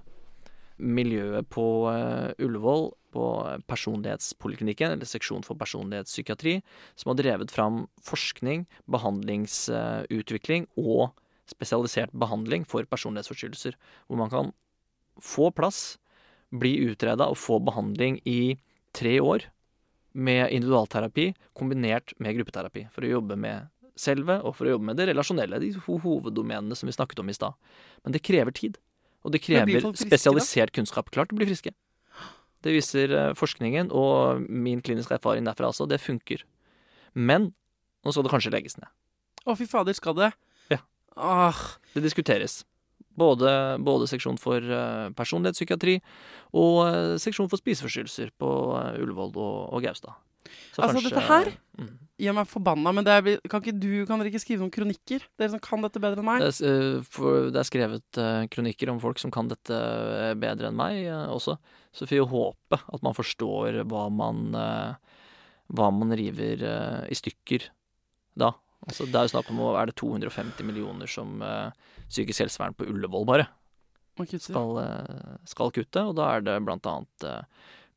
miljøet 0.77 1.47
på 1.53 1.65
uh, 1.89 2.33
Ullevål, 2.43 2.91
på 3.13 3.23
personlighetspoliklinikken, 3.69 4.91
eller 4.95 5.07
seksjon 5.07 5.45
for 5.45 5.57
personlighetspsykiatri, 5.59 6.57
som 6.95 7.11
har 7.11 7.19
drevet 7.21 7.53
fram 7.53 7.85
forskning, 8.03 8.65
behandlingsutvikling 8.89 10.67
og 10.77 11.11
spesialisert 11.47 12.11
behandling 12.11 12.65
for 12.67 12.83
personlighetsforstyrrelser. 12.89 13.77
Hvor 14.07 14.19
man 14.19 14.31
kan 14.33 14.51
få 15.23 15.51
plass, 15.55 15.97
bli 16.51 16.77
utreda 16.87 17.27
og 17.27 17.39
få 17.39 17.59
behandling 17.63 18.19
i 18.27 18.57
tre 18.95 19.17
år 19.19 19.47
med 20.17 20.51
individualterapi 20.55 21.31
kombinert 21.57 22.13
med 22.23 22.37
gruppeterapi. 22.37 22.87
For 22.93 23.05
å 23.05 23.17
jobbe 23.17 23.37
med 23.39 23.67
selve 23.97 24.39
og 24.45 24.55
for 24.57 24.67
å 24.67 24.75
jobbe 24.75 24.91
med 24.91 24.99
det 24.99 25.09
relasjonelle, 25.09 25.59
de 25.61 25.73
ho- 25.87 25.99
hoveddomenene 26.03 26.75
som 26.77 26.87
vi 26.89 26.95
snakket 26.95 27.19
om 27.23 27.29
i 27.31 27.35
stad. 27.35 27.57
Men 28.05 28.15
det 28.15 28.23
krever 28.25 28.55
tid. 28.55 28.77
Og 29.25 29.33
det 29.33 29.41
krever 29.43 29.81
friske, 29.81 30.07
spesialisert 30.07 30.71
da? 30.71 30.75
kunnskap. 30.79 31.09
Klart 31.11 31.33
å 31.33 31.39
bli 31.39 31.47
friske. 31.49 31.73
Det 32.67 32.75
viser 32.75 33.13
eh, 33.15 33.33
forskningen, 33.37 33.89
og 33.95 34.43
min 34.51 34.81
kliniske 34.83 35.15
erfaring 35.15 35.47
derfra 35.47 35.69
også. 35.71 35.87
Det 35.89 36.01
funker. 36.03 36.43
Men 37.15 37.51
nå 38.03 38.13
skal 38.13 38.27
det 38.27 38.33
kanskje 38.33 38.51
legges 38.53 38.75
ned. 38.79 38.89
Å, 39.47 39.55
fy 39.55 39.65
fader, 39.69 39.95
skal 39.95 40.17
det? 40.17 40.31
Ja. 40.73 40.81
Åh, 41.15 41.61
Det 41.95 42.03
diskuteres. 42.03 42.61
Både, 43.17 43.49
både 43.81 44.05
seksjon 44.11 44.35
for 44.37 44.61
eh, 44.61 45.07
personlighetspsykiatri 45.17 45.95
og 46.53 46.75
eh, 46.85 47.13
seksjon 47.23 47.47
for 47.49 47.57
spiseforstyrrelser 47.57 48.29
på 48.37 48.49
Ullevål 49.01 49.31
og, 49.33 49.55
og 49.73 49.81
Gaustad. 49.87 50.19
Så 50.75 50.83
Altså, 50.85 51.01
dette 51.07 51.23
her? 51.25 51.49
mm. 51.79 51.95
Gjør 52.17 52.35
meg 52.39 52.49
forbanna, 52.49 52.91
men 52.95 53.05
det 53.05 53.13
er, 53.13 53.47
kan 53.49 53.61
du 53.61 53.89
kan 54.09 54.19
dere 54.19 54.31
ikke 54.31 54.41
skrive 54.41 54.63
noen 54.63 54.73
kronikker? 54.73 55.25
Dere 55.37 55.53
som 55.53 55.61
kan 55.63 55.83
dette 55.85 56.01
bedre 56.01 56.23
enn 56.23 56.27
meg? 56.27 56.43
det, 56.43 56.49
er, 56.65 56.85
eh, 56.97 57.09
for, 57.13 57.49
det 57.53 57.61
er 57.61 57.69
skrevet 57.69 58.19
uh, 58.21 58.45
kronikker 58.53 58.91
om 58.91 59.01
folk 59.03 59.21
som 59.21 59.33
kan 59.33 59.49
dette 59.51 59.77
eh, 59.77 60.33
bedre 60.39 60.71
enn 60.71 60.79
meg 60.79 61.03
uh, 61.05 61.27
også. 61.35 61.57
Så 61.93 62.05
vi 62.05 62.15
får 62.15 62.21
jo 62.23 62.29
håpe 62.33 62.79
at 62.81 63.05
man 63.05 63.17
forstår 63.17 63.81
hva 63.91 64.07
man, 64.13 64.47
uh, 64.57 65.21
hva 65.77 65.91
man 65.93 66.15
river 66.17 66.65
i 67.05 67.17
stykker 67.17 67.69
da. 68.37 68.53
Altså, 68.87 69.07
det 69.09 69.19
er 69.19 69.27
jo 69.27 69.35
snakk 69.35 69.53
om 69.53 69.61
er 69.73 69.89
det 69.89 69.97
250 69.99 70.65
millioner 70.65 71.09
som 71.09 71.41
psykisk 72.07 72.45
helsevern 72.45 72.75
på 72.77 72.85
Ullevål 72.87 73.25
bare 73.27 73.47
skal, 74.39 74.77
skal 75.49 75.73
kutte, 75.75 76.01
og 76.01 76.15
da 76.17 76.29
er 76.33 76.45
det 76.45 76.55
blant 76.65 76.87
annet 76.89 77.25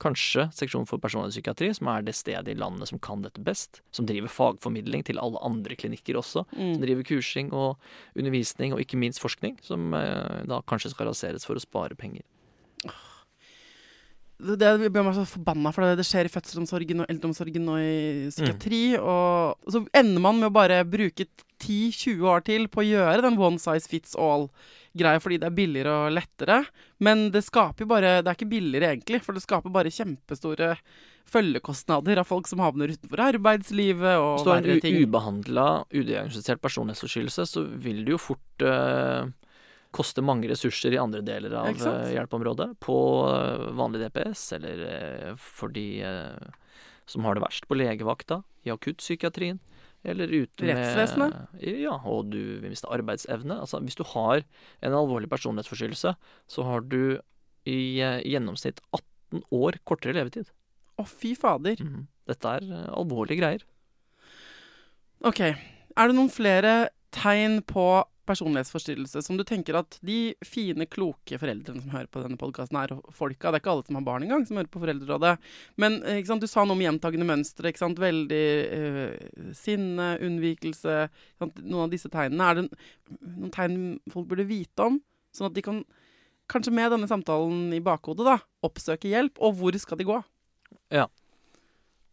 kanskje 0.01 0.47
seksjon 0.57 0.87
for 0.89 0.99
personlig 1.03 1.35
psykiatri, 1.35 1.71
som 1.77 1.91
er 1.93 2.03
det 2.07 2.17
stedet 2.17 2.49
i 2.49 2.59
landet 2.59 2.89
som 2.91 2.99
kan 3.03 3.23
dette 3.23 3.43
best, 3.45 3.83
som 3.93 4.09
driver 4.09 4.33
fagformidling 4.33 5.05
til 5.07 5.21
alle 5.21 5.41
andre 5.45 5.77
klinikker 5.77 6.19
også, 6.21 6.47
som 6.49 6.59
Mm. 6.61 6.81
driver 6.81 7.03
kursing 7.05 7.53
og 7.53 7.77
undervisning, 8.17 8.73
og 8.73 8.81
ikke 8.81 8.99
minst 8.99 9.21
forskning, 9.21 9.59
som 9.63 9.93
eh, 9.95 10.45
da 10.47 10.63
kanskje 10.63 10.91
skal 10.95 11.07
raseres 11.13 11.45
for 11.45 11.55
å 11.55 11.61
spare 11.61 11.95
penger. 11.95 12.23
det, 14.41 14.91
blir 14.91 15.05
meg 15.05 15.15
så 15.17 15.27
forbanna, 15.29 15.73
for 15.75 15.85
det, 15.85 15.99
det 16.01 16.07
skjer 16.09 16.25
i 16.29 16.33
fødselsomsorgen 16.33 17.03
og 17.03 17.11
eldreomsorgen 17.13 17.69
og 17.69 17.81
i 17.85 18.31
psykiatri. 18.33 18.83
Og 18.97 19.71
så 19.71 19.83
ender 19.93 20.23
man 20.25 20.41
med 20.41 20.49
å 20.49 20.55
bare 20.55 20.81
bruke 20.89 21.27
10-20 21.61 22.25
år 22.25 22.45
til 22.47 22.69
på 22.73 22.81
å 22.81 22.87
gjøre 22.89 23.25
den 23.27 23.37
one 23.41 23.61
size 23.61 23.91
fits 23.91 24.17
all-greia 24.90 25.20
fordi 25.20 25.38
det 25.38 25.46
er 25.48 25.55
billigere 25.55 25.94
og 26.07 26.14
lettere. 26.14 26.64
Men 26.98 27.31
det 27.31 27.44
skaper 27.44 27.85
jo 27.85 27.90
bare 27.90 28.22
Det 28.22 28.29
er 28.29 28.37
ikke 28.37 28.50
billigere, 28.50 28.92
egentlig, 28.94 29.22
for 29.22 29.33
det 29.33 29.42
skaper 29.42 29.70
bare 29.70 29.90
kjempestore 29.90 30.76
følgekostnader 31.31 32.18
av 32.18 32.26
folk 32.26 32.48
som 32.48 32.59
havner 32.59 32.90
utenfor 32.90 33.20
arbeidslivet 33.22 34.18
og 34.18 34.38
Hvis 34.38 34.44
du 34.44 34.50
har 34.50 34.64
en 34.64 34.81
ting. 34.81 34.96
ubehandla, 35.05 35.85
udiagnostisert 35.92 36.61
personlighetsforstyrrelse, 36.61 37.46
så 37.46 37.62
vil 37.62 38.05
det 38.05 38.16
jo 38.16 38.18
fort 38.18 38.64
eh, 38.66 39.31
koste 39.94 40.22
mange 40.22 40.48
ressurser 40.50 40.92
i 40.92 40.98
andre 40.98 41.22
deler 41.22 41.55
av 41.55 41.70
eh, 41.70 42.16
hjelpeområdet. 42.16 42.72
På 42.83 43.31
eh, 43.31 43.70
vanlig 43.79 44.03
DPS, 44.09 44.53
eller 44.59 45.37
for 45.38 45.70
de 45.70 46.03
som 47.07 47.24
har 47.26 47.35
det 47.35 47.42
verst, 47.42 47.66
på 47.66 47.79
legevakta, 47.79 48.42
i 48.66 48.74
akuttpsykiatrien. 48.74 49.61
Eller 50.05 50.31
ute 50.33 50.65
med 50.65 50.79
Rettsvesenet? 50.79 51.35
Ja, 51.61 51.99
og 52.09 52.31
du 52.33 52.39
vil 52.63 52.71
miste 52.73 52.89
arbeidsevne. 52.89 53.59
Altså, 53.61 53.83
hvis 53.85 53.99
du 53.99 54.05
har 54.15 54.41
en 54.81 54.97
alvorlig 54.97 55.29
personlighetsforstyrrelse, 55.33 56.15
så 56.49 56.65
har 56.65 56.87
du 56.89 57.19
i 57.69 58.01
eh, 58.01 58.23
gjennomsnitt 58.25 58.81
18 58.97 59.45
år 59.53 59.77
kortere 59.85 60.17
levetid. 60.17 60.49
Å, 60.97 61.05
fy 61.05 61.35
fader. 61.39 61.81
Mhm. 61.85 62.07
Dette 62.31 62.55
er 62.57 62.65
eh, 62.65 62.89
alvorlige 62.97 63.43
greier. 63.43 63.67
OK. 65.27 65.43
Er 65.51 66.09
det 66.09 66.17
noen 66.17 66.33
flere 66.33 66.75
tegn 67.13 67.61
på 67.67 67.85
personlighetsforstyrrelse 68.31 69.23
som 69.27 69.38
du 69.38 69.45
tenker 69.47 69.77
at 69.81 69.99
de 70.07 70.35
fine, 70.47 70.87
kloke 70.90 71.38
foreldrene 71.40 71.83
som 71.83 71.93
hører 71.93 72.09
på 72.11 72.23
denne 72.25 72.38
podkasten, 72.40 72.79
er 72.79 72.95
folka 73.16 73.51
Det 73.51 73.61
er 73.61 73.64
ikke 73.64 73.75
alle 73.75 73.87
som 73.88 73.99
har 73.99 74.07
barn 74.07 74.27
engang, 74.27 74.47
som 74.47 74.61
hører 74.61 74.71
på 74.73 74.83
Foreldrerådet. 74.83 75.35
Men 75.83 76.01
eh, 76.09 76.21
sant, 76.29 76.43
du 76.43 76.51
sa 76.51 76.64
noe 76.64 76.79
om 76.79 76.85
gjentagende 76.85 77.29
mønstre. 77.29 77.73
Veldig 78.01 78.45
eh, 78.79 79.55
sinne, 79.57 80.12
unnvikelse? 80.25 80.99
Noen 81.43 81.87
av 81.87 81.93
disse 81.93 82.11
tegnene. 82.12 82.51
Er 82.51 82.61
det 82.61 82.66
noen 83.21 83.54
tegn 83.54 83.81
folk 84.13 84.29
burde 84.31 84.48
vite 84.48 84.90
om? 84.90 85.00
Sånn 85.37 85.50
at 85.50 85.57
de 85.57 85.65
kan, 85.65 85.83
kanskje 86.50 86.75
med 86.75 86.94
denne 86.94 87.11
samtalen 87.11 87.71
i 87.77 87.83
bakhodet, 87.85 88.27
da, 88.27 88.38
oppsøke 88.67 89.11
hjelp. 89.11 89.40
Og 89.42 89.59
hvor 89.59 89.81
skal 89.83 90.00
de 90.00 90.09
gå? 90.09 90.21
Ja. 90.94 91.09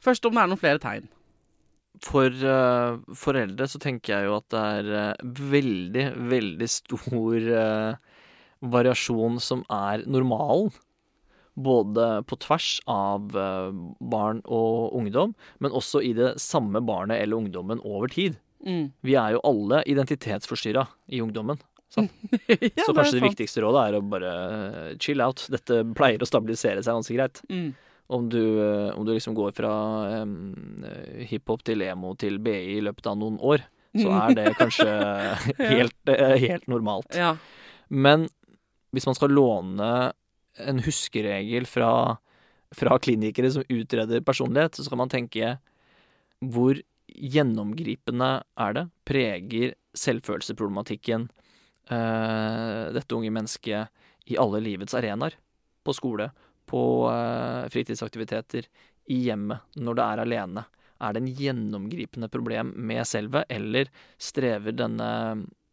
Først 0.04 0.26
om 0.28 0.36
det 0.36 0.44
er 0.44 0.52
noen 0.52 0.62
flere 0.62 0.82
tegn. 0.82 1.08
For 2.06 2.30
uh, 2.30 3.00
foreldre 3.18 3.68
så 3.70 3.80
tenker 3.82 4.14
jeg 4.14 4.28
jo 4.28 4.36
at 4.38 4.48
det 4.54 4.64
er 4.80 4.90
uh, 4.92 5.38
veldig, 5.54 6.06
veldig 6.30 6.68
stor 6.70 7.48
uh, 7.48 8.20
variasjon 8.62 9.40
som 9.44 9.64
er 9.74 10.06
normalen. 10.10 10.74
Både 11.58 12.22
på 12.30 12.38
tvers 12.38 12.76
av 12.86 13.32
barn 13.34 14.44
og 14.46 14.92
ungdom, 14.94 15.32
men 15.58 15.74
også 15.74 16.04
i 16.06 16.12
det 16.14 16.36
samme 16.38 16.84
barnet 16.86 17.18
eller 17.18 17.40
ungdommen 17.40 17.82
over 17.82 18.14
tid. 18.14 18.36
Mm. 18.62 18.92
Vi 19.02 19.16
er 19.18 19.34
jo 19.34 19.42
alle 19.42 19.82
identitetsforstyrra 19.90 20.86
i 21.10 21.24
ungdommen. 21.26 21.58
Sant? 21.90 22.14
ja, 22.48 22.86
så 22.86 22.94
kanskje 22.94 23.16
det 23.16 23.22
det 23.22 23.30
viktigste 23.32 23.64
rådet 23.64 23.84
er 23.88 23.98
å 23.98 24.06
bare 24.06 24.32
chill 25.02 25.24
out. 25.24 25.48
Dette 25.50 25.82
pleier 25.98 26.22
å 26.22 26.30
stabilisere 26.30 26.84
seg 26.84 27.00
ganske 27.00 27.18
greit. 27.18 27.42
Mm. 27.50 27.72
Om 28.08 28.30
du, 28.32 28.44
eh, 28.64 28.96
om 28.96 29.06
du 29.06 29.12
liksom 29.12 29.36
går 29.36 29.52
fra 29.52 29.72
eh, 30.16 31.26
hiphop 31.28 31.66
til 31.68 31.84
emo 31.84 32.14
til 32.16 32.40
BI 32.40 32.78
i 32.78 32.84
løpet 32.84 33.10
av 33.12 33.18
noen 33.20 33.36
år, 33.44 33.66
så 33.98 34.14
er 34.22 34.38
det 34.38 34.54
kanskje 34.62 34.92
helt, 35.60 35.98
eh, 36.14 36.38
helt 36.46 36.70
normalt. 36.72 37.18
Ja. 37.18 37.36
Men 37.90 38.30
hvis 38.96 39.08
man 39.10 39.18
skal 39.18 39.36
låne 39.36 39.90
en 40.58 40.80
huskeregel 40.86 41.68
fra, 41.70 41.92
fra 42.76 43.00
klinikere 43.00 43.52
som 43.54 43.66
utreder 43.68 44.24
personlighet, 44.26 44.78
så 44.78 44.88
skal 44.88 45.02
man 45.04 45.12
tenke 45.12 45.58
hvor 46.40 46.80
gjennomgripende 47.08 48.30
er 48.60 48.78
det? 48.78 48.86
Preger 49.08 49.76
selvfølelsesproblematikken 49.98 51.28
uh, 51.90 52.94
dette 52.94 53.16
unge 53.18 53.32
mennesket 53.34 54.30
i 54.30 54.38
alle 54.40 54.62
livets 54.62 54.98
arenaer? 54.98 55.38
På 55.88 55.96
skole, 55.96 56.30
på 56.70 56.82
eh, 57.12 57.68
fritidsaktiviteter, 57.74 58.68
i 59.08 59.22
hjemmet, 59.30 59.64
når 59.80 59.96
det 59.96 60.04
er 60.06 60.22
alene. 60.24 60.66
Er 61.00 61.14
det 61.14 61.22
en 61.22 61.32
gjennomgripende 61.38 62.28
problem 62.34 62.74
med 62.90 63.08
selvet, 63.08 63.48
eller 63.54 63.88
strever 64.20 64.76
denne, 64.76 65.10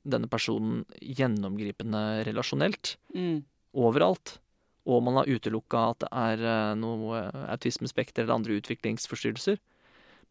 denne 0.07 0.30
personen 0.30 0.84
gjennomgripende 1.01 2.22
relasjonelt? 2.28 2.97
Mm. 3.14 3.42
overalt. 3.74 4.38
Og 4.84 5.01
man 5.03 5.16
har 5.16 5.30
utelukka 5.30 5.80
at 5.90 6.03
det 6.05 6.11
er 6.12 6.42
eh, 6.45 6.74
noe 6.78 7.22
eh, 7.24 7.45
autismespekter 7.55 8.22
eller 8.22 8.36
andre 8.36 8.59
utviklingsforstyrrelser. 8.61 9.59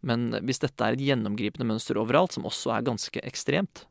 Men 0.06 0.30
hvis 0.44 0.62
dette 0.62 0.84
er 0.86 0.96
et 0.96 1.04
gjennomgripende 1.04 1.68
mønster 1.68 1.98
overalt, 2.00 2.36
som 2.36 2.46
også 2.48 2.76
er 2.76 2.86
ganske 2.86 3.24
ekstremt, 3.24 3.86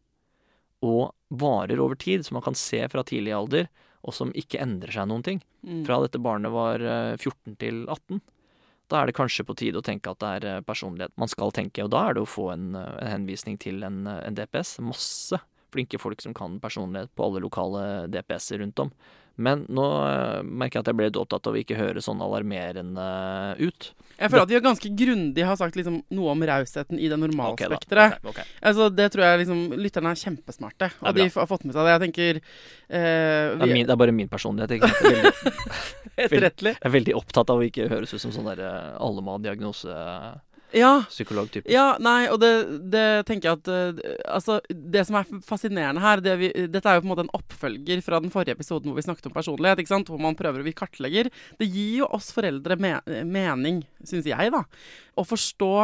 og 0.83 1.13
varer 1.29 1.81
over 1.81 1.97
tid, 1.99 2.25
som 2.27 2.37
man 2.39 2.45
kan 2.47 2.59
se 2.59 2.81
fra 2.93 3.05
tidlig 3.07 3.35
alder, 3.35 3.69
og 4.03 4.15
som 4.15 4.33
ikke 4.35 4.61
endrer 4.63 4.93
seg 4.93 5.09
noen 5.09 5.23
ting, 5.23 5.43
Mm. 5.63 5.85
fra 5.87 6.01
dette 6.03 6.19
barnet 6.19 6.51
var 6.51 6.81
eh, 6.83 7.17
14 7.17 7.57
til 7.59 7.87
18, 7.87 8.21
da 8.91 9.01
er 9.03 9.07
det 9.07 9.15
kanskje 9.15 9.45
på 9.47 9.55
tide 9.57 9.79
å 9.79 9.85
tenke 9.87 10.11
at 10.11 10.19
det 10.19 10.31
er 10.43 10.57
eh, 10.57 10.61
personlighet 10.67 11.13
man 11.17 11.29
skal 11.31 11.53
tenke, 11.55 11.85
og 11.85 11.91
da 11.95 12.09
er 12.09 12.15
det 12.15 12.23
å 12.25 12.29
få 12.29 12.53
en, 12.53 12.75
eh, 12.75 12.99
en 13.01 13.13
henvisning 13.15 13.59
til 13.63 13.83
en, 13.87 14.07
eh, 14.07 14.27
en 14.27 14.35
DPS. 14.35 14.81
Masse 14.83 15.39
flinke 15.73 15.99
folk 16.03 16.21
som 16.21 16.35
kan 16.35 16.59
personlighet 16.61 17.15
på 17.17 17.25
alle 17.25 17.41
lokale 17.41 18.09
DPS-er 18.13 18.59
rundt 18.61 18.79
om. 18.83 18.91
Men 19.43 19.65
nå 19.73 19.87
eh, 20.07 20.39
merker 20.47 20.79
jeg 20.79 20.85
at 20.85 20.93
jeg 20.93 20.99
ble 20.99 21.09
litt 21.11 21.19
opptatt 21.21 21.49
av 21.49 21.57
å 21.57 21.61
ikke 21.61 21.79
høre 21.79 22.03
sånn 22.05 22.23
alarmerende 22.25 23.07
ut. 23.61 23.91
Jeg 24.19 24.31
føler 24.31 24.45
at 24.45 24.53
de 24.53 24.61
ganske 24.63 24.91
grundig 24.99 25.47
har 25.47 25.59
sagt 25.59 25.77
liksom 25.79 25.99
noe 26.15 26.35
om 26.35 26.45
rausheten 26.47 27.01
i 27.01 27.09
det 27.11 27.19
normale 27.19 27.57
okay, 27.57 27.67
normalspekteret. 27.67 28.21
okay. 28.23 28.45
ok. 28.47 28.61
Altså, 28.71 28.89
det 28.95 29.09
tror 29.15 29.25
jeg 29.27 29.41
liksom 29.43 29.63
Lytterne 29.83 30.13
er 30.13 30.21
kjempesmarte, 30.21 30.91
og 31.01 31.11
er 31.11 31.19
de 31.19 31.27
har 31.35 31.51
fått 31.51 31.67
med 31.67 31.75
seg 31.75 31.89
det. 31.89 31.97
Jeg 31.97 32.03
tenker 32.05 32.39
eh, 32.39 32.45
Det, 32.93 33.67
er 33.67 33.75
min, 33.75 33.87
det 33.89 33.97
er 33.97 34.01
bare 34.05 34.15
min 34.15 34.31
personlighet. 34.31 34.77
Jeg 34.77 34.83
er 34.85 34.95
veldig, 35.11 35.35
Etterrettelig. 36.29 36.77
jeg 36.77 36.89
er 36.91 36.97
veldig 37.01 37.19
opptatt 37.19 37.51
av 37.51 37.63
å 37.63 37.67
ikke 37.67 37.91
høres 37.91 38.15
ut 38.15 38.23
som 38.23 38.35
sånn 38.35 38.51
der 38.53 38.63
eh, 38.69 38.95
Ja. 40.77 40.93
psykolog-type. 41.09 41.69
Ja, 41.73 41.97
nei, 42.03 42.27
og 42.33 42.41
det, 42.43 42.53
det 42.93 43.07
tenker 43.29 43.51
jeg 43.51 43.61
at 43.61 43.71
uh, 43.71 44.13
Altså, 44.37 44.59
det 44.69 45.05
som 45.09 45.19
er 45.21 45.29
fascinerende 45.47 46.03
her 46.03 46.23
det 46.25 46.37
vi, 46.41 46.53
Dette 46.73 46.89
er 46.89 46.99
jo 46.99 47.05
på 47.05 47.09
en 47.09 47.13
måte 47.13 47.27
en 47.27 47.35
oppfølger 47.37 48.03
fra 48.05 48.21
den 48.23 48.33
forrige 48.33 48.57
episoden 48.57 48.91
hvor 48.91 48.99
vi 48.99 49.07
snakket 49.07 49.29
om 49.29 49.37
personlighet, 49.37 49.83
ikke 49.83 49.95
sant? 49.95 50.13
hvor 50.13 50.23
man 50.23 50.39
prøver 50.39 50.63
å 50.63 50.67
vi 50.67 50.77
kartlegger. 50.77 51.31
Det 51.59 51.69
gir 51.69 52.03
jo 52.03 52.09
oss 52.17 52.31
foreldre 52.35 52.79
me 52.81 52.95
mening, 53.29 53.83
syns 54.07 54.29
jeg, 54.29 54.53
da, 54.55 54.65
å 55.19 55.27
forstå 55.27 55.75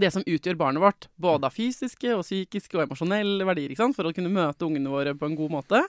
det 0.00 0.10
som 0.12 0.24
utgjør 0.26 0.58
barnet 0.60 0.82
vårt, 0.82 1.08
både 1.20 1.48
av 1.48 1.54
fysiske 1.54 2.12
og 2.14 2.24
psykiske 2.24 2.76
og 2.76 2.84
emosjonelle 2.84 3.46
verdier, 3.48 3.74
for 3.96 4.08
å 4.08 4.12
kunne 4.14 4.32
møte 4.32 4.66
ungene 4.66 4.92
våre 4.92 5.14
på 5.16 5.28
en 5.28 5.36
god 5.38 5.54
måte. 5.54 5.80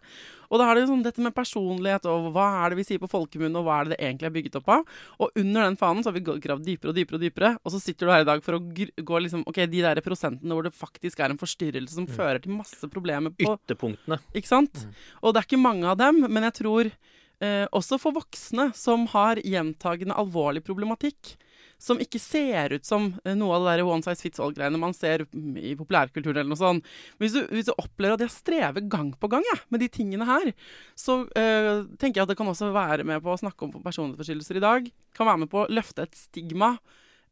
Og 0.48 0.62
da 0.62 0.68
er 0.68 0.78
det 0.78 0.86
jo 0.86 0.92
sånn 0.94 1.04
dette 1.04 1.24
med 1.24 1.36
personlighet, 1.36 2.08
og 2.08 2.30
hva 2.36 2.46
er 2.62 2.72
det 2.72 2.80
vi 2.80 2.86
sier 2.88 3.02
på 3.02 3.10
folkemunne, 3.12 3.60
og 3.60 3.68
hva 3.68 3.82
er 3.82 3.88
det 3.90 3.96
det 3.96 4.00
egentlig 4.06 4.30
er 4.30 4.36
bygget 4.38 4.58
opp 4.62 4.72
av? 4.78 4.86
Og 5.20 5.42
under 5.44 5.68
den 5.68 5.80
fanen 5.80 6.06
så 6.06 6.12
har 6.12 6.18
vi 6.18 6.24
gravd 6.24 6.64
dypere 6.68 6.94
og 6.94 6.98
dypere 6.98 7.20
og 7.20 7.26
dypere, 7.26 7.52
og 7.62 7.74
så 7.74 7.82
sitter 7.84 8.08
du 8.08 8.14
her 8.14 8.24
i 8.24 8.30
dag 8.30 8.44
for 8.46 8.60
å 8.60 8.62
gå 8.64 9.22
liksom 9.24 9.44
Ok, 9.48 9.62
de 9.72 9.84
der 9.84 10.02
prosentene 10.04 10.56
hvor 10.56 10.66
det 10.66 10.74
faktisk 10.76 11.22
er 11.24 11.32
en 11.32 11.40
forstyrrelse 11.40 11.96
som 11.96 12.08
fører 12.10 12.42
til 12.44 12.56
masse 12.56 12.90
problemer 12.92 13.32
på 13.36 13.54
Ytterpunktene. 13.54 14.20
Ikke 14.36 14.50
sant? 14.50 14.88
Og 15.22 15.34
det 15.34 15.42
er 15.42 15.48
ikke 15.48 15.62
mange 15.62 15.88
av 15.88 16.00
dem, 16.00 16.24
men 16.26 16.48
jeg 16.50 16.58
tror 16.62 16.90
eh, 16.90 17.66
også 17.76 18.00
for 18.02 18.16
voksne 18.18 18.70
som 18.78 19.06
har 19.14 19.42
gjentagende 19.44 20.18
alvorlig 20.18 20.64
problematikk, 20.68 21.36
som 21.82 22.00
ikke 22.02 22.20
ser 22.22 22.74
ut 22.74 22.88
som 22.88 23.12
eh, 23.24 23.36
noe 23.38 23.58
av 23.58 23.66
det 23.66 23.76
der 23.78 23.86
one 23.86 24.06
size 24.06 24.24
fits 24.24 24.42
all-greiene 24.42 24.80
man 24.82 24.96
ser 24.98 25.26
mm, 25.30 25.58
i 25.62 25.76
populærkulturen 25.78 26.42
eller 26.42 26.52
noe 26.52 26.60
sånt. 26.60 26.88
Hvis 27.22 27.36
du, 27.38 27.44
hvis 27.54 27.70
du 27.70 27.74
opplever 27.76 28.18
at 28.18 28.26
jeg 28.26 28.34
strever 28.34 28.88
gang 28.90 29.12
på 29.18 29.30
gang 29.32 29.46
jeg, 29.46 29.62
med 29.74 29.84
de 29.86 29.90
tingene 29.94 30.28
her, 30.28 30.52
så 30.98 31.22
eh, 31.38 31.86
tenker 32.02 32.22
jeg 32.22 32.26
at 32.26 32.34
det 32.34 32.40
kan 32.40 32.50
også 32.50 32.72
være 32.76 33.06
med 33.08 33.22
på 33.26 33.34
å 33.34 33.40
snakke 33.42 33.68
om 33.68 33.76
personlighetsforstyrrelser 33.86 34.60
i 34.60 34.66
dag. 34.66 34.90
Kan 35.18 35.30
være 35.30 35.44
med 35.46 35.52
på 35.54 35.64
å 35.64 35.70
løfte 35.70 36.08
et 36.08 36.18
stigma. 36.18 36.76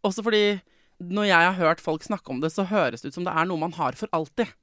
Også 0.06 0.26
fordi 0.26 0.60
når 1.02 1.28
jeg 1.28 1.48
har 1.50 1.58
hørt 1.60 1.82
folk 1.84 2.06
snakke 2.06 2.32
om 2.32 2.44
det, 2.44 2.54
så 2.54 2.68
høres 2.70 3.04
det 3.04 3.12
ut 3.12 3.18
som 3.18 3.26
det 3.26 3.34
er 3.34 3.50
noe 3.50 3.62
man 3.66 3.76
har 3.76 3.98
for 4.00 4.12
alltid. 4.16 4.54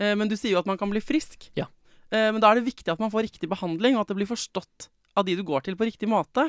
Eh, 0.00 0.16
men 0.16 0.30
du 0.30 0.36
sier 0.38 0.56
jo 0.56 0.62
at 0.62 0.70
man 0.70 0.80
kan 0.80 0.90
bli 0.90 1.02
frisk. 1.04 1.50
Ja. 1.58 1.68
Eh, 2.10 2.30
men 2.32 2.40
da 2.42 2.50
er 2.50 2.60
det 2.60 2.70
viktig 2.70 2.90
at 2.92 3.02
man 3.02 3.12
får 3.12 3.28
riktig 3.28 3.50
behandling, 3.50 3.96
og 3.96 4.04
at 4.04 4.12
det 4.12 4.18
blir 4.22 4.30
forstått 4.30 4.88
av 5.18 5.26
de 5.26 5.36
du 5.36 5.44
går 5.46 5.66
til, 5.66 5.76
på 5.78 5.88
riktig 5.88 6.08
måte. 6.10 6.48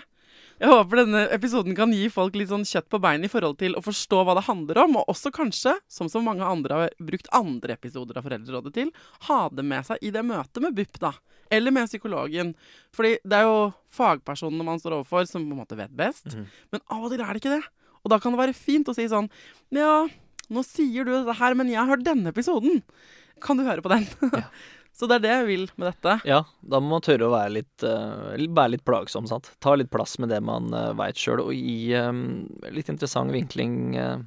Jeg 0.61 0.69
håper 0.69 0.99
denne 1.01 1.21
episoden 1.33 1.73
kan 1.77 1.89
gi 1.95 2.05
folk 2.13 2.35
litt 2.37 2.51
sånn 2.51 2.65
kjøtt 2.67 2.85
på 2.93 2.99
beinet 3.01 3.25
i 3.25 3.31
forhold 3.33 3.57
til 3.57 3.73
å 3.73 3.81
forstå 3.81 4.19
hva 4.27 4.35
det 4.37 4.43
handler 4.45 4.79
om, 4.83 4.99
og 4.99 5.09
også 5.09 5.31
kanskje, 5.33 5.73
som 5.89 6.09
så 6.11 6.21
mange 6.21 6.45
andre 6.45 6.77
har 6.83 6.95
brukt 7.01 7.29
andre 7.33 7.73
episoder 7.73 8.19
av 8.19 8.27
Foreldrerådet 8.27 8.73
til, 8.75 8.91
ha 9.25 9.39
det 9.49 9.65
med 9.65 9.87
seg 9.87 10.05
i 10.05 10.11
det 10.13 10.21
møtet 10.27 10.61
med 10.61 10.77
BUP, 10.77 10.99
da. 11.01 11.15
Eller 11.51 11.73
med 11.73 11.89
psykologen. 11.89 12.53
Fordi 12.95 13.15
det 13.25 13.39
er 13.39 13.49
jo 13.49 13.71
fagpersonene 13.97 14.67
man 14.67 14.79
står 14.79 14.99
overfor, 14.99 15.25
som 15.27 15.47
på 15.47 15.55
en 15.55 15.63
måte 15.63 15.79
vet 15.79 15.95
best. 15.97 16.29
Men 16.71 16.85
av 16.87 17.07
og 17.07 17.11
til 17.11 17.25
er 17.25 17.33
det 17.33 17.41
ikke 17.41 17.55
det. 17.57 17.63
Og 18.05 18.13
da 18.13 18.21
kan 18.21 18.33
det 18.33 18.41
være 18.41 18.57
fint 18.57 18.87
å 18.89 18.95
si 18.97 19.03
sånn 19.09 19.27
Ja, 19.75 20.05
nå 20.49 20.63
sier 20.65 21.05
du 21.05 21.11
dette 21.13 21.35
her, 21.41 21.57
men 21.57 21.69
jeg 21.69 21.81
har 21.81 21.89
hørt 21.89 22.05
denne 22.05 22.31
episoden. 22.33 22.81
Kan 23.41 23.57
du 23.57 23.65
høre 23.65 23.81
på 23.81 23.91
den? 23.91 24.07
Så 25.01 25.07
det 25.09 25.15
er 25.17 25.23
det 25.23 25.29
jeg 25.33 25.45
vil 25.47 25.63
med 25.81 25.87
dette. 25.89 26.11
Ja, 26.29 26.43
da 26.61 26.77
må 26.77 26.91
man 26.93 27.01
tørre 27.01 27.25
å 27.25 27.31
være 27.33 27.55
litt, 27.55 27.81
uh, 27.81 28.35
være 28.37 28.75
litt 28.75 28.83
plagsom, 28.85 29.25
sant. 29.25 29.49
Ta 29.57 29.73
litt 29.73 29.89
plass 29.89 30.19
med 30.21 30.29
det 30.29 30.37
man 30.45 30.69
uh, 30.77 30.91
veit 30.99 31.17
sjøl, 31.17 31.41
og 31.41 31.55
gi 31.57 31.89
um, 31.97 32.43
litt 32.69 32.91
interessant 32.93 33.33
vinkling 33.33 33.95
uh, 33.97 34.19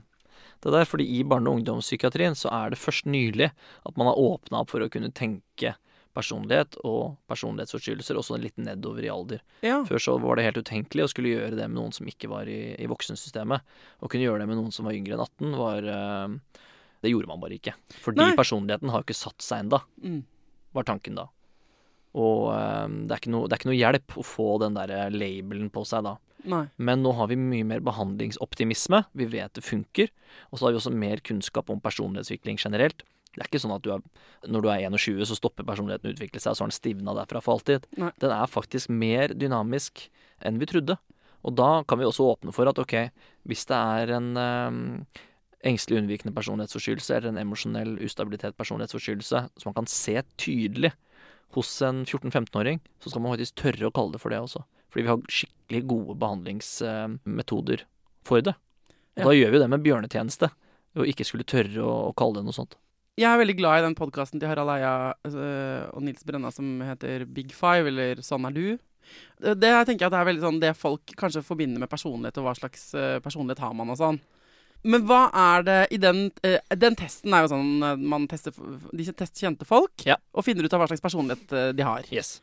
det 0.66 0.74
der. 0.74 0.88
Fordi 0.90 1.06
i 1.14 1.22
barne- 1.30 1.52
og 1.52 1.60
ungdomspsykiatrien 1.60 2.34
så 2.34 2.50
er 2.50 2.74
det 2.74 2.80
først 2.82 3.06
nylig 3.06 3.52
at 3.54 4.00
man 4.00 4.10
har 4.10 4.18
åpna 4.18 4.64
opp 4.64 4.74
for 4.74 4.82
å 4.82 4.90
kunne 4.90 5.14
tenke 5.14 5.76
personlighet 6.14 6.76
og 6.86 7.16
personlighetsforstyrrelser 7.30 8.18
også 8.18 8.38
litt 8.38 8.58
nedover 8.62 9.06
i 9.06 9.10
alder. 9.14 9.40
Ja. 9.66 9.80
Før 9.86 10.02
så 10.02 10.18
var 10.22 10.38
det 10.38 10.46
helt 10.46 10.60
utenkelig 10.62 11.06
å 11.06 11.10
skulle 11.10 11.32
gjøre 11.36 11.56
det 11.58 11.66
med 11.70 11.78
noen 11.78 11.94
som 11.94 12.10
ikke 12.10 12.30
var 12.30 12.50
i, 12.50 12.74
i 12.78 12.90
voksensystemet. 12.90 13.62
Å 14.02 14.10
kunne 14.10 14.26
gjøre 14.26 14.42
det 14.44 14.50
med 14.50 14.60
noen 14.60 14.74
som 14.74 14.86
var 14.86 14.94
yngre 14.98 15.16
enn 15.16 15.24
18, 15.26 15.56
var 15.58 15.90
eh, 15.94 16.60
Det 17.02 17.10
gjorde 17.10 17.30
man 17.32 17.42
bare 17.42 17.58
ikke. 17.58 17.74
Fordi 18.04 18.22
Nei. 18.22 18.36
personligheten 18.38 18.94
har 18.94 19.02
ikke 19.06 19.18
satt 19.18 19.42
seg 19.44 19.66
enda, 19.66 19.82
Mm. 20.02 20.22
Var 20.74 20.86
tanken 20.88 21.18
da. 21.18 21.28
Og 22.14 22.52
eh, 22.54 22.84
det, 23.06 23.10
er 23.10 23.22
ikke 23.22 23.34
noe, 23.34 23.48
det 23.48 23.56
er 23.56 23.62
ikke 23.62 23.72
noe 23.72 23.80
hjelp 23.80 24.18
å 24.20 24.26
få 24.26 24.50
den 24.62 24.76
der 24.78 24.94
labelen 25.14 25.72
på 25.74 25.86
seg 25.88 26.06
da. 26.06 26.18
Nei. 26.44 26.66
Men 26.76 27.00
nå 27.00 27.14
har 27.16 27.30
vi 27.30 27.38
mye 27.40 27.64
mer 27.66 27.82
behandlingsoptimisme. 27.84 29.04
Vi 29.16 29.26
vet 29.32 29.54
det 29.56 29.64
funker. 29.64 30.12
Og 30.50 30.58
så 30.58 30.66
har 30.66 30.74
vi 30.74 30.80
også 30.80 30.92
mer 30.92 31.22
kunnskap 31.24 31.72
om 31.72 31.80
personlighetsutvikling 31.82 32.60
generelt. 32.60 33.04
Det 33.34 33.42
er 33.42 33.48
ikke 33.48 33.62
sånn 33.64 33.74
at 33.74 33.82
du 33.82 33.90
er, 33.90 34.02
når 34.46 34.62
du 34.62 34.68
er 34.70 34.84
21, 34.84 35.24
så 35.26 35.36
stopper 35.38 35.66
personligheten 35.66 36.06
å 36.06 36.14
utvikle 36.14 36.38
seg, 36.38 36.52
og 36.52 36.58
så 36.58 36.64
har 36.64 36.70
den 36.70 36.76
stivna 36.76 37.16
derfra 37.18 37.42
for 37.42 37.56
alltid. 37.56 37.88
Nei. 37.98 38.12
Den 38.22 38.34
er 38.36 38.50
faktisk 38.50 38.92
mer 38.92 39.34
dynamisk 39.34 40.04
enn 40.44 40.60
vi 40.60 40.68
trodde. 40.70 40.98
Og 41.44 41.56
da 41.58 41.70
kan 41.88 42.00
vi 42.00 42.06
også 42.06 42.28
åpne 42.30 42.54
for 42.54 42.70
at 42.70 42.78
ok, 42.80 42.94
hvis 43.48 43.66
det 43.68 43.80
er 43.98 44.14
en 44.16 44.30
eh, 44.40 45.24
engstelig 45.64 46.02
unnvikende 46.02 46.34
personlighetsforstyrrelse 46.36 47.16
eller 47.16 47.32
en 47.32 47.40
emosjonell 47.40 47.94
ustabilitet 48.04 48.56
personlighetsforstyrrelse 48.60 49.44
som 49.56 49.70
man 49.70 49.76
kan 49.80 49.88
se 49.90 50.18
tydelig 50.40 50.92
hos 51.56 51.70
en 51.86 52.02
14-15-åring, 52.04 52.80
så 53.00 53.10
skal 53.10 53.22
man 53.24 53.34
faktisk 53.36 53.54
tørre 53.62 53.88
å 53.88 53.94
kalle 53.94 54.16
det 54.16 54.20
for 54.22 54.34
det 54.34 54.40
også. 54.42 54.64
Fordi 54.90 55.04
vi 55.06 55.10
har 55.12 55.26
skikkelig 55.30 55.82
gode 55.90 56.16
behandlingsmetoder 56.22 57.84
for 58.26 58.40
det. 58.40 58.54
Og 59.16 59.22
Ja. 59.22 59.24
da 59.24 59.30
gjør 59.30 59.50
vi 59.52 59.58
det 59.58 59.70
med 59.70 59.82
bjørnetjeneste, 59.84 60.50
og 60.96 61.06
ikke 61.06 61.24
skulle 61.24 61.44
tørre 61.44 61.78
å, 61.82 62.10
å 62.10 62.14
kalle 62.14 62.40
det 62.40 62.44
noe 62.44 62.52
sånt. 62.56 62.74
Jeg 63.16 63.30
er 63.30 63.38
veldig 63.38 63.56
glad 63.56 63.78
i 63.78 63.82
den 63.86 63.94
podkasten 63.94 64.40
til 64.40 64.48
Harald 64.50 64.70
Eia 64.74 65.14
øh, 65.24 65.90
og 65.94 66.02
Nils 66.02 66.24
Brenna 66.26 66.50
som 66.50 66.80
heter 66.82 67.24
Big 67.26 67.52
Five, 67.54 67.86
eller 67.86 68.16
Sånn 68.26 68.44
er 68.48 68.50
du. 68.50 68.78
Det, 69.38 69.68
jeg 69.68 69.86
tenker 69.86 70.02
jeg 70.02 70.08
at 70.08 70.14
det 70.16 70.20
er 70.20 70.30
veldig 70.32 70.42
sånn 70.42 70.60
det 70.62 70.72
folk 70.74 71.12
kanskje 71.14 71.44
forbinder 71.46 71.78
med 71.78 71.90
personlighet, 71.92 72.38
og 72.38 72.48
hva 72.48 72.54
slags 72.58 72.88
øh, 72.98 73.20
personlighet 73.22 73.62
har 73.62 73.74
man 73.76 73.90
og 73.94 74.00
sånn. 74.00 74.18
Men 74.84 75.04
hva 75.08 75.22
er 75.32 75.62
det 75.64 75.76
i 75.96 75.98
den 76.02 76.26
øh, 76.44 76.58
Den 76.76 76.96
testen 77.00 77.32
er 77.32 77.46
jo 77.46 77.50
sånn 77.54 77.68
øh, 77.88 78.00
man 78.12 78.26
tester 78.28 78.52
De 78.92 79.06
tester 79.08 79.46
kjente 79.46 79.64
folk 79.68 80.04
Ja. 80.04 80.18
og 80.36 80.44
finner 80.44 80.66
ut 80.66 80.74
av 80.76 80.82
hva 80.82 80.88
slags 80.90 81.00
personlighet 81.04 81.54
øh, 81.56 81.70
de 81.76 81.86
har. 81.88 82.04
Yes. 82.12 82.34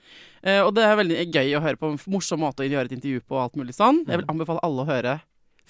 Eh, 0.42 0.62
og 0.66 0.72
det 0.78 0.88
er 0.88 0.98
veldig 0.98 1.20
gøy 1.36 1.54
å 1.58 1.62
høre 1.62 1.78
på. 1.78 1.92
En 1.94 2.00
morsom 2.16 2.42
måte 2.42 2.66
å 2.66 2.70
gjøre 2.70 2.89
et 2.89 2.96
intervju 2.98 3.22
på 3.28 3.38
og 3.38 3.44
alt 3.44 3.60
mulig 3.62 3.76
sånn. 3.78 4.02
Jeg 4.08 4.24
vil 4.24 4.32
anbefale 4.34 4.64
alle 4.66 4.82
å 4.86 4.89
høre. 4.89 5.14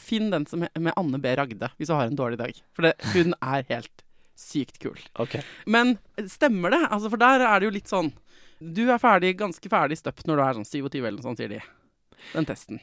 Finn 0.02 0.32
den 0.32 0.48
som 0.50 0.64
med 0.64 0.94
Anne 0.98 1.20
B. 1.22 1.36
Ragde 1.38 1.74
hvis 1.78 1.92
du 1.92 1.94
har 1.94 2.08
en 2.08 2.16
dårlig 2.18 2.40
dag. 2.40 2.56
For 2.74 2.88
det, 2.88 2.96
hun 3.12 3.36
er 3.44 3.68
helt 3.70 4.06
sykt 4.40 4.80
kul. 4.82 4.98
Okay. 5.22 5.44
Men 5.70 5.98
stemmer 6.26 6.72
det? 6.74 6.80
Altså, 6.88 7.12
for 7.12 7.20
der 7.22 7.44
er 7.46 7.60
det 7.62 7.68
jo 7.68 7.76
litt 7.76 7.92
sånn 7.92 8.08
Du 8.64 8.88
er 8.90 8.98
ferdig, 9.04 9.36
ganske 9.38 9.70
ferdig 9.70 10.00
støpt 10.00 10.24
når 10.26 10.40
du 10.40 10.44
er 10.48 10.58
sånn 10.62 10.66
27 10.72 10.96
eller 11.04 11.18
noe 11.20 11.28
sånt, 11.28 11.38
sier 11.44 11.52
de. 11.52 11.60
Den 12.32 12.48
testen. 12.48 12.80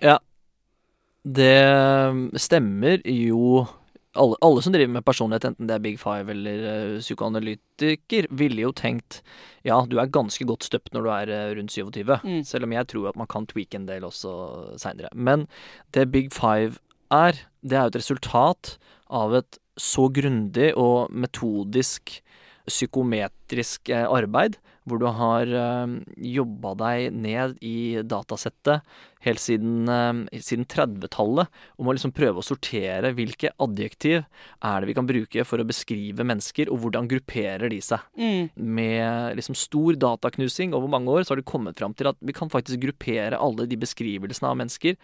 Det 1.24 2.40
stemmer 2.40 3.02
jo 3.08 3.64
alle, 4.18 4.38
alle 4.44 4.64
som 4.64 4.74
driver 4.74 4.92
med 4.96 5.06
personlighet, 5.06 5.46
enten 5.48 5.68
det 5.70 5.76
er 5.76 5.84
Big 5.84 6.00
Five 6.00 6.32
eller 6.34 6.64
uh, 6.66 6.98
psykoanalytiker, 7.02 8.28
ville 8.40 8.66
jo 8.66 8.72
tenkt 8.76 9.22
ja, 9.66 9.80
du 9.86 9.98
er 10.00 10.10
ganske 10.12 10.46
godt 10.48 10.66
støpt 10.66 10.92
når 10.94 11.06
du 11.06 11.10
er 11.14 11.32
uh, 11.32 11.54
rundt 11.58 11.74
27. 11.74 12.04
Mm. 12.24 12.42
Selv 12.48 12.68
om 12.68 12.74
jeg 12.76 12.90
tror 12.92 13.10
at 13.10 13.20
man 13.20 13.30
kan 13.30 13.48
tweake 13.48 13.78
en 13.78 13.88
del 13.88 14.06
også 14.08 14.34
seinere. 14.80 15.12
Men 15.14 15.46
det 15.96 16.10
Big 16.12 16.32
Five 16.34 16.80
er, 17.14 17.40
det 17.62 17.78
er 17.78 17.86
jo 17.86 17.94
et 17.94 18.00
resultat 18.02 18.76
av 19.08 19.36
et 19.38 19.60
så 19.78 20.08
grundig 20.12 20.72
og 20.76 21.12
metodisk 21.14 22.18
psykometrisk 22.68 23.88
eh, 23.94 24.04
arbeid, 24.04 24.58
hvor 24.88 25.02
du 25.02 25.06
har 25.20 25.52
uh, 25.52 25.98
jobba 26.16 26.74
deg 26.82 27.14
ned 27.14 27.58
i 27.64 28.02
datasettet 28.02 28.82
helt 29.24 29.42
siden, 29.42 29.88
eh, 29.88 30.40
siden 30.42 30.66
30-tallet, 30.68 31.50
om 31.78 31.88
å 31.88 31.94
liksom 31.96 32.14
prøve 32.14 32.40
å 32.40 32.46
sortere 32.46 33.12
hvilke 33.16 33.50
adjektiv 33.58 34.22
er 34.22 34.80
det 34.80 34.90
vi 34.90 34.96
kan 34.96 35.08
bruke 35.08 35.44
for 35.48 35.58
å 35.60 35.66
beskrive 35.68 36.26
mennesker, 36.26 36.70
og 36.70 36.84
hvordan 36.84 37.10
grupperer 37.10 37.68
de 37.72 37.80
seg. 37.84 38.04
Mm. 38.18 38.48
Med 38.54 39.38
liksom 39.38 39.58
stor 39.58 39.98
dataknusing 39.98 40.74
over 40.76 40.90
mange 40.92 41.10
år 41.10 41.26
så 41.26 41.34
har 41.34 41.42
de 41.42 41.50
kommet 41.50 41.78
fram 41.78 41.96
til 41.98 42.12
at 42.12 42.18
vi 42.20 42.36
kan 42.36 42.52
faktisk 42.52 42.82
gruppere 42.86 43.38
alle 43.38 43.68
de 43.68 43.78
beskrivelsene 43.80 44.50
av 44.50 44.58
mennesker 44.60 44.98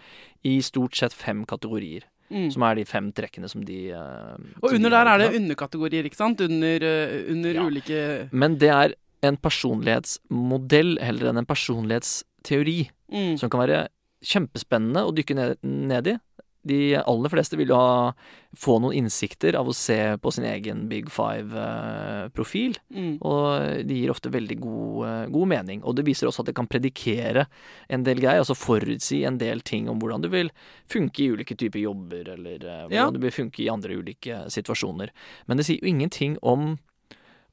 i 0.46 0.58
stort 0.64 0.98
sett 0.98 1.16
fem 1.16 1.44
kategorier. 1.48 2.06
Mm. 2.32 2.48
Som 2.50 2.64
er 2.64 2.78
de 2.78 2.86
fem 2.88 3.10
trekkene 3.12 3.48
som 3.52 3.62
de 3.66 3.92
uh, 3.92 4.32
Og 4.62 4.70
som 4.70 4.72
de 4.72 4.78
under 4.78 4.94
der 4.94 5.10
er 5.10 5.20
det 5.20 5.36
underkategorier, 5.36 6.06
ikke 6.08 6.16
sant? 6.16 6.40
Under, 6.40 6.80
uh, 6.80 7.18
under 7.30 7.58
Ja. 7.58 7.66
ulike 7.68 7.98
Men 8.32 8.56
det 8.58 8.70
er 8.72 8.94
en 9.24 9.36
personlighetsmodell 9.40 10.98
heller 11.02 11.30
enn 11.32 11.42
en 11.42 11.48
personlighetsteori. 11.48 12.78
mm. 13.12 13.34
Som 13.40 13.50
kan 13.52 13.60
være 13.64 13.86
kjempespennende 14.24 15.04
å 15.04 15.12
dykke 15.14 15.34
ned, 15.36 15.58
ned 15.64 16.06
i. 16.14 16.18
De 16.64 16.94
aller 16.96 17.28
fleste 17.28 17.58
vil 17.60 17.68
jo 17.68 17.76
ha, 17.76 18.14
få 18.56 18.78
noen 18.80 18.94
innsikter 19.02 19.52
av 19.58 19.68
å 19.68 19.74
se 19.76 19.98
på 20.16 20.30
sin 20.32 20.46
egen 20.48 20.86
Big 20.88 21.10
Five-profil. 21.12 22.78
Mm. 22.94 23.18
Og 23.20 23.84
det 23.84 23.98
gir 23.98 24.12
ofte 24.14 24.32
veldig 24.32 24.56
god, 24.62 25.28
god 25.34 25.50
mening. 25.52 25.82
Og 25.84 25.98
det 25.98 26.06
viser 26.08 26.30
også 26.30 26.40
at 26.40 26.48
det 26.48 26.56
kan 26.56 26.68
predikere 26.70 27.44
en 27.92 28.06
del 28.06 28.22
greier, 28.22 28.40
altså 28.40 28.56
forutsi 28.56 29.22
en 29.28 29.36
del 29.42 29.60
ting 29.60 29.90
om 29.92 30.00
hvordan 30.00 30.24
du 30.24 30.30
vil 30.32 30.48
funke 30.90 31.20
i 31.26 31.28
ulike 31.34 31.56
typer 31.60 31.84
jobber, 31.84 32.32
eller 32.38 32.56
eh, 32.64 32.80
hvordan 32.88 32.96
Ja. 32.96 33.10
du 33.12 33.20
vil 33.20 33.36
funke 33.42 33.60
i 33.60 33.68
andre 33.68 34.00
ulike 34.00 34.46
situasjoner. 34.48 35.12
Men 35.46 35.60
det 35.60 35.66
sier 35.68 35.80
jo 35.84 35.92
ingenting 35.92 36.38
om 36.40 36.78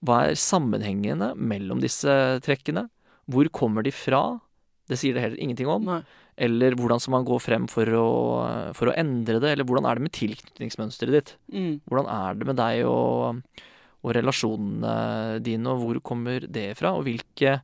hva 0.06 0.24
er 0.30 0.40
sammenhengene 0.40 1.34
mellom 1.38 1.82
disse 1.84 2.10
trekkene. 2.46 2.88
Hvor 3.32 3.48
kommer 3.54 3.86
de 3.86 3.94
fra? 3.94 4.40
Det 4.90 4.98
sier 5.00 5.14
det 5.16 5.22
heller 5.24 5.42
ingenting 5.42 5.70
om. 5.72 5.86
Nei. 5.88 6.02
Eller 6.42 6.74
hvordan 6.80 7.00
skal 7.00 7.14
man 7.20 7.28
gå 7.28 7.38
frem 7.44 7.68
for 7.70 7.86
å, 7.96 8.06
for 8.74 8.90
å 8.90 8.96
endre 8.98 9.38
det? 9.44 9.52
Eller 9.54 9.68
hvordan 9.68 9.86
er 9.86 10.00
det 10.00 10.06
med 10.08 10.16
tilknytningsmønsteret 10.18 11.14
ditt? 11.14 11.36
Mm. 11.54 11.76
Hvordan 11.86 12.10
er 12.10 12.40
det 12.40 12.48
med 12.50 12.58
deg 12.58 12.82
og, 12.90 13.44
og 14.02 14.16
relasjonene 14.18 14.96
dine, 15.46 15.70
og 15.70 15.84
hvor 15.84 16.02
kommer 16.12 16.48
det 16.50 16.72
fra? 16.80 16.96
Og 16.98 17.06
hvilke, 17.06 17.60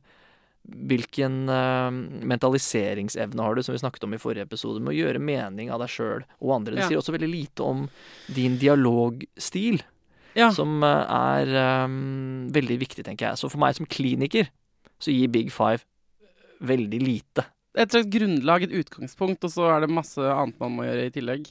hvilken 0.68 1.40
uh, 1.50 1.90
mentaliseringsevne 2.28 3.42
har 3.44 3.58
du, 3.58 3.64
som 3.66 3.74
vi 3.74 3.82
snakket 3.82 4.06
om 4.06 4.14
i 4.14 4.22
forrige 4.22 4.46
episode, 4.46 4.80
med 4.84 4.94
å 4.94 4.98
gjøre 5.00 5.22
mening 5.26 5.72
av 5.74 5.82
deg 5.82 5.90
sjøl 5.96 6.22
og 6.38 6.54
andre? 6.60 6.76
Det 6.76 6.84
Ja. 6.86 6.88
sier 6.92 7.02
også 7.02 7.16
veldig 7.18 7.32
lite 7.34 7.66
om 7.66 7.88
din 8.30 8.60
dialogstil, 8.62 9.82
Ja. 10.38 10.48
som 10.54 10.82
eh, 10.86 11.14
er 11.18 11.84
um, 11.84 12.48
veldig 12.54 12.78
viktig, 12.84 13.04
tenker 13.06 13.30
jeg. 13.30 13.40
Så 13.40 13.50
for 13.50 13.60
meg 13.62 13.76
som 13.78 13.88
kliniker, 13.90 14.50
så 15.02 15.14
gir 15.14 15.30
Big 15.34 15.52
Five 15.54 15.82
veldig 16.64 17.00
lite. 17.02 17.46
Et 17.78 17.90
slags 17.90 18.10
grunnlag, 18.10 18.64
et 18.66 18.76
utgangspunkt, 18.80 19.44
og 19.46 19.52
så 19.52 19.68
er 19.74 19.84
det 19.84 19.94
masse 19.94 20.18
annet 20.18 20.58
man 20.62 20.74
må 20.74 20.86
gjøre 20.86 21.08
i 21.08 21.14
tillegg. 21.14 21.50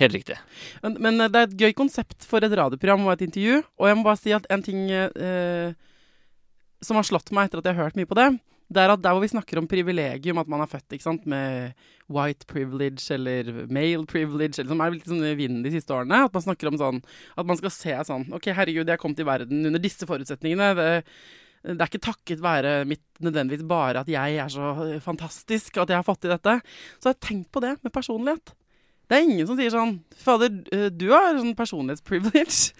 Helt 0.00 0.16
riktig. 0.16 0.38
Men, 0.84 0.96
men 1.04 1.20
eh, 1.20 1.32
det 1.32 1.40
er 1.40 1.48
et 1.50 1.58
gøy 1.66 1.74
konsept 1.76 2.28
for 2.28 2.44
et 2.44 2.54
radioprogram 2.58 3.04
og 3.06 3.14
et 3.16 3.26
intervju. 3.28 3.60
Og 3.80 3.88
jeg 3.88 3.98
må 3.98 4.06
bare 4.06 4.20
si 4.20 4.32
at 4.36 4.48
en 4.52 4.64
ting 4.64 4.86
eh, 4.92 5.74
som 6.82 6.98
har 6.98 7.06
slått 7.06 7.32
meg 7.34 7.48
etter 7.48 7.60
at 7.60 7.68
jeg 7.68 7.78
har 7.78 7.88
hørt 7.88 7.98
mye 7.98 8.08
på 8.08 8.18
det, 8.18 8.30
det 8.74 8.82
er 8.82 8.92
at 8.94 9.02
der 9.02 9.14
hvor 9.14 9.22
vi 9.24 9.30
snakker 9.32 9.60
om 9.60 9.68
privilegium, 9.70 10.40
at 10.40 10.48
man 10.50 10.62
er 10.64 10.70
født 10.70 10.96
ikke 10.96 11.06
sant, 11.06 11.26
med 11.28 11.76
white 12.12 12.46
privilege 12.50 13.04
eller 13.14 13.66
male 13.72 14.06
privilege, 14.08 14.58
eller 14.58 14.72
som 14.72 14.82
er 14.84 14.96
litt 14.96 15.08
sånn 15.08 15.22
vinden 15.38 15.62
de 15.64 15.74
siste 15.74 15.94
årene, 15.94 16.24
at 16.26 16.34
man 16.34 16.44
snakker 16.44 16.70
om 16.70 16.80
sånn 16.80 17.02
At 17.38 17.48
man 17.48 17.58
skal 17.60 17.74
se 17.74 17.94
sånn 18.08 18.26
OK, 18.36 18.50
herregud, 18.56 18.90
jeg 18.90 19.00
kom 19.02 19.16
til 19.16 19.28
verden 19.28 19.64
under 19.68 19.82
disse 19.82 20.08
forutsetningene. 20.08 20.72
Det, 20.78 20.88
det 21.62 21.78
er 21.78 21.90
ikke 21.90 22.06
takket 22.08 22.42
være 22.42 22.74
mitt 22.88 23.04
nødvendigvis 23.22 23.68
bare 23.68 24.02
at 24.02 24.10
jeg 24.10 24.40
er 24.42 24.50
så 24.50 24.72
fantastisk 25.04 25.78
at 25.78 25.92
jeg 25.92 26.00
har 26.00 26.06
fått 26.06 26.24
til 26.24 26.34
dette. 26.34 26.58
Så 26.98 27.10
jeg 27.10 27.16
har 27.16 27.22
tenkt 27.28 27.52
på 27.54 27.62
det 27.64 27.76
med 27.82 27.94
personlighet. 27.94 28.54
Det 29.08 29.18
er 29.18 29.26
ingen 29.26 29.46
som 29.48 29.58
sier 29.58 29.72
sånn 29.74 29.98
Fader, 30.24 30.54
eh, 30.72 30.88
du 30.88 31.10
har 31.12 31.36
sånn 31.36 31.56
personlighetsprivilege. 31.58 32.72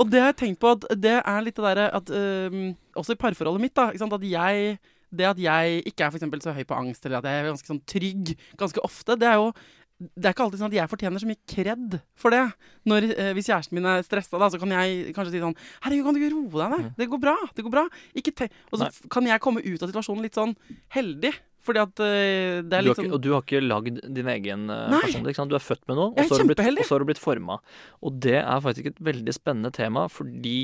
Og 0.00 0.10
det 0.10 0.22
har 0.22 0.32
jeg 0.32 0.40
tenkt 0.40 0.62
på 0.62 0.72
at 0.74 0.86
det 0.98 1.18
er 1.20 1.44
litt 1.44 1.58
det 1.58 1.66
derre 1.68 1.86
at 1.94 2.08
eh, 2.10 2.56
Også 2.98 3.14
i 3.14 3.20
parforholdet 3.20 3.62
mitt, 3.62 3.74
da. 3.76 3.90
At 3.92 4.26
jeg 4.26 4.78
Det 5.16 5.30
at 5.30 5.40
jeg 5.40 5.80
ikke 5.90 6.06
er 6.06 6.12
for 6.14 6.44
så 6.44 6.56
høy 6.56 6.64
på 6.68 6.76
angst, 6.76 7.06
eller 7.06 7.20
at 7.20 7.30
jeg 7.30 7.40
er 7.40 7.48
ganske 7.52 7.72
sånn 7.72 7.82
trygg 7.90 8.34
ganske 8.60 8.84
ofte, 8.84 9.18
det 9.20 9.30
er 9.30 9.40
jo 9.40 9.54
det 9.94 10.26
er 10.26 10.34
ikke 10.34 10.44
alltid 10.44 10.60
sånn 10.60 10.72
at 10.72 10.76
jeg 10.76 10.90
fortjener 10.90 11.22
så 11.22 11.28
mye 11.28 11.40
kred 11.48 11.96
for 12.18 12.34
det. 12.34 12.42
Når, 12.90 13.06
eh, 13.14 13.30
hvis 13.36 13.46
kjæresten 13.46 13.78
min 13.78 13.86
er 13.86 14.02
stressa, 14.02 14.40
da, 14.42 14.48
så 14.50 14.58
kan 14.60 14.72
jeg 14.74 15.14
kanskje 15.14 15.36
si 15.36 15.42
sånn 15.42 15.54
Herregud, 15.84 16.04
kan 16.08 16.16
du 16.16 16.20
ikke 16.20 16.34
roe 16.34 16.62
deg 16.64 16.72
ned? 16.74 16.88
Det 16.98 17.08
går 17.12 17.20
bra. 17.22 17.34
det 17.54 17.64
går 17.64 17.72
bra. 17.72 17.84
Og 17.86 18.80
så 18.80 18.90
kan 19.08 19.30
jeg 19.30 19.42
komme 19.44 19.62
ut 19.62 19.82
av 19.82 19.92
situasjonen 19.92 20.26
litt 20.26 20.34
sånn 20.34 20.56
heldig. 20.96 21.32
Fordi 21.64 21.80
at 21.80 22.02
eh, 22.04 22.60
det 22.60 22.76
er 22.76 22.84
Du 22.84 22.90
har 22.90 22.92
ikke, 22.92 22.96
sånn 22.98 23.14
og 23.16 23.22
du 23.24 23.30
har 23.32 23.44
ikke 23.46 23.62
lagd 23.64 24.00
din 24.02 24.28
egen 24.34 24.66
uh, 24.68 24.90
personlighet. 24.98 25.30
Ikke 25.30 25.40
sant? 25.40 25.54
Du 25.54 25.56
er 25.56 25.64
født 25.64 25.86
med 25.88 25.96
noe, 26.00 26.10
og 26.10 26.26
så 26.26 26.34
har 26.34 26.42
du 26.42 26.50
blitt, 26.50 26.64
og 26.74 26.84
så 26.84 26.96
har 26.96 27.04
du 27.04 27.08
blitt 27.08 27.22
forma. 27.22 27.60
Og 28.04 28.18
det 28.26 28.40
er 28.42 28.64
faktisk 28.66 28.90
et 28.90 29.00
veldig 29.08 29.36
spennende 29.36 29.72
tema, 29.72 30.04
fordi 30.12 30.58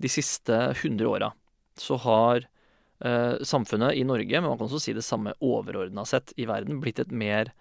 de 0.00 0.12
siste 0.12 0.62
100 0.78 1.04
åra 1.10 1.32
så 1.78 1.98
har 2.06 2.46
eh, 2.46 2.57
samfunnet 3.00 3.94
i 3.96 4.02
Norge, 4.04 4.40
men 4.40 4.48
man 4.50 4.58
kan 4.58 4.66
også 4.68 4.80
si 4.82 4.92
det 4.92 5.04
samme 5.06 5.32
overordna 5.40 6.04
sett 6.06 6.32
i 6.36 6.44
verden, 6.46 6.80
blitt 6.82 6.98
et 6.98 7.12
mer 7.14 7.52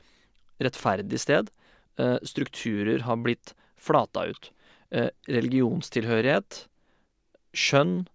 rettferdig 0.60 1.20
sted. 1.22 1.52
Eh, 2.00 2.18
strukturer 2.26 3.02
har 3.06 3.18
blitt 3.22 3.54
flata 3.78 4.26
ut. 4.32 4.52
Eh, 4.92 5.10
religionstilhørighet, 5.28 6.64
skjønn, 7.54 8.08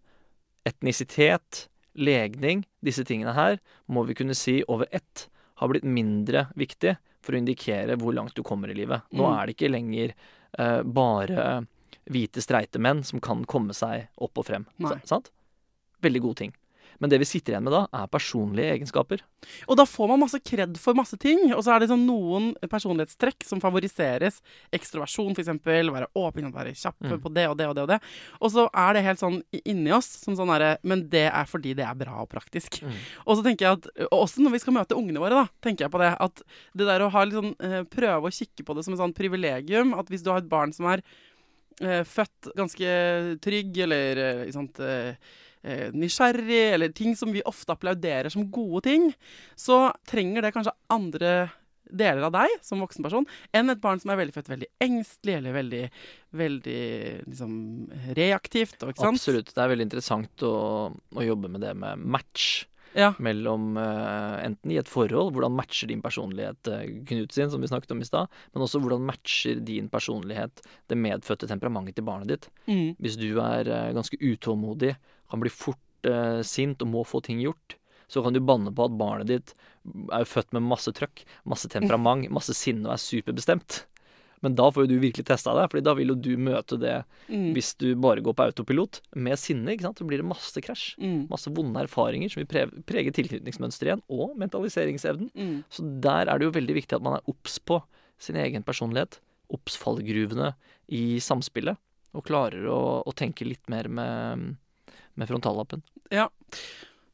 etnisitet, 0.66 1.66
legning, 1.94 2.64
disse 2.82 3.04
tingene 3.04 3.34
her, 3.36 3.58
må 3.90 4.04
vi 4.08 4.14
kunne 4.18 4.34
si 4.38 4.60
over 4.70 4.86
ett 4.94 5.26
har 5.60 5.68
blitt 5.70 5.84
mindre 5.86 6.46
viktig 6.58 6.96
for 7.22 7.34
å 7.36 7.38
indikere 7.38 7.94
hvor 8.00 8.14
langt 8.16 8.34
du 8.34 8.42
kommer 8.42 8.70
i 8.72 8.74
livet. 8.74 9.02
Nå 9.12 9.22
Mm. 9.28 9.36
er 9.38 9.46
det 9.46 9.56
ikke 9.56 9.70
lenger 9.70 10.14
eh, 10.58 10.82
bare 10.82 11.66
hvite, 12.10 12.42
streite 12.42 12.78
menn 12.82 13.02
som 13.04 13.20
kan 13.20 13.44
komme 13.44 13.72
seg 13.72 14.08
opp 14.18 14.36
og 14.38 14.44
frem. 14.46 14.66
Sa- 14.80 14.98
Sant? 15.04 15.30
Veldig 16.02 16.20
god 16.20 16.36
ting. 16.36 16.52
Men 17.02 17.10
det 17.10 17.18
vi 17.18 17.26
sitter 17.26 17.56
igjen 17.56 17.64
med 17.66 17.74
da, 17.74 17.80
er 17.98 18.06
personlige 18.12 18.76
egenskaper. 18.76 19.24
Og 19.66 19.74
da 19.80 19.82
får 19.90 20.08
man 20.12 20.20
masse 20.22 20.38
kred 20.46 20.76
for 20.78 20.94
masse 20.94 21.18
ting. 21.18 21.48
Og 21.56 21.64
så 21.66 21.72
er 21.74 21.82
det 21.82 21.88
sånn 21.90 22.04
noen 22.06 22.52
personlighetstrekk 22.70 23.42
som 23.48 23.58
favoriseres. 23.64 24.38
Ekstroversjon, 24.72 25.34
f.eks. 25.34 25.50
Være 25.66 26.06
åpen, 26.14 26.52
være 26.54 26.76
kjapp 26.78 27.00
Mm. 27.02 27.16
på 27.24 27.32
det 27.34 27.48
og 27.50 27.56
det 27.58 27.66
og 27.66 27.74
det 27.74 27.82
og 27.82 27.88
det. 27.90 27.98
Og 28.40 28.52
så 28.54 28.68
er 28.70 28.94
det 28.94 29.02
helt 29.08 29.18
sånn 29.18 29.40
inni 29.64 29.90
oss 29.92 30.06
som 30.22 30.36
sånn 30.38 30.52
herre 30.54 30.76
Men 30.86 31.02
det 31.10 31.24
er 31.32 31.44
fordi 31.50 31.74
det 31.74 31.84
er 31.88 31.98
bra 31.98 32.22
og 32.22 32.30
praktisk. 32.30 32.78
Mm. 32.86 32.94
Og 33.26 33.36
så 33.36 33.42
tenker 33.48 33.66
jeg 33.66 33.80
at 33.80 33.90
og 34.12 34.22
Også 34.22 34.44
når 34.46 34.54
vi 34.54 34.62
skal 34.62 34.74
møte 34.78 34.94
ungene 34.94 35.18
våre, 35.18 35.42
da, 35.42 35.48
tenker 35.60 35.84
jeg 35.88 35.90
på 35.90 35.98
det. 35.98 36.12
At 36.22 36.42
det 36.78 36.86
der 36.86 37.02
å 37.02 37.10
ha 37.10 37.24
litt 37.26 37.34
sånn 37.40 37.52
eh, 37.58 37.82
Prøve 37.90 38.30
å 38.30 38.32
kikke 38.38 38.62
på 38.64 38.76
det 38.78 38.84
som 38.86 38.94
et 38.94 39.02
sånn 39.02 39.14
privilegium. 39.18 39.92
At 39.98 40.06
hvis 40.12 40.22
du 40.22 40.30
har 40.30 40.38
et 40.44 40.48
barn 40.48 40.70
som 40.72 40.86
er 40.92 41.02
eh, 41.82 42.04
født 42.06 42.52
ganske 42.56 42.92
trygg, 43.42 43.76
eller 43.86 44.22
eh, 44.46 44.50
sant 44.54 44.78
eh, 44.78 45.16
nysgjerrig, 45.94 46.62
eller 46.74 46.90
ting 46.96 47.16
som 47.18 47.30
vi 47.30 47.44
ofte 47.46 47.74
applauderer 47.76 48.32
som 48.32 48.48
gode 48.50 48.80
ting, 48.88 49.04
så 49.54 49.84
trenger 50.10 50.42
det 50.42 50.54
kanskje 50.56 50.74
andre 50.90 51.34
deler 51.92 52.26
av 52.26 52.34
deg 52.34 52.56
som 52.64 52.82
voksenperson 52.82 53.26
enn 53.56 53.72
et 53.72 53.80
barn 53.82 54.00
som 54.02 54.12
er 54.12 54.20
veldig 54.22 54.34
født 54.36 54.50
veldig 54.52 54.68
engstelig 54.84 55.36
eller 55.38 55.56
veldig, 55.56 55.84
veldig 56.42 56.82
liksom 57.28 57.54
reaktivt. 58.18 58.84
Absolutt. 58.96 59.52
Det 59.52 59.62
er 59.62 59.72
veldig 59.72 59.88
interessant 59.88 60.46
å, 60.46 60.54
å 60.92 61.24
jobbe 61.26 61.52
med 61.52 61.64
det 61.66 61.74
med 61.78 62.04
match. 62.18 62.66
Ja. 62.92 63.14
mellom 63.24 63.78
uh, 63.80 64.36
enten 64.44 64.68
i 64.68 64.76
et 64.76 64.88
forhold, 64.92 65.30
hvordan 65.32 65.54
matcher 65.56 65.88
din 65.88 66.02
personlighet 66.04 66.68
uh, 66.68 66.82
Knut 67.08 67.32
sin, 67.32 67.48
som 67.48 67.62
vi 67.64 67.70
snakket 67.70 67.94
om 67.94 68.02
i 68.04 68.04
stad, 68.04 68.28
men 68.52 68.64
også 68.66 68.82
hvordan 68.84 69.06
matcher 69.08 69.62
din 69.64 69.88
personlighet 69.88 70.60
det 70.92 70.98
medfødte 71.00 71.48
temperamentet 71.48 71.96
til 71.96 72.04
barnet 72.04 72.28
ditt. 72.28 72.50
Mm. 72.66 72.90
Hvis 73.00 73.16
du 73.16 73.30
er 73.40 73.70
uh, 73.72 73.94
ganske 73.96 74.20
utålmodig, 74.20 74.92
kan 75.32 75.40
bli 75.42 75.50
fort 75.52 76.08
eh, 76.08 76.40
sint 76.46 76.82
og 76.84 76.92
må 76.92 77.02
få 77.08 77.22
ting 77.24 77.40
gjort, 77.42 77.78
så 78.12 78.20
kan 78.24 78.34
du 78.36 78.42
banne 78.44 78.68
på 78.76 78.84
at 78.84 78.98
barnet 79.00 79.30
ditt 79.32 79.54
er 80.12 80.26
født 80.28 80.52
med 80.52 80.66
masse 80.68 80.92
trøkk, 80.92 81.24
masse 81.48 81.68
temperament, 81.72 82.28
masse 82.38 82.52
sinne 82.54 82.84
og 82.90 82.98
er 82.98 83.00
superbestemt. 83.02 83.86
Men 84.42 84.56
da 84.58 84.64
får 84.74 84.84
jo 84.84 84.90
du 84.90 84.96
virkelig 84.98 85.22
testa 85.28 85.52
deg, 85.54 85.68
Fordi 85.70 85.84
da 85.86 85.92
vil 85.94 86.10
jo 86.10 86.16
du 86.18 86.32
møte 86.36 86.74
det 86.82 86.96
Mm. 87.30 87.52
hvis 87.54 87.68
du 87.78 87.94
bare 88.02 88.20
går 88.20 88.34
på 88.34 88.42
autopilot 88.48 88.98
med 89.14 89.38
sinne. 89.38 89.70
ikke 89.70 89.86
sant? 89.86 90.00
Så 90.02 90.04
blir 90.04 90.18
det 90.18 90.26
masse 90.26 90.58
krasj. 90.60 90.96
Mm. 90.98 91.28
Masse 91.30 91.48
vonde 91.54 91.78
erfaringer 91.86 92.28
som 92.28 92.42
vil 92.42 92.48
pre- 92.50 92.82
prege 92.84 93.12
tilknytningsmønsteret 93.14 93.86
igjen, 93.92 94.02
og 94.10 94.34
mentaliseringsevnen. 94.42 95.30
Mm. 95.38 95.54
Så 95.70 95.86
der 96.02 96.26
er 96.28 96.38
det 96.42 96.48
jo 96.48 96.56
veldig 96.58 96.74
viktig 96.80 96.98
at 96.98 97.06
man 97.06 97.14
er 97.20 97.30
obs 97.30 97.60
på 97.62 97.78
sin 98.20 98.36
egen 98.42 98.66
personlighet. 98.66 99.20
Obs 99.54 99.78
fallgruvene 99.78 100.50
i 100.90 101.20
samspillet. 101.22 101.78
Og 102.12 102.26
klarer 102.26 102.66
å, 102.68 102.80
å 103.06 103.14
tenke 103.16 103.46
litt 103.46 103.70
mer 103.72 103.86
med, 103.88 104.56
med 105.18 105.30
frontallappen. 105.30 105.84
Ja. 106.12 106.28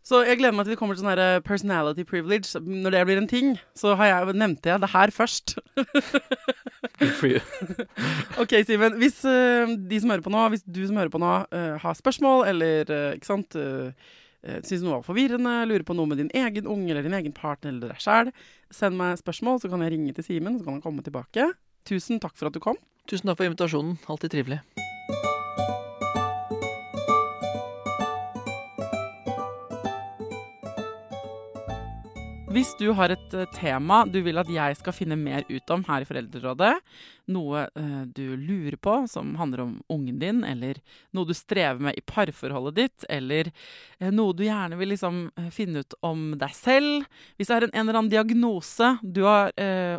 Så 0.09 0.22
jeg 0.24 0.38
gleder 0.40 0.57
meg 0.57 0.64
til 0.64 0.72
vi 0.72 0.78
kommer 0.80 0.96
til 0.96 1.03
sånn 1.05 1.12
her 1.12 1.42
personality 1.44 2.05
privilege. 2.09 2.57
Når 2.64 2.94
det 2.94 3.03
blir 3.05 3.20
en 3.20 3.28
ting, 3.28 3.57
så 3.76 3.92
har 3.99 4.09
jeg, 4.09 4.36
nevnte 4.40 4.70
jeg 4.70 4.80
det 4.80 4.92
her 4.94 5.12
først. 5.12 5.59
Ok, 8.42 8.55
Simen. 8.66 8.96
Hvis 8.99 9.20
uh, 9.26 9.68
de 9.68 10.01
som 10.01 10.12
hører 10.12 10.24
på 10.24 10.32
nå, 10.32 10.46
hvis 10.55 10.64
du 10.66 10.80
som 10.86 10.99
hører 10.99 11.12
på 11.12 11.20
nå, 11.22 11.34
uh, 11.53 11.76
har 11.82 11.99
spørsmål 11.99 12.46
eller 12.53 12.90
uh, 12.90 13.12
ikke 13.18 13.32
sant 13.32 13.61
Syns 14.38 14.84
noe 14.84 15.01
var 15.01 15.03
forvirrende, 15.05 15.51
lurer 15.66 15.82
på 15.84 15.96
noe 15.99 16.09
med 16.09 16.20
din 16.22 16.30
egen 16.38 16.68
unge 16.70 16.92
eller 16.94 17.03
din 17.05 17.16
egen 17.18 17.34
partner 17.34 17.74
eller 17.74 17.90
deg 17.90 18.01
sjæl, 18.01 18.30
send 18.72 18.96
meg 18.96 19.18
spørsmål, 19.18 19.59
så 19.61 19.68
kan 19.68 19.82
jeg 19.82 19.96
ringe 19.96 20.14
til 20.14 20.24
Simen, 20.24 20.61
så 20.61 20.64
kan 20.64 20.78
han 20.78 20.84
komme 20.86 21.05
tilbake. 21.05 21.51
Tusen 21.90 22.22
takk 22.22 22.38
for 22.38 22.49
at 22.49 22.57
du 22.57 22.62
kom. 22.62 22.78
Tusen 23.11 23.28
takk 23.28 23.42
for 23.42 23.51
invitasjonen. 23.51 23.99
Alltid 24.07 24.38
trivelig. 24.38 24.62
Hvis 32.49 32.70
du 32.80 32.86
har 32.96 33.12
et 33.12 33.34
eh, 33.36 33.49
tema 33.53 33.99
du 34.09 34.22
vil 34.24 34.38
at 34.40 34.49
jeg 34.49 34.76
skal 34.78 34.94
finne 34.96 35.18
mer 35.20 35.44
ut 35.51 35.70
om 35.74 35.82
her 35.84 36.01
i 36.01 36.07
Foreldrerådet, 36.09 36.70
noe 37.34 37.66
eh, 37.76 38.05
du 38.09 38.38
lurer 38.40 38.78
på 38.80 38.94
som 39.12 39.34
handler 39.36 39.61
om 39.66 39.74
ungen 39.92 40.16
din, 40.22 40.38
eller 40.49 40.78
noe 41.12 41.28
du 41.28 41.34
strever 41.36 41.82
med 41.84 41.99
i 42.01 42.05
parforholdet 42.09 42.78
ditt, 42.78 43.05
eller 43.12 43.51
eh, 43.51 44.09
noe 44.09 44.32
du 44.32 44.46
gjerne 44.46 44.78
vil 44.80 44.94
liksom 44.94 45.18
finne 45.53 45.82
ut 45.84 45.96
om 46.01 46.22
deg 46.40 46.55
selv 46.57 47.05
Hvis 47.36 47.51
det 47.51 47.59
er 47.59 47.66
en, 47.68 47.74
eller 47.82 47.99
annen 47.99 48.12
diagnose 48.14 48.94
du 49.03 49.26
har 49.26 49.53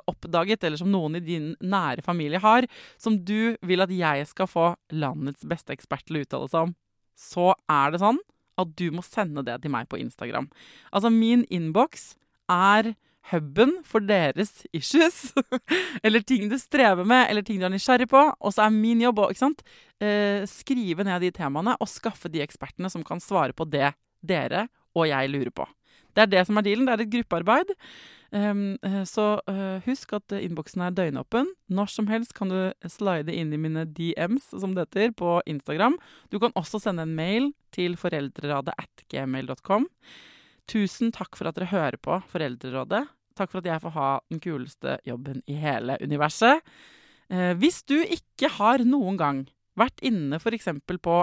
oppdaget, 0.10 0.66
eller 0.66 0.82
som 0.82 0.90
noen 0.90 1.20
i 1.20 1.24
din 1.24 1.52
nære 1.62 2.02
familie 2.02 2.42
har, 2.42 2.66
som 2.98 3.20
du 3.22 3.60
vil 3.62 3.86
at 3.86 3.94
jeg 3.94 4.26
skal 4.32 4.50
få 4.50 4.72
landets 4.90 5.46
beste 5.46 5.76
ekspert 5.78 6.08
til 6.10 6.18
å 6.18 6.26
uttale 6.26 6.50
seg 6.50 6.72
om, 6.72 6.74
så 7.14 7.52
er 7.70 7.94
det 7.94 8.02
sånn 8.02 8.18
at 8.60 8.74
du 8.80 8.90
må 8.92 9.06
sende 9.06 9.46
det 9.46 9.62
til 9.62 9.72
meg 9.74 9.86
på 9.92 10.00
Instagram. 10.02 10.50
Altså, 10.90 11.14
min 11.14 11.46
innboks 11.54 12.16
er 12.50 12.94
huben 13.30 13.76
for 13.86 14.04
deres 14.04 14.64
issues. 14.74 15.34
eller 16.06 16.26
ting 16.26 16.50
du 16.50 16.58
strever 16.60 17.06
med, 17.08 17.28
eller 17.30 17.46
ting 17.46 17.60
du 17.62 17.68
er 17.68 17.74
nysgjerrig 17.74 18.10
på. 18.10 18.24
Og 18.40 18.56
så 18.56 18.66
er 18.66 18.76
min 18.76 19.02
jobb 19.06 19.24
å 19.24 19.30
eh, 19.32 20.46
skrive 20.50 21.06
ned 21.08 21.26
de 21.26 21.34
temaene 21.36 21.78
og 21.80 21.92
skaffe 21.92 22.32
de 22.32 22.44
ekspertene 22.46 22.92
som 22.92 23.06
kan 23.06 23.22
svare 23.24 23.54
på 23.54 23.68
det 23.70 23.94
dere 24.20 24.68
og 24.98 25.08
jeg 25.10 25.32
lurer 25.32 25.54
på. 25.54 25.68
Det 26.18 26.26
er 26.26 26.32
det 26.32 26.48
som 26.48 26.58
er 26.58 26.66
dealen. 26.66 26.88
Det 26.88 26.96
er 26.96 27.04
et 27.06 27.14
gruppearbeid. 27.14 27.76
Um, 28.30 28.78
så 29.10 29.40
uh, 29.50 29.82
husk 29.86 30.12
at 30.18 30.34
innboksen 30.38 30.84
er 30.86 30.96
døgnåpen. 30.98 31.48
Når 31.72 31.94
som 31.94 32.10
helst 32.12 32.34
kan 32.38 32.52
du 32.52 32.90
slide 32.90 33.34
inn 33.34 33.54
i 33.54 33.62
mine 33.62 33.86
DMs, 33.86 34.50
som 34.52 34.74
det 34.76 34.90
heter, 34.90 35.14
på 35.18 35.38
Instagram. 35.50 35.98
Du 36.34 36.40
kan 36.42 36.54
også 36.60 36.82
sende 36.82 37.06
en 37.06 37.16
mail 37.16 37.52
til 37.76 37.96
foreldreradet 37.98 38.76
at 38.78 39.06
gmail.com. 39.14 39.88
Tusen 40.70 41.14
takk 41.16 41.38
for 41.38 41.50
at 41.50 41.58
dere 41.58 41.72
hører 41.72 41.98
på 42.02 42.20
Foreldrerådet. 42.30 43.08
Takk 43.40 43.52
for 43.52 43.62
at 43.62 43.70
jeg 43.72 43.82
får 43.82 43.96
ha 43.96 44.10
den 44.30 44.42
kuleste 44.44 45.00
jobben 45.08 45.42
i 45.50 45.58
hele 45.58 45.98
universet. 46.04 46.62
Eh, 47.30 47.54
hvis 47.58 47.82
du 47.88 47.98
ikke 48.04 48.52
har 48.60 48.84
noen 48.86 49.18
gang 49.20 49.44
vært 49.80 50.02
inne 50.06 50.38
f.eks. 50.42 50.70
på 50.86 51.18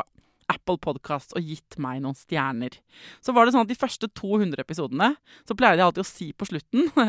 Apple 0.51 0.79
Podcast 0.83 1.35
og 1.37 1.47
gitt 1.47 1.77
meg 1.83 2.01
noen 2.03 2.17
stjerner, 2.17 2.79
så 3.21 3.35
var 3.35 3.47
det 3.47 3.55
sånn 3.55 3.67
at 3.67 3.71
de 3.73 3.79
første 3.79 4.09
200 4.19 4.63
episodene 4.63 5.13
så 5.47 5.57
pleide 5.59 5.83
jeg 5.83 5.89
alltid 5.89 6.05
å 6.05 6.09
si 6.11 6.29
på 6.33 6.49
slutten 6.49 6.91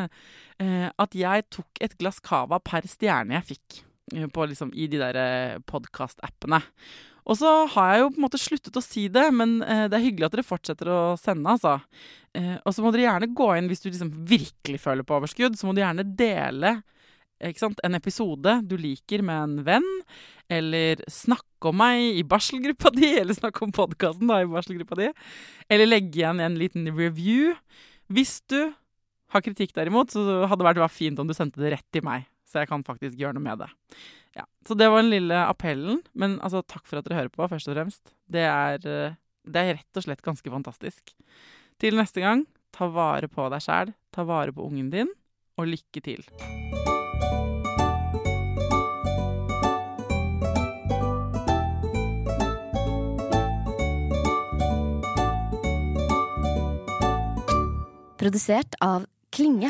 eh, 0.63 0.87
at 0.89 1.17
jeg 1.17 1.45
tok 1.53 1.83
et 1.85 1.97
glass 2.01 2.19
cava 2.25 2.59
per 2.61 2.89
stjerne 2.89 3.37
jeg 3.37 3.49
fikk 3.53 3.81
eh, 4.17 4.25
liksom, 4.25 4.73
i 4.73 4.89
de 4.89 5.01
der 5.01 5.61
podkast-appene. 5.69 6.61
Og 7.27 7.35
så 7.35 7.51
har 7.73 7.91
jeg 7.91 8.03
jo 8.03 8.11
på 8.13 8.21
en 8.21 8.25
måte 8.25 8.39
sluttet 8.39 8.77
å 8.79 8.83
si 8.83 9.07
det, 9.11 9.25
men 9.35 9.57
eh, 9.65 9.85
det 9.91 9.97
er 9.97 10.05
hyggelig 10.05 10.29
at 10.29 10.37
dere 10.37 10.47
fortsetter 10.47 10.91
å 10.91 10.99
sende, 11.19 11.51
altså. 11.51 11.75
Eh, 12.37 12.55
og 12.61 12.71
så 12.71 12.83
må 12.83 12.93
dere 12.95 13.09
gjerne 13.09 13.33
gå 13.35 13.49
inn 13.57 13.67
hvis 13.67 13.83
du 13.83 13.89
liksom 13.89 14.13
virkelig 14.29 14.79
føler 14.83 15.07
på 15.07 15.17
overskudd. 15.17 15.57
Så 15.59 15.67
må 15.67 15.75
du 15.75 15.83
gjerne 15.83 16.07
dele 16.07 16.77
en 17.37 17.95
episode 17.95 18.61
du 18.65 18.77
liker 18.79 19.21
med 19.21 19.43
en 19.43 19.57
venn. 19.67 19.89
Eller 20.49 21.03
snakke 21.11 21.69
om 21.69 21.77
meg 21.81 22.21
i 22.21 22.23
barselgruppa 22.23 22.93
di, 22.95 23.11
eller 23.19 23.35
snakke 23.35 23.65
om 23.65 23.75
podkasten 23.75 24.31
i 24.31 24.47
barselgruppa 24.47 24.99
di. 25.01 25.11
Eller 25.69 25.89
legge 25.89 26.21
igjen 26.21 26.39
en 26.43 26.57
liten 26.59 26.87
review. 26.95 27.53
Hvis 28.07 28.39
du 28.47 28.71
har 29.33 29.43
kritikk 29.43 29.75
derimot, 29.75 30.15
så 30.15 30.45
hadde 30.47 30.63
det 30.63 30.79
vært 30.79 30.95
fint 30.95 31.19
om 31.19 31.27
du 31.27 31.35
sendte 31.35 31.59
det 31.59 31.75
rett 31.75 31.87
til 31.91 32.05
meg. 32.07 32.23
Så 32.47 32.61
jeg 32.61 32.69
kan 32.69 32.85
faktisk 32.87 33.17
gjøre 33.19 33.35
noe 33.35 33.43
med 33.43 33.59
det. 33.63 33.69
Ja, 34.37 34.45
Så 34.67 34.77
det 34.77 34.87
var 34.89 35.01
den 35.01 35.11
lille 35.11 35.37
appellen. 35.47 36.01
Men 36.13 36.39
altså, 36.39 36.63
takk 36.63 36.85
for 36.87 36.99
at 36.99 37.07
dere 37.07 37.21
hører 37.21 37.33
på, 37.33 37.47
først 37.51 37.67
og 37.67 37.75
fremst. 37.75 38.13
Det 38.31 38.45
er, 38.47 38.79
eh, 38.87 39.17
det 39.47 39.63
er 39.63 39.73
rett 39.79 39.99
og 39.99 40.05
slett 40.05 40.23
ganske 40.23 40.51
fantastisk. 40.51 41.15
Til 41.81 41.97
neste 41.99 42.23
gang, 42.23 42.45
ta 42.71 42.87
vare 42.87 43.27
på 43.27 43.49
deg 43.51 43.63
sjæl, 43.63 43.93
ta 44.13 44.23
vare 44.27 44.53
på 44.55 44.65
ungen 44.65 44.91
din, 44.93 45.11
og 45.57 45.67
lykke 45.67 46.01
til. 46.05 46.23
Produsert 58.17 58.73
av 58.81 59.05
Klinge. 59.31 59.69